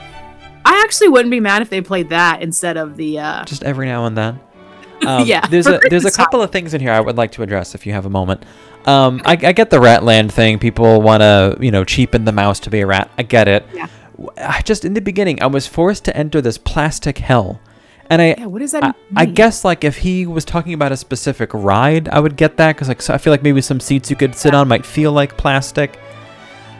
I 0.66 0.82
actually 0.84 1.08
wouldn't 1.08 1.30
be 1.30 1.38
mad 1.38 1.62
if 1.62 1.70
they 1.70 1.80
played 1.80 2.08
that 2.08 2.42
instead 2.42 2.76
of 2.76 2.96
the. 2.96 3.20
Uh, 3.20 3.44
Just 3.44 3.62
every 3.62 3.86
now 3.86 4.06
and 4.06 4.16
then. 4.16 4.40
Um, 5.06 5.26
Yeah, 5.26 5.46
there's 5.46 5.66
a 5.66 5.78
there's 5.90 6.06
a 6.06 6.10
couple 6.10 6.40
of 6.40 6.50
things 6.50 6.72
in 6.72 6.80
here 6.80 6.90
I 6.90 7.00
would 7.00 7.18
like 7.18 7.30
to 7.32 7.42
address 7.42 7.74
if 7.74 7.84
you 7.84 7.92
have 7.92 8.06
a 8.06 8.10
moment. 8.10 8.44
Um, 8.86 9.20
I, 9.26 9.32
I 9.32 9.52
get 9.52 9.68
the 9.68 9.76
Ratland 9.76 10.32
thing. 10.32 10.58
People 10.58 11.02
want 11.02 11.20
to 11.20 11.58
you 11.60 11.70
know 11.70 11.84
cheapen 11.84 12.24
the 12.24 12.32
mouse 12.32 12.58
to 12.60 12.70
be 12.70 12.80
a 12.80 12.86
rat. 12.86 13.10
I 13.18 13.22
get 13.22 13.46
it. 13.46 13.66
Yeah. 13.74 13.88
I 14.38 14.62
just 14.62 14.86
in 14.86 14.94
the 14.94 15.02
beginning, 15.02 15.42
I 15.42 15.48
was 15.48 15.66
forced 15.66 16.06
to 16.06 16.16
enter 16.16 16.40
this 16.40 16.56
plastic 16.56 17.18
hell, 17.18 17.60
and 18.08 18.22
I. 18.22 18.36
yeah, 18.38 18.46
what 18.46 18.60
does 18.60 18.72
that 18.72 18.84
I, 18.84 18.86
mean? 18.86 18.94
I 19.16 19.26
guess 19.26 19.66
like 19.66 19.84
if 19.84 19.98
he 19.98 20.24
was 20.24 20.46
talking 20.46 20.72
about 20.72 20.92
a 20.92 20.96
specific 20.96 21.52
ride, 21.52 22.08
I 22.08 22.18
would 22.18 22.36
get 22.36 22.56
that 22.56 22.74
because 22.74 22.88
like 22.88 23.02
so 23.02 23.12
I 23.12 23.18
feel 23.18 23.34
like 23.34 23.42
maybe 23.42 23.60
some 23.60 23.80
seats 23.80 24.08
you 24.08 24.16
could 24.16 24.34
sit 24.34 24.54
on 24.54 24.66
might 24.66 24.86
feel 24.86 25.12
like 25.12 25.36
plastic. 25.36 25.98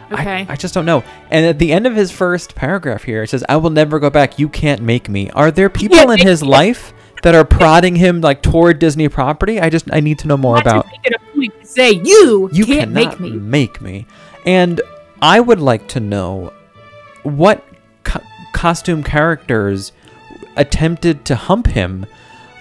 I- 0.09 0.13
Okay. 0.21 0.45
I, 0.49 0.55
just 0.55 0.73
don't 0.73 0.85
know. 0.85 1.03
And 1.31 1.45
at 1.45 1.59
the 1.59 1.71
end 1.73 1.85
of 1.85 1.95
his 1.95 2.11
first 2.11 2.55
paragraph 2.55 3.03
here, 3.03 3.23
it 3.23 3.29
says, 3.29 3.43
"I 3.49 3.57
will 3.57 3.69
never 3.69 3.99
go 3.99 4.09
back. 4.09 4.39
You 4.39 4.47
can't 4.49 4.81
make 4.81 5.09
me." 5.09 5.29
Are 5.31 5.51
there 5.51 5.69
people 5.69 5.97
in 5.99 6.07
make 6.09 6.21
his 6.23 6.41
life 6.43 6.93
that 7.23 7.35
are 7.35 7.43
prodding 7.43 7.95
him 7.95 8.21
like 8.21 8.41
toward 8.41 8.79
Disney 8.79 9.09
property? 9.09 9.59
I 9.59 9.69
just 9.69 9.85
I 9.91 9.99
need 9.99 10.19
to 10.19 10.27
know 10.27 10.37
more 10.37 10.55
Not 10.55 10.63
to 10.63 10.69
about. 10.69 10.85
make 10.87 11.05
it 11.05 11.13
a 11.13 11.33
point 11.35 11.59
to 11.59 11.65
say 11.67 11.91
you, 11.91 12.49
You 12.53 12.65
can't 12.65 12.93
cannot 12.93 13.19
make 13.19 13.31
me. 13.31 13.37
make 13.37 13.81
me. 13.81 14.05
And 14.45 14.79
I 15.21 15.39
would 15.41 15.59
like 15.59 15.87
to 15.89 15.99
know 15.99 16.53
what 17.23 17.65
co- 18.03 18.21
costume 18.53 19.03
characters 19.03 19.91
attempted 20.55 21.25
to 21.25 21.35
hump 21.35 21.67
him 21.67 22.05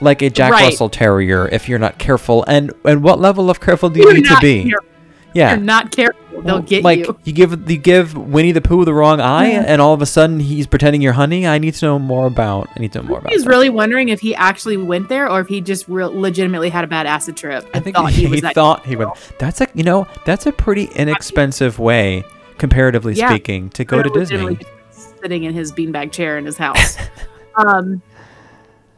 like 0.00 0.20
a 0.22 0.28
Jack 0.30 0.52
Right. 0.52 0.64
Russell 0.64 0.88
Terrier 0.90 1.48
if 1.48 1.68
you're 1.68 1.78
not 1.78 1.98
careful, 1.98 2.44
and 2.48 2.72
and 2.84 3.02
what 3.02 3.20
level 3.20 3.48
of 3.50 3.60
careful 3.60 3.88
do 3.88 4.00
you 4.00 4.06
You're 4.06 4.14
need 4.14 4.26
to 4.26 4.38
be? 4.40 4.70
careful. 4.70 4.88
Yeah. 5.36 5.50
You're 5.54 5.64
not 5.64 5.92
careful. 5.92 6.42
They'll 6.42 6.60
get 6.62 6.78
you. 6.78 6.82
like 6.82 6.98
you. 7.24 7.32
give 7.32 7.70
you 7.70 7.76
give 7.78 8.16
Winnie 8.16 8.52
the 8.52 8.60
Pooh 8.60 8.84
the 8.84 8.92
wrong 8.94 9.20
eye, 9.20 9.52
Yeah. 9.52 9.64
and 9.66 9.80
all 9.80 9.92
of 9.94 10.02
a 10.02 10.06
sudden 10.06 10.40
he's 10.40 10.66
pretending 10.66 11.00
you're 11.02 11.12
honey. 11.12 11.46
I 11.46 11.58
need 11.58 11.74
to 11.74 11.84
know 11.86 11.98
more 11.98 12.26
about. 12.26 12.68
I 12.76 12.80
need 12.80 12.92
to 12.92 13.02
know 13.02 13.08
more 13.08 13.18
about. 13.18 13.32
He's 13.32 13.44
that. 13.44 13.50
really 13.50 13.68
wondering 13.70 14.08
if 14.08 14.20
he 14.20 14.34
actually 14.34 14.76
went 14.76 15.08
there 15.08 15.30
or 15.30 15.40
if 15.40 15.48
he 15.48 15.60
just 15.60 15.88
real 15.88 16.10
legitimately 16.12 16.70
had 16.70 16.84
a 16.84 16.86
bad 16.86 17.06
acid 17.06 17.36
trip. 17.36 17.66
I 17.74 17.80
think 17.80 17.96
thought 17.96 18.12
he, 18.12 18.26
he 18.26 18.28
was 18.28 18.40
thought 18.52 18.84
he 18.86 18.96
would. 18.96 19.08
That's 19.38 19.60
a 19.60 19.68
you 19.74 19.82
know 19.82 20.06
that's 20.24 20.46
a 20.46 20.52
pretty 20.52 20.84
inexpensive 20.94 21.78
way, 21.78 22.24
comparatively 22.58 23.14
Yeah. 23.14 23.28
speaking, 23.30 23.70
to 23.70 23.84
go 23.84 24.02
to 24.02 24.10
Disney. 24.10 24.58
sitting 24.90 25.44
in 25.44 25.54
his 25.54 25.72
beanbag 25.72 26.12
chair 26.12 26.38
in 26.38 26.44
his 26.46 26.56
house. 26.58 26.96
um, 27.56 28.02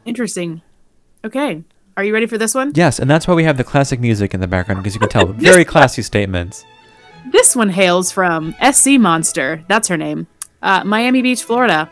interesting. 0.05 0.61
Okay, 1.23 1.63
are 1.99 2.03
you 2.05 2.13
ready 2.13 2.27
for 2.27 2.37
this 2.37 2.55
one? 2.55 2.71
Yes, 2.75 2.97
and 2.97 3.09
that's 3.09 3.27
why 3.27 3.33
we 3.33 3.43
have 3.43 3.57
the 3.57 3.63
classic 3.65 3.99
music 3.99 4.33
in 4.33 4.39
the 4.39 4.47
background 4.47 4.81
because 4.81 4.93
you 4.93 5.01
can 5.01 5.09
tell 5.09 5.25
very 5.25 5.65
classy 5.73 6.01
statements. 6.01 6.63
This 7.29 7.57
one 7.57 7.67
hails 7.67 8.09
from 8.09 8.55
SC 8.71 8.91
Monster. 8.91 9.65
That's 9.67 9.89
her 9.89 9.97
name. 9.97 10.25
Uh, 10.61 10.85
Miami 10.85 11.21
Beach, 11.21 11.43
Florida. 11.43 11.89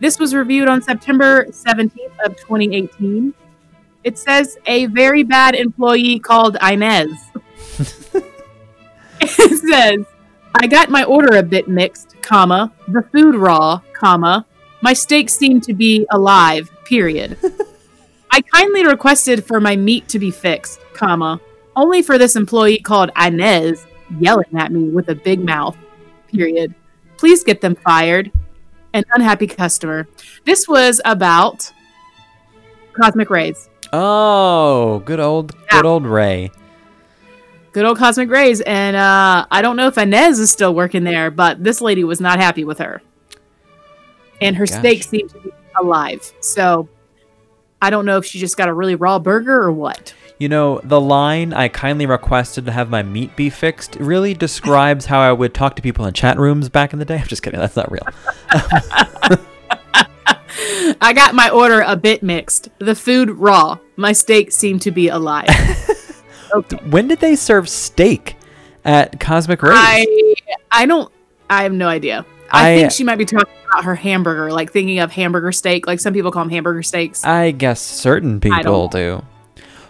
This 0.00 0.18
was 0.18 0.34
reviewed 0.34 0.66
on 0.66 0.82
September 0.82 1.44
17th 1.44 2.18
of 2.24 2.36
2018. 2.36 3.32
It 4.02 4.18
says 4.18 4.58
a 4.66 4.86
very 4.86 5.22
bad 5.22 5.54
employee 5.54 6.18
called 6.18 6.56
Inez. 6.60 7.12
it 9.20 9.70
says, 9.70 10.04
I 10.56 10.66
got 10.66 10.90
my 10.90 11.04
order 11.04 11.36
a 11.36 11.44
bit 11.44 11.68
mixed, 11.68 12.20
comma, 12.22 12.72
the 12.88 13.02
food 13.12 13.36
raw, 13.36 13.82
comma, 13.92 14.44
my 14.80 14.94
steak 14.94 15.30
seemed 15.30 15.62
to 15.62 15.74
be 15.74 16.08
alive, 16.10 16.72
period. 16.84 17.38
I 18.34 18.40
kindly 18.40 18.86
requested 18.86 19.44
for 19.44 19.60
my 19.60 19.76
meat 19.76 20.08
to 20.08 20.18
be 20.18 20.30
fixed, 20.30 20.80
comma, 20.94 21.38
only 21.76 22.00
for 22.00 22.16
this 22.16 22.34
employee 22.34 22.78
called 22.78 23.10
Inez 23.22 23.86
yelling 24.18 24.56
at 24.56 24.72
me 24.72 24.88
with 24.88 25.10
a 25.10 25.14
big 25.14 25.44
mouth, 25.44 25.76
period. 26.28 26.74
Please 27.18 27.44
get 27.44 27.60
them 27.60 27.74
fired. 27.74 28.32
An 28.94 29.04
unhappy 29.12 29.46
customer. 29.46 30.08
This 30.44 30.66
was 30.66 31.00
about 31.04 31.70
Cosmic 32.94 33.30
Rays. 33.30 33.68
Oh, 33.92 35.00
good 35.06 35.20
old, 35.20 35.54
good 35.68 35.86
old 35.86 36.06
Ray. 36.06 36.50
Good 37.72 37.84
old 37.86 37.98
Cosmic 37.98 38.30
Rays. 38.30 38.60
And 38.62 38.96
uh, 38.96 39.46
I 39.50 39.62
don't 39.62 39.76
know 39.76 39.86
if 39.86 39.96
Inez 39.96 40.38
is 40.38 40.50
still 40.50 40.74
working 40.74 41.04
there, 41.04 41.30
but 41.30 41.62
this 41.62 41.80
lady 41.80 42.04
was 42.04 42.20
not 42.20 42.38
happy 42.38 42.64
with 42.64 42.78
her. 42.78 43.02
And 44.40 44.56
her 44.56 44.66
Gosh. 44.66 44.78
steak 44.78 45.02
seemed 45.02 45.30
to 45.30 45.40
be 45.40 45.50
alive. 45.80 46.32
So 46.40 46.88
I 47.82 47.90
don't 47.90 48.06
know 48.06 48.16
if 48.16 48.24
she 48.24 48.38
just 48.38 48.56
got 48.56 48.68
a 48.68 48.72
really 48.72 48.94
raw 48.94 49.18
burger 49.18 49.60
or 49.60 49.72
what. 49.72 50.14
You 50.38 50.48
know, 50.48 50.80
the 50.84 51.00
line 51.00 51.52
I 51.52 51.66
kindly 51.66 52.06
requested 52.06 52.64
to 52.66 52.72
have 52.72 52.88
my 52.88 53.02
meat 53.02 53.34
be 53.34 53.50
fixed 53.50 53.96
really 53.96 54.34
describes 54.34 55.06
how 55.06 55.18
I 55.18 55.32
would 55.32 55.52
talk 55.52 55.74
to 55.76 55.82
people 55.82 56.06
in 56.06 56.14
chat 56.14 56.38
rooms 56.38 56.68
back 56.68 56.92
in 56.92 57.00
the 57.00 57.04
day. 57.04 57.18
I'm 57.18 57.26
just 57.26 57.42
kidding. 57.42 57.58
That's 57.58 57.74
not 57.74 57.90
real. 57.90 58.06
I 61.00 61.12
got 61.12 61.34
my 61.34 61.50
order 61.50 61.80
a 61.80 61.96
bit 61.96 62.22
mixed. 62.22 62.68
The 62.78 62.94
food 62.94 63.30
raw. 63.30 63.78
My 63.96 64.12
steak 64.12 64.52
seemed 64.52 64.82
to 64.82 64.92
be 64.92 65.08
alive. 65.08 65.48
okay. 66.54 66.76
When 66.88 67.08
did 67.08 67.18
they 67.18 67.34
serve 67.34 67.68
steak 67.68 68.36
at 68.84 69.18
Cosmic 69.18 69.60
Rays? 69.60 69.74
I 69.76 70.34
I 70.70 70.86
don't 70.86 71.12
I 71.50 71.64
have 71.64 71.72
no 71.72 71.88
idea. 71.88 72.24
I, 72.52 72.72
I- 72.72 72.76
think 72.76 72.92
she 72.92 73.04
might 73.04 73.16
be 73.16 73.24
talking 73.24 73.52
about 73.70 73.84
her 73.84 73.94
hamburger, 73.94 74.52
like 74.52 74.72
thinking 74.72 74.98
of 74.98 75.10
hamburger 75.10 75.52
steak. 75.52 75.86
Like 75.86 76.00
some 76.00 76.12
people 76.12 76.30
call 76.30 76.44
them 76.44 76.50
hamburger 76.50 76.82
steaks. 76.82 77.24
I 77.24 77.50
guess 77.50 77.80
certain 77.80 78.40
people 78.40 78.88
do. 78.88 79.22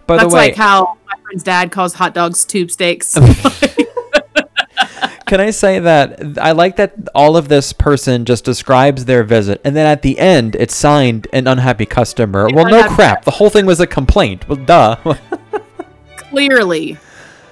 By 0.06 0.16
That's 0.16 0.28
the 0.28 0.34
way, 0.34 0.46
like 0.48 0.56
how 0.56 0.98
my 1.06 1.14
friend's 1.22 1.42
dad 1.42 1.72
calls 1.72 1.94
hot 1.94 2.14
dogs 2.14 2.44
tube 2.44 2.70
steaks. 2.70 3.14
can 5.26 5.40
I 5.40 5.50
say 5.50 5.78
that 5.78 6.38
I 6.38 6.52
like 6.52 6.76
that 6.76 6.94
all 7.14 7.36
of 7.36 7.48
this 7.48 7.72
person 7.72 8.24
just 8.24 8.44
describes 8.44 9.06
their 9.06 9.24
visit, 9.24 9.60
and 9.64 9.74
then 9.74 9.86
at 9.86 10.02
the 10.02 10.18
end 10.18 10.56
it's 10.56 10.74
signed 10.74 11.26
an 11.32 11.46
unhappy 11.46 11.86
customer. 11.86 12.48
well, 12.52 12.68
no 12.68 12.88
crap. 12.88 13.24
The 13.24 13.30
whole 13.30 13.50
thing 13.50 13.66
was 13.66 13.80
a 13.80 13.86
complaint. 13.86 14.48
Well, 14.48 14.58
duh. 14.58 14.96
Clearly. 16.16 16.98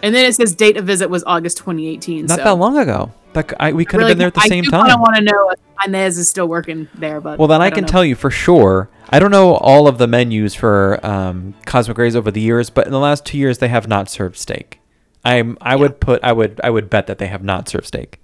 And 0.03 0.15
then 0.15 0.25
it 0.25 0.35
says 0.35 0.55
date 0.55 0.77
of 0.77 0.87
visit 0.87 1.11
was 1.11 1.23
August 1.27 1.59
2018. 1.59 2.27
Not 2.27 2.39
so 2.39 2.45
that 2.45 2.55
long 2.55 2.79
ago. 2.79 3.13
Like 3.35 3.53
I, 3.61 3.73
we 3.73 3.85
could 3.85 3.99
really, 3.99 4.11
have 4.11 4.15
been 4.17 4.19
there 4.19 4.27
at 4.29 4.35
the 4.35 4.41
I 4.41 4.49
same 4.49 4.65
do 4.65 4.71
time. 4.71 4.91
of 4.91 5.01
want 5.01 5.17
to 5.17 5.23
know 5.23 5.51
if 5.51 5.59
Inez 5.87 6.19
is 6.19 6.29
still 6.29 6.49
working 6.49 6.89
there, 6.95 7.21
but 7.21 7.39
Well, 7.39 7.49
then 7.49 7.63
I, 7.63 7.71
don't 7.71 7.77
can 7.77 7.83
know. 7.85 7.89
tell 7.89 8.05
you 8.05 8.15
for 8.17 8.31
sure. 8.31 8.91
I 9.09 9.19
don't 9.19 9.31
know 9.31 9.55
all 9.55 9.87
of 9.89 9.99
the 9.99 10.07
menus 10.07 10.55
for 10.55 10.99
um, 11.07 11.55
Cosmic 11.67 11.97
Rays 11.99 12.17
over 12.17 12.31
the 12.31 12.41
years, 12.41 12.71
but 12.71 12.87
in 12.87 12.93
the 12.93 12.99
last 12.99 13.25
two 13.25 13.39
years 13.39 13.59
they 13.59 13.69
have 13.69 13.87
not 13.89 14.09
served 14.09 14.37
steak. 14.37 14.81
I'm. 15.25 15.59
I 15.61 15.77
would 15.77 16.01
put. 16.01 16.23
I 16.25 16.33
would. 16.33 16.61
I 16.65 16.71
would 16.71 16.89
bet 16.91 17.07
that 17.07 17.19
they 17.19 17.27
have 17.27 17.43
not 17.45 17.69
served 17.69 17.87
steak. 17.87 18.21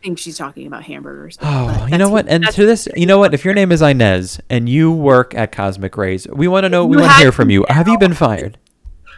I 0.00 0.04
think 0.04 0.18
she's 0.18 0.36
talking 0.36 0.66
about 0.66 0.84
hamburgers. 0.84 1.38
Oh, 1.40 1.86
you 1.90 1.96
know 1.98 2.10
what? 2.10 2.28
And 2.28 2.46
to 2.46 2.66
this, 2.66 2.86
you 2.94 3.06
know 3.06 3.18
what? 3.18 3.32
If 3.34 3.44
your 3.44 3.54
name 3.54 3.72
is 3.72 3.80
Inez 3.82 4.38
and 4.50 4.68
you 4.68 4.92
work 4.92 5.34
at 5.34 5.50
Cosmic 5.50 5.96
Rays, 5.96 6.28
we 6.28 6.46
want 6.46 6.64
to 6.64 6.68
know. 6.68 6.84
We 6.84 6.98
want 6.98 7.10
to 7.12 7.18
hear 7.18 7.32
from 7.32 7.48
you. 7.50 7.64
Have 7.68 7.88
you 7.88 7.98
been 7.98 8.12
fired? 8.14 8.58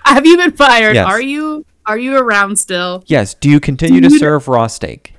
Have 0.05 0.25
you 0.25 0.37
been 0.37 0.53
fired? 0.53 0.95
Yes. 0.95 1.07
Are 1.07 1.21
you 1.21 1.67
are 1.87 1.99
you 1.99 2.17
around 2.17 2.57
still? 2.59 3.03
Yes. 3.07 3.35
Do 3.35 3.51
you 3.51 3.59
continue 3.61 4.01
to 4.01 4.09
you- 4.11 4.19
serve 4.19 4.47
raw 4.49 4.67
steak? 4.69 5.15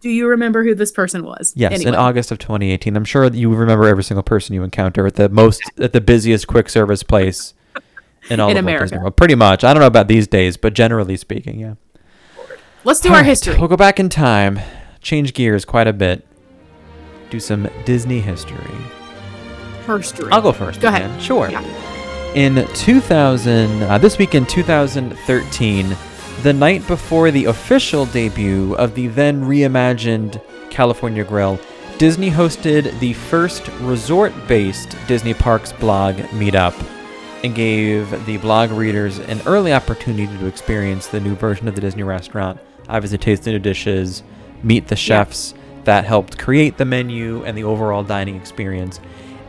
Do 0.00 0.10
you 0.10 0.28
remember 0.28 0.62
who 0.62 0.74
this 0.74 0.92
person 0.92 1.24
was? 1.24 1.52
Yes. 1.56 1.72
Anyway. 1.72 1.88
In 1.88 1.94
August 1.94 2.30
of 2.30 2.38
2018, 2.38 2.96
I'm 2.96 3.04
sure 3.04 3.28
that 3.28 3.36
you 3.36 3.52
remember 3.52 3.86
every 3.86 4.04
single 4.04 4.22
person 4.22 4.54
you 4.54 4.62
encounter 4.62 5.06
at 5.06 5.14
the 5.14 5.28
most 5.28 5.62
at 5.78 5.92
the 5.92 6.00
busiest 6.00 6.46
quick 6.46 6.68
service 6.68 7.02
place 7.02 7.54
in 8.30 8.40
all 8.40 8.50
In 8.50 8.56
of 8.56 8.64
America. 8.64 8.98
World. 8.98 9.16
Pretty 9.16 9.34
much. 9.34 9.64
I 9.64 9.72
don't 9.72 9.80
know 9.80 9.86
about 9.86 10.08
these 10.08 10.26
days, 10.28 10.56
but 10.56 10.74
generally 10.74 11.16
speaking, 11.16 11.58
yeah. 11.58 11.74
Let's 12.84 13.00
do 13.00 13.08
All 13.08 13.14
our 13.16 13.20
right, 13.22 13.26
history. 13.26 13.58
We'll 13.58 13.68
go 13.68 13.76
back 13.76 13.98
in 13.98 14.08
time, 14.08 14.60
change 15.00 15.34
gears 15.34 15.64
quite 15.64 15.88
a 15.88 15.92
bit, 15.92 16.24
do 17.30 17.40
some 17.40 17.68
Disney 17.84 18.20
history. 18.20 18.74
History. 19.86 20.28
I'll 20.30 20.42
go 20.42 20.52
first. 20.52 20.80
Go 20.80 20.88
ahead. 20.88 21.20
Sure. 21.22 21.50
Yeah. 21.50 21.62
In 22.34 22.66
2000, 22.74 23.82
uh, 23.82 23.98
this 23.98 24.18
week 24.18 24.34
in 24.34 24.44
2013, 24.46 25.96
the 26.42 26.52
night 26.52 26.86
before 26.86 27.30
the 27.30 27.46
official 27.46 28.06
debut 28.06 28.74
of 28.74 28.94
the 28.94 29.08
then 29.08 29.42
reimagined 29.42 30.40
California 30.70 31.24
Grill, 31.24 31.58
Disney 31.98 32.30
hosted 32.30 32.98
the 33.00 33.14
first 33.14 33.68
resort 33.80 34.32
based 34.46 34.96
Disney 35.08 35.32
Parks 35.32 35.72
blog 35.72 36.16
meetup 36.16 36.74
and 37.42 37.54
gave 37.54 38.26
the 38.26 38.36
blog 38.38 38.70
readers 38.70 39.18
an 39.18 39.40
early 39.46 39.72
opportunity 39.72 40.26
to 40.38 40.46
experience 40.46 41.06
the 41.06 41.20
new 41.20 41.34
version 41.34 41.68
of 41.68 41.74
the 41.74 41.80
Disney 41.80 42.02
restaurant, 42.02 42.60
obviously 42.88 43.18
taste 43.18 43.44
the 43.44 43.52
new 43.52 43.58
dishes, 43.58 44.22
meet 44.62 44.88
the 44.88 44.96
chefs 44.96 45.54
that 45.84 46.04
helped 46.04 46.38
create 46.38 46.76
the 46.76 46.84
menu 46.84 47.42
and 47.44 47.56
the 47.56 47.64
overall 47.64 48.02
dining 48.02 48.36
experience. 48.36 49.00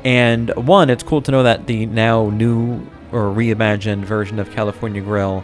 And 0.06 0.50
one, 0.56 0.90
it's 0.90 1.04
cool 1.04 1.22
to 1.24 1.32
know 1.32 1.44
that 1.44 1.68
the 1.68 1.86
now 1.86 2.30
new 2.30 2.88
or 3.12 3.24
reimagined 3.24 4.06
version 4.06 4.40
of 4.40 4.50
California 4.52 5.02
Grill 5.02 5.44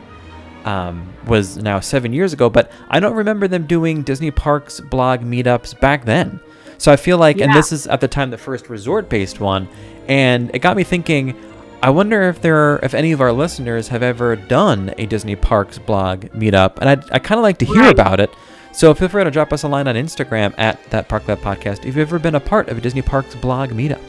um, 0.66 1.14
was 1.28 1.58
now 1.58 1.80
seven 1.80 2.14
years 2.14 2.34
ago, 2.34 2.50
but 2.50 2.72
I 2.90 3.00
don't 3.00 3.16
remember 3.16 3.48
them 3.48 3.66
doing 3.68 4.04
Disney 4.04 4.32
Parks 4.32 4.80
blog 4.80 5.22
meetups 5.22 5.80
back 5.80 6.06
then. 6.06 6.40
So 6.78 6.92
I 6.92 6.96
feel 6.96 7.18
like, 7.18 7.40
and 7.40 7.54
this 7.54 7.72
is 7.72 7.88
at 7.88 8.02
the 8.02 8.08
time 8.08 8.30
the 8.30 8.38
first 8.38 8.70
resort 8.70 9.08
based 9.10 9.40
one, 9.40 9.68
and 10.08 10.50
it 10.54 10.60
got 10.60 10.76
me 10.78 10.84
thinking. 10.84 11.36
I 11.82 11.90
wonder 11.90 12.24
if 12.30 12.42
there, 12.42 12.56
are, 12.76 12.80
if 12.82 12.94
any 12.94 13.12
of 13.12 13.20
our 13.20 13.34
listeners 13.34 13.90
have 13.90 14.02
ever 14.04 14.38
done 14.38 14.94
a 14.98 15.06
Disney 15.06 15.36
Parks 15.36 15.78
blog 15.78 16.22
meetup, 16.28 16.78
and 16.80 16.88
I'd, 16.90 17.12
I 17.12 17.20
kind 17.20 17.38
of 17.40 17.44
like 17.44 17.58
to 17.58 17.66
hear 17.66 17.82
Right. 17.82 17.92
about 17.92 18.22
it. 18.22 18.30
So 18.72 18.94
feel 18.94 19.10
free 19.10 19.24
to 19.26 19.30
drop 19.30 19.52
us 19.52 19.64
a 19.64 19.68
line 19.68 19.90
on 19.90 19.96
Instagram 19.96 20.54
at 20.58 20.82
that 20.92 21.10
Park 21.10 21.28
Life 21.28 21.42
Podcast 21.42 21.80
if 21.80 21.88
you've 21.88 21.98
ever 21.98 22.20
been 22.20 22.36
a 22.36 22.40
part 22.40 22.70
of 22.70 22.78
a 22.78 22.82
Disney 22.82 23.02
Parks 23.02 23.36
blog 23.36 23.72
meetup. 23.72 24.00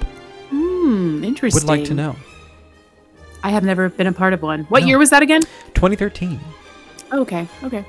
Hmm, 0.50 1.24
interesting. 1.24 1.60
Would 1.62 1.68
like 1.68 1.84
to 1.86 1.94
know. 1.94 2.14
I 3.44 3.50
have 3.50 3.62
never 3.62 3.88
been 3.90 4.06
a 4.08 4.12
part 4.12 4.32
of 4.32 4.42
one. 4.42 4.64
What 4.64 4.82
No. 4.82 4.88
year 4.88 4.98
was 4.98 5.10
that 5.10 5.22
again? 5.22 5.42
2013. 5.74 6.40
Okay, 7.12 7.46
okay. 7.62 7.84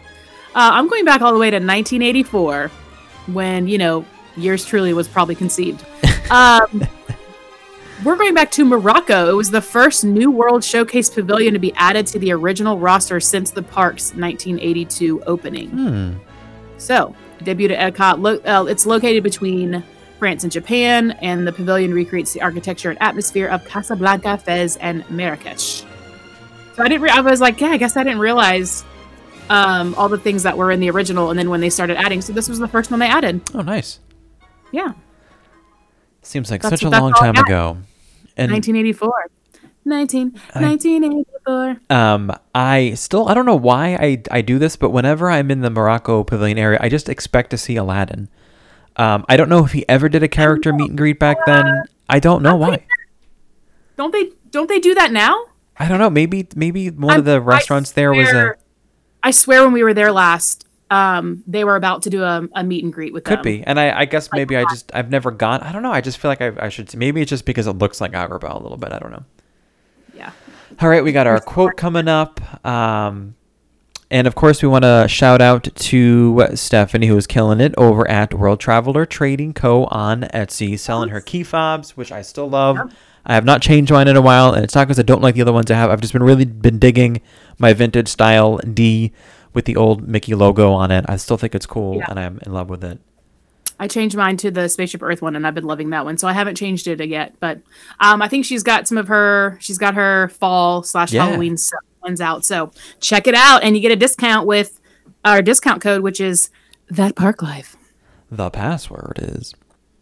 Uh, 0.53 0.69
I'm 0.73 0.87
going 0.87 1.05
back 1.05 1.21
all 1.21 1.33
the 1.33 1.39
way 1.39 1.49
to 1.49 1.55
1984, 1.57 2.69
when 3.27 3.67
you 3.67 3.77
know 3.79 4.05
yours 4.37 4.65
truly 4.65 4.93
was 4.93 5.07
probably 5.07 5.35
conceived. 5.35 5.83
Um, 6.31 6.87
we're 8.03 8.15
going 8.15 8.33
back 8.33 8.49
to 8.53 8.65
Morocco. 8.65 9.29
It 9.29 9.35
was 9.35 9.51
the 9.51 9.61
first 9.61 10.03
New 10.03 10.31
World 10.31 10.63
Showcase 10.63 11.07
Pavilion 11.07 11.53
to 11.53 11.59
be 11.59 11.71
added 11.75 12.07
to 12.07 12.17
the 12.19 12.31
original 12.31 12.79
roster 12.79 13.19
since 13.19 13.51
the 13.51 13.61
park's 13.61 14.13
1982 14.15 15.21
opening. 15.27 15.69
Hmm. 15.69 16.13
So, 16.77 17.15
debuted 17.41 17.77
at 17.77 17.93
Epcot. 17.93 18.19
Lo- 18.21 18.39
uh, 18.43 18.65
it's 18.65 18.87
located 18.87 19.21
between 19.21 19.83
France 20.25 20.41
and 20.41 20.51
Japan, 20.51 21.11
and 21.21 21.45
the 21.47 21.51
pavilion 21.51 21.93
recreates 21.93 22.33
the 22.33 22.41
architecture 22.41 22.89
and 22.89 22.99
atmosphere 22.99 23.45
of 23.45 23.63
Casablanca, 23.65 24.39
Fez, 24.39 24.75
and 24.77 25.07
Marrakesh. 25.07 25.83
So 26.73 26.81
I 26.81 26.87
didn't. 26.87 27.03
Re- 27.03 27.11
I 27.11 27.21
was 27.21 27.39
like, 27.39 27.61
yeah, 27.61 27.67
I 27.67 27.77
guess 27.77 27.95
I 27.95 28.03
didn't 28.03 28.17
realize 28.17 28.83
um, 29.51 29.93
all 29.93 30.09
the 30.09 30.17
things 30.17 30.41
that 30.41 30.57
were 30.57 30.71
in 30.71 30.79
the 30.79 30.89
original, 30.89 31.29
and 31.29 31.37
then 31.37 31.51
when 31.51 31.61
they 31.61 31.69
started 31.69 31.97
adding, 31.97 32.23
so 32.23 32.33
this 32.33 32.49
was 32.49 32.57
the 32.57 32.67
first 32.67 32.89
one 32.89 32.99
they 32.99 33.07
added. 33.07 33.39
Oh, 33.53 33.61
nice. 33.61 33.99
Yeah, 34.71 34.93
Seems 36.23 36.49
like 36.49 36.63
That's 36.63 36.81
such 36.81 36.83
a 36.83 36.89
long 36.89 37.13
time 37.13 37.35
ago. 37.35 37.77
And 38.35 38.51
1984. 38.51 39.29
19, 39.85 40.31
1984. 40.53 41.81
um, 41.91 42.35
I 42.55 42.95
still 42.95 43.29
I 43.29 43.35
don't 43.35 43.45
know 43.45 43.55
why 43.55 43.95
I 43.95 44.23
I 44.31 44.41
do 44.41 44.57
this, 44.57 44.75
but 44.75 44.89
whenever 44.89 45.29
I'm 45.29 45.51
in 45.51 45.61
the 45.61 45.69
Morocco 45.69 46.23
Pavilion 46.23 46.57
area, 46.57 46.79
I 46.81 46.89
just 46.89 47.09
expect 47.09 47.51
to 47.51 47.59
see 47.59 47.75
Aladdin. 47.75 48.27
Um, 48.97 49.25
I 49.27 49.35
don't 49.37 49.49
know 49.49 49.65
if 49.65 49.71
he 49.73 49.87
ever 49.89 50.07
did 50.09 50.23
a 50.23 50.27
character 50.27 50.71
meet 50.73 50.89
and 50.89 50.97
greet 50.97 51.19
back 51.19 51.37
then. 51.45 51.83
I 52.09 52.19
don't 52.19 52.41
know 52.43 52.55
why. 52.55 52.85
Don't 53.97 54.11
they? 54.11 54.31
Don't 54.51 54.67
they 54.69 54.79
do 54.79 54.93
that 54.95 55.11
now? 55.11 55.45
I 55.77 55.87
don't 55.87 55.99
know. 55.99 56.09
Maybe 56.09 56.47
maybe 56.55 56.89
one 56.89 57.11
of 57.11 57.15
I'm- 57.17 57.23
the 57.25 57.35
I 57.35 57.37
restaurants 57.55 57.91
there 57.91 58.13
was 58.13 58.27
a 58.27 58.31
swear- 58.31 58.57
I 59.23 59.31
swear, 59.31 59.63
when 59.63 59.73
we 59.73 59.83
were 59.83 59.93
there 59.95 60.11
last, 60.11 60.67
um, 60.91 61.43
they 61.47 61.63
were 61.63 61.75
about 61.75 62.03
to 62.03 62.11
do 62.11 62.21
a, 62.23 62.47
a 62.53 62.63
meet 62.63 62.83
and 62.83 62.93
greet 62.93 63.11
with 63.11 63.23
Could 63.23 63.39
them. 63.39 63.43
be, 63.43 63.63
and 63.63 63.79
I, 63.79 64.01
I 64.01 64.05
guess 64.05 64.27
Like 64.31 64.37
maybe 64.37 64.55
I 64.55 64.63
just 64.69 64.91
I've 64.93 65.09
never 65.09 65.31
gone. 65.31 65.61
I 65.61 65.71
don't 65.71 65.81
know. 65.81 65.91
I 65.91 65.99
just 66.01 66.19
feel 66.19 66.29
like 66.29 66.41
I, 66.41 66.51
I 66.59 66.69
should. 66.69 66.95
Maybe 66.95 67.21
it's 67.21 67.29
just 67.29 67.43
because 67.45 67.65
it 67.67 67.73
looks 67.73 67.99
like 67.99 68.11
Agrabah 68.11 68.53
a 68.53 68.61
little 68.61 68.77
bit. 68.77 68.91
I 68.93 68.99
don't 68.99 69.11
know. 69.11 69.23
Yeah. 70.15 70.31
All 70.79 70.87
right, 70.89 71.03
we 71.03 71.11
got 71.11 71.25
our 71.27 71.39
quote 71.39 71.75
coming 71.75 72.07
up. 72.07 72.39
Um, 72.65 73.35
and 74.11 74.27
of 74.27 74.35
course, 74.35 74.61
we 74.61 74.67
want 74.69 74.83
to 74.83 75.07
shout 75.07 75.41
out 75.41 75.67
to 75.75 76.47
Stephanie, 76.55 77.07
who 77.07 77.17
is 77.17 77.27
killing 77.27 77.59
it 77.59 77.73
over 77.77 78.07
at 78.09 78.33
World 78.33 78.59
Traveler 78.59 79.05
Trading 79.05 79.53
Co. 79.53 79.85
on 79.85 80.21
Etsy, 80.33 80.77
selling 80.77 81.09
her 81.09 81.21
key 81.21 81.43
fobs, 81.43 81.97
which 81.97 82.11
I 82.11 82.21
still 82.21 82.49
love. 82.49 82.77
I 83.25 83.33
have 83.33 83.45
not 83.45 83.61
changed 83.61 83.91
mine 83.91 84.07
in 84.07 84.15
a 84.15 84.21
while, 84.21 84.53
and 84.53 84.63
it's 84.63 84.75
not 84.75 84.87
because 84.87 84.99
I 84.99 85.03
don't 85.03 85.21
like 85.21 85.33
the 85.35 85.41
other 85.41 85.53
ones 85.53 85.71
I 85.71 85.75
have. 85.75 85.89
I've 85.89 86.01
just 86.01 86.13
been 86.13 86.21
really 86.23 86.45
been 86.45 86.77
digging 86.77 87.21
my 87.57 87.73
vintage 87.73 88.07
style 88.07 88.57
D 88.57 89.11
with 89.53 89.65
the 89.65 89.75
old 89.75 90.07
Mickey 90.07 90.35
logo 90.35 90.71
on 90.73 90.91
it. 90.91 91.05
I 91.07 91.17
still 91.17 91.37
think 91.37 91.55
it's 91.55 91.65
cool, 91.65 91.97
Yeah. 91.97 92.05
and 92.09 92.19
I'm 92.19 92.39
in 92.45 92.53
love 92.53 92.69
with 92.69 92.83
it. 92.83 92.99
I 93.79 93.87
changed 93.87 94.15
mine 94.15 94.37
to 94.37 94.51
the 94.51 94.69
Spaceship 94.69 95.01
Earth 95.03 95.21
one, 95.21 95.35
and 95.35 95.45
I've 95.45 95.55
been 95.55 95.65
loving 95.65 95.89
that 95.89 96.05
one. 96.05 96.17
So 96.17 96.27
I 96.27 96.33
haven't 96.33 96.55
changed 96.55 96.87
it 96.87 97.03
yet, 97.09 97.35
but 97.39 97.59
um, 97.99 98.21
I 98.21 98.27
think 98.27 98.45
she's 98.45 98.63
got 98.63 98.87
some 98.87 98.97
of 98.97 99.07
her. 99.09 99.57
She's 99.59 99.77
got 99.77 99.95
her 99.95 100.29
fall 100.29 100.83
slash 100.83 101.11
Yeah. 101.11 101.25
Halloween 101.25 101.57
stuff 101.57 101.79
ones 102.05 102.21
out. 102.21 102.45
So 102.45 102.71
check 103.01 103.27
it 103.27 103.35
out, 103.35 103.63
and 103.63 103.75
you 103.75 103.81
get 103.81 103.91
a 103.91 103.95
discount 103.97 104.47
with 104.47 104.79
our 105.25 105.41
discount 105.41 105.81
code, 105.81 106.01
which 106.01 106.21
is 106.21 106.49
that 106.89 107.15
Park 107.15 107.41
Life. 107.41 107.75
The 108.31 108.49
password 108.49 109.19
is 109.21 109.53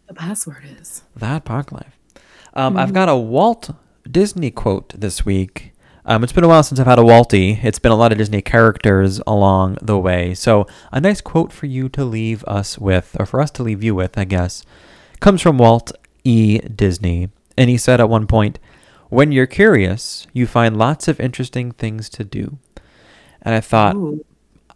The 0.06 0.14
password 0.14 0.64
is 0.80 1.02
that 1.16 1.44
park 1.44 1.72
life. 1.72 1.98
Um, 2.52 2.76
I've 2.76 2.92
got 2.92 3.08
a 3.08 3.16
Walt 3.16 3.70
Disney 4.10 4.50
quote 4.50 4.92
this 4.98 5.24
week. 5.24 5.72
Um, 6.06 6.22
it's 6.22 6.32
been 6.32 6.44
a 6.44 6.48
while 6.48 6.62
since 6.62 6.78
I've 6.78 6.86
had 6.86 6.98
a 6.98 7.04
Waltie. 7.04 7.58
It's 7.62 7.78
been 7.78 7.90
a 7.92 7.96
lot 7.96 8.12
of 8.12 8.18
Disney 8.18 8.42
characters 8.42 9.20
along 9.26 9.78
the 9.80 9.98
way. 9.98 10.34
So 10.34 10.66
a 10.92 11.00
nice 11.00 11.22
quote 11.22 11.52
for 11.52 11.66
you 11.66 11.88
to 11.90 12.04
leave 12.04 12.44
us 12.44 12.78
with, 12.78 13.16
or 13.18 13.24
for 13.24 13.40
us 13.40 13.50
to 13.52 13.62
leave 13.62 13.82
you 13.82 13.94
with, 13.94 14.18
I 14.18 14.24
guess, 14.24 14.62
comes 15.20 15.40
from 15.40 15.58
Walt 15.58 15.92
E. 16.22 16.58
Disney. 16.58 17.30
And 17.56 17.70
he 17.70 17.78
said 17.78 18.00
at 18.00 18.10
one 18.10 18.26
point, 18.26 18.58
When 19.08 19.32
you're 19.32 19.46
curious, 19.46 20.26
you 20.32 20.46
find 20.46 20.76
lots 20.76 21.08
of 21.08 21.20
interesting 21.20 21.72
things 21.72 22.08
to 22.10 22.24
do. 22.24 22.58
And 23.42 23.54
I 23.54 23.60
thought, 23.60 23.96
Ooh. 23.96 24.24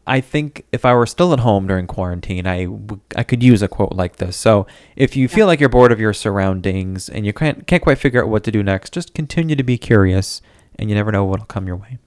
I 0.07 0.21
think 0.21 0.65
if 0.73 0.85
I 0.85 0.95
were 0.95 1.07
still 1.07 1.33
at 1.33 1.41
home 1.41 1.67
during 1.67 1.87
quarantine, 1.87 2.47
I, 2.47 2.65
w- 2.65 3.01
I 3.15 3.23
could 3.23 3.43
use 3.43 3.63
a 3.63 3.69
quote 3.69 3.93
like 3.93 4.17
this. 4.17 4.37
So 4.37 4.67
if 4.97 5.17
you 5.17 5.29
feel 5.29 5.47
like 5.47 5.61
you're 5.61 5.69
bored 5.69 5.93
of 5.93 6.01
your 6.01 6.15
surroundings 6.15 7.09
and 7.09 7.27
you 7.27 7.33
can't, 7.33 7.67
can't 7.67 7.83
quite 7.83 7.99
figure 7.99 8.23
out 8.23 8.31
what 8.31 8.45
to 8.45 8.51
do 8.51 8.63
next, 8.63 8.93
just 8.93 9.13
continue 9.13 9.57
to 9.57 9.63
be 9.63 9.77
curious 9.77 10.41
and 10.79 10.89
you 10.89 10.97
never 10.97 11.13
know 11.13 11.25
what'll 11.25 11.47
come 11.47 11.67
your 11.67 11.77
way. 11.77 11.99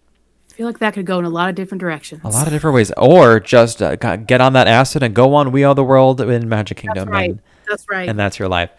I 0.49 0.53
feel 0.53 0.67
like 0.67 0.80
that 0.80 0.93
could 0.93 1.05
go 1.05 1.19
in 1.19 1.26
a 1.26 1.30
lot 1.30 1.49
of 1.49 1.55
different 1.55 1.80
directions. 1.80 2.22
A 2.24 2.30
lot 2.30 2.47
of 2.47 2.53
different 2.53 2.76
ways. 2.76 2.91
Or 2.97 3.39
just 3.39 3.82
uh, 3.82 3.95
get 3.95 4.41
on 4.41 4.53
that 4.53 4.67
acid 4.67 5.03
and 5.03 5.13
go 5.13 5.34
on 5.36 5.51
We 5.51 5.63
Are 5.63 5.76
the 5.76 5.84
World 5.84 6.22
in 6.22 6.49
Magic 6.49 6.78
Kingdom. 6.78 7.05
That's 7.05 7.11
right. 7.11 7.30
And, 7.30 7.41
That's 7.67 7.89
right. 7.89 8.09
and 8.09 8.19
that's 8.19 8.39
your 8.39 8.47
life. 8.49 8.72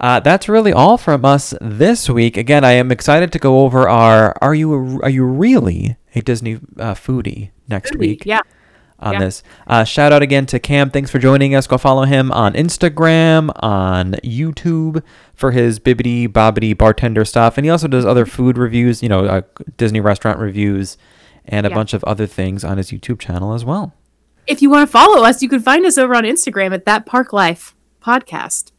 Uh, 0.00 0.18
that's 0.20 0.48
really 0.48 0.72
all 0.72 0.96
from 0.96 1.24
us 1.24 1.52
this 1.60 2.08
week. 2.08 2.36
Again, 2.38 2.64
I 2.64 2.72
am 2.72 2.90
excited 2.90 3.30
to 3.32 3.38
go 3.38 3.60
over 3.60 3.88
our 3.88 4.34
Are 4.40 4.54
You 4.54 5.00
Are 5.02 5.10
You 5.10 5.24
Really 5.24 5.96
a 6.14 6.22
Disney 6.22 6.54
uh, 6.78 6.94
Foodie 6.94 7.50
next 7.68 7.92
be. 7.92 7.98
week? 7.98 8.22
Yeah. 8.26 8.40
on 8.98 9.14
Yeah. 9.14 9.18
this. 9.20 9.42
Uh, 9.66 9.84
shout 9.84 10.12
out 10.12 10.20
again 10.22 10.44
to 10.46 10.58
Cam. 10.58 10.90
Thanks 10.90 11.10
for 11.10 11.18
joining 11.18 11.54
us. 11.54 11.66
Go 11.66 11.78
follow 11.78 12.04
him 12.04 12.30
on 12.32 12.52
Instagram, 12.52 13.50
on 13.62 14.12
YouTube 14.24 15.02
for 15.34 15.52
his 15.52 15.78
bibbity 15.80 16.28
bobbity 16.28 16.76
bartender 16.76 17.24
stuff. 17.24 17.56
And 17.56 17.64
he 17.64 17.70
also 17.70 17.88
does 17.88 18.04
other 18.04 18.26
food 18.26 18.58
reviews, 18.58 19.02
you 19.02 19.08
know, 19.08 19.24
uh, 19.24 19.40
Disney 19.78 20.00
restaurant 20.00 20.38
reviews, 20.38 20.98
and 21.46 21.64
a 21.66 21.70
Yeah. 21.70 21.74
bunch 21.76 21.94
of 21.94 22.04
other 22.04 22.26
things 22.26 22.62
on 22.64 22.76
his 22.78 22.90
YouTube 22.90 23.18
channel 23.18 23.52
as 23.54 23.64
well. 23.64 23.94
if 24.46 24.60
you 24.60 24.68
want 24.68 24.86
to 24.86 24.90
follow 24.90 25.22
us, 25.24 25.42
you 25.42 25.48
can 25.48 25.60
find 25.60 25.86
us 25.86 25.96
over 25.96 26.14
on 26.14 26.24
Instagram 26.24 26.72
at 26.74 26.84
that 26.84 27.06
Park 27.06 27.32
Life 27.32 27.74
podcast. 28.04 28.72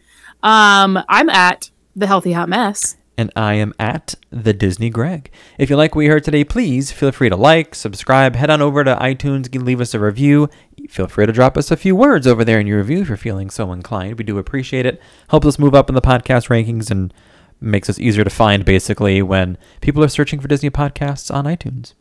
Um, 0.44 1.00
I'm 1.08 1.30
at 1.30 1.70
the 1.96 2.08
Healthy 2.08 2.34
Hot 2.34 2.50
Mess. 2.50 2.98
And 3.18 3.32
I 3.36 3.54
am 3.56 3.74
at 3.78 4.16
the 4.32 4.54
Disney 4.54 4.90
Greg. 4.90 5.30
If 5.60 5.70
you 5.70 5.76
like 5.76 5.94
what 5.94 6.02
you 6.02 6.10
heard 6.10 6.24
today, 6.24 6.44
please 6.44 6.92
feel 6.92 7.12
free 7.12 7.30
to 7.30 7.36
like, 7.36 7.76
subscribe, 7.76 8.36
head 8.36 8.50
on 8.50 8.62
over 8.62 8.84
to 8.84 8.96
iTunes, 8.96 9.52
g- 9.52 9.60
leave 9.60 9.82
us 9.82 9.94
a 9.94 10.00
review. 10.00 10.50
Feel 10.90 11.08
free 11.08 11.28
to 11.28 11.32
drop 11.32 11.56
us 11.58 11.70
a 11.70 11.78
few 11.78 11.96
words 11.96 12.26
over 12.26 12.44
there 12.44 12.60
in 12.60 12.66
your 12.66 12.80
review 12.80 13.02
if 13.02 13.10
you're 13.10 13.18
feeling 13.18 13.50
so 13.52 13.72
inclined. 13.74 14.18
We 14.18 14.24
do 14.24 14.38
appreciate 14.40 14.86
it. 14.88 15.00
Helps 15.30 15.46
us 15.46 15.60
move 15.60 15.76
up 15.76 15.90
in 15.90 15.94
the 15.96 16.02
podcast 16.02 16.48
rankings 16.48 16.90
and 16.90 17.14
makes 17.60 17.90
us 17.90 18.00
easier 18.00 18.24
to 18.24 18.30
find 18.32 18.66
basically 18.66 19.22
when 19.22 19.58
people 19.82 20.04
are 20.04 20.08
searching 20.08 20.40
for 20.40 20.48
Disney 20.48 20.72
podcasts 20.72 21.32
on 21.32 21.46
iTunes. 21.46 21.94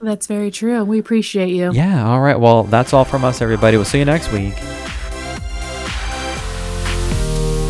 That's 0.00 0.26
very 0.26 0.50
true. 0.50 0.84
We 0.84 0.98
appreciate 0.98 1.50
you. 1.50 1.72
Yeah, 1.72 2.06
all 2.08 2.20
right. 2.20 2.38
Well, 2.38 2.62
that's 2.62 2.94
all 2.94 3.04
from 3.04 3.24
us, 3.24 3.42
everybody. 3.42 3.76
We'll 3.76 3.84
see 3.86 3.98
you 3.98 4.04
next 4.06 4.32
week. 4.32 4.54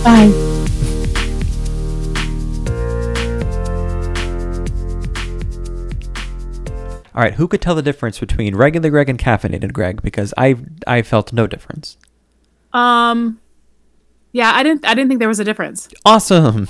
Bye. 0.05 0.31
All 7.15 7.23
right, 7.23 7.33
who 7.33 7.49
could 7.49 7.63
tell 7.63 7.75
the 7.75 7.83
difference 7.83 8.19
between 8.19 8.55
regular 8.55 8.91
Greg 8.91 9.09
and 9.09 9.19
caffeinated 9.19 9.73
Greg? 9.73 10.03
Because 10.03 10.35
I 10.37 10.57
I 10.87 11.03
felt 11.03 11.33
no 11.33 11.47
difference. 11.47 11.97
Um, 12.73 13.41
yeah, 14.33 14.51
I 14.53 14.63
didn't. 14.63 14.85
I 14.85 14.95
didn't 14.95 15.09
think 15.09 15.21
there 15.21 15.29
was 15.29 15.41
a 15.41 15.45
difference. 15.45 15.89
Awesome. 16.05 16.63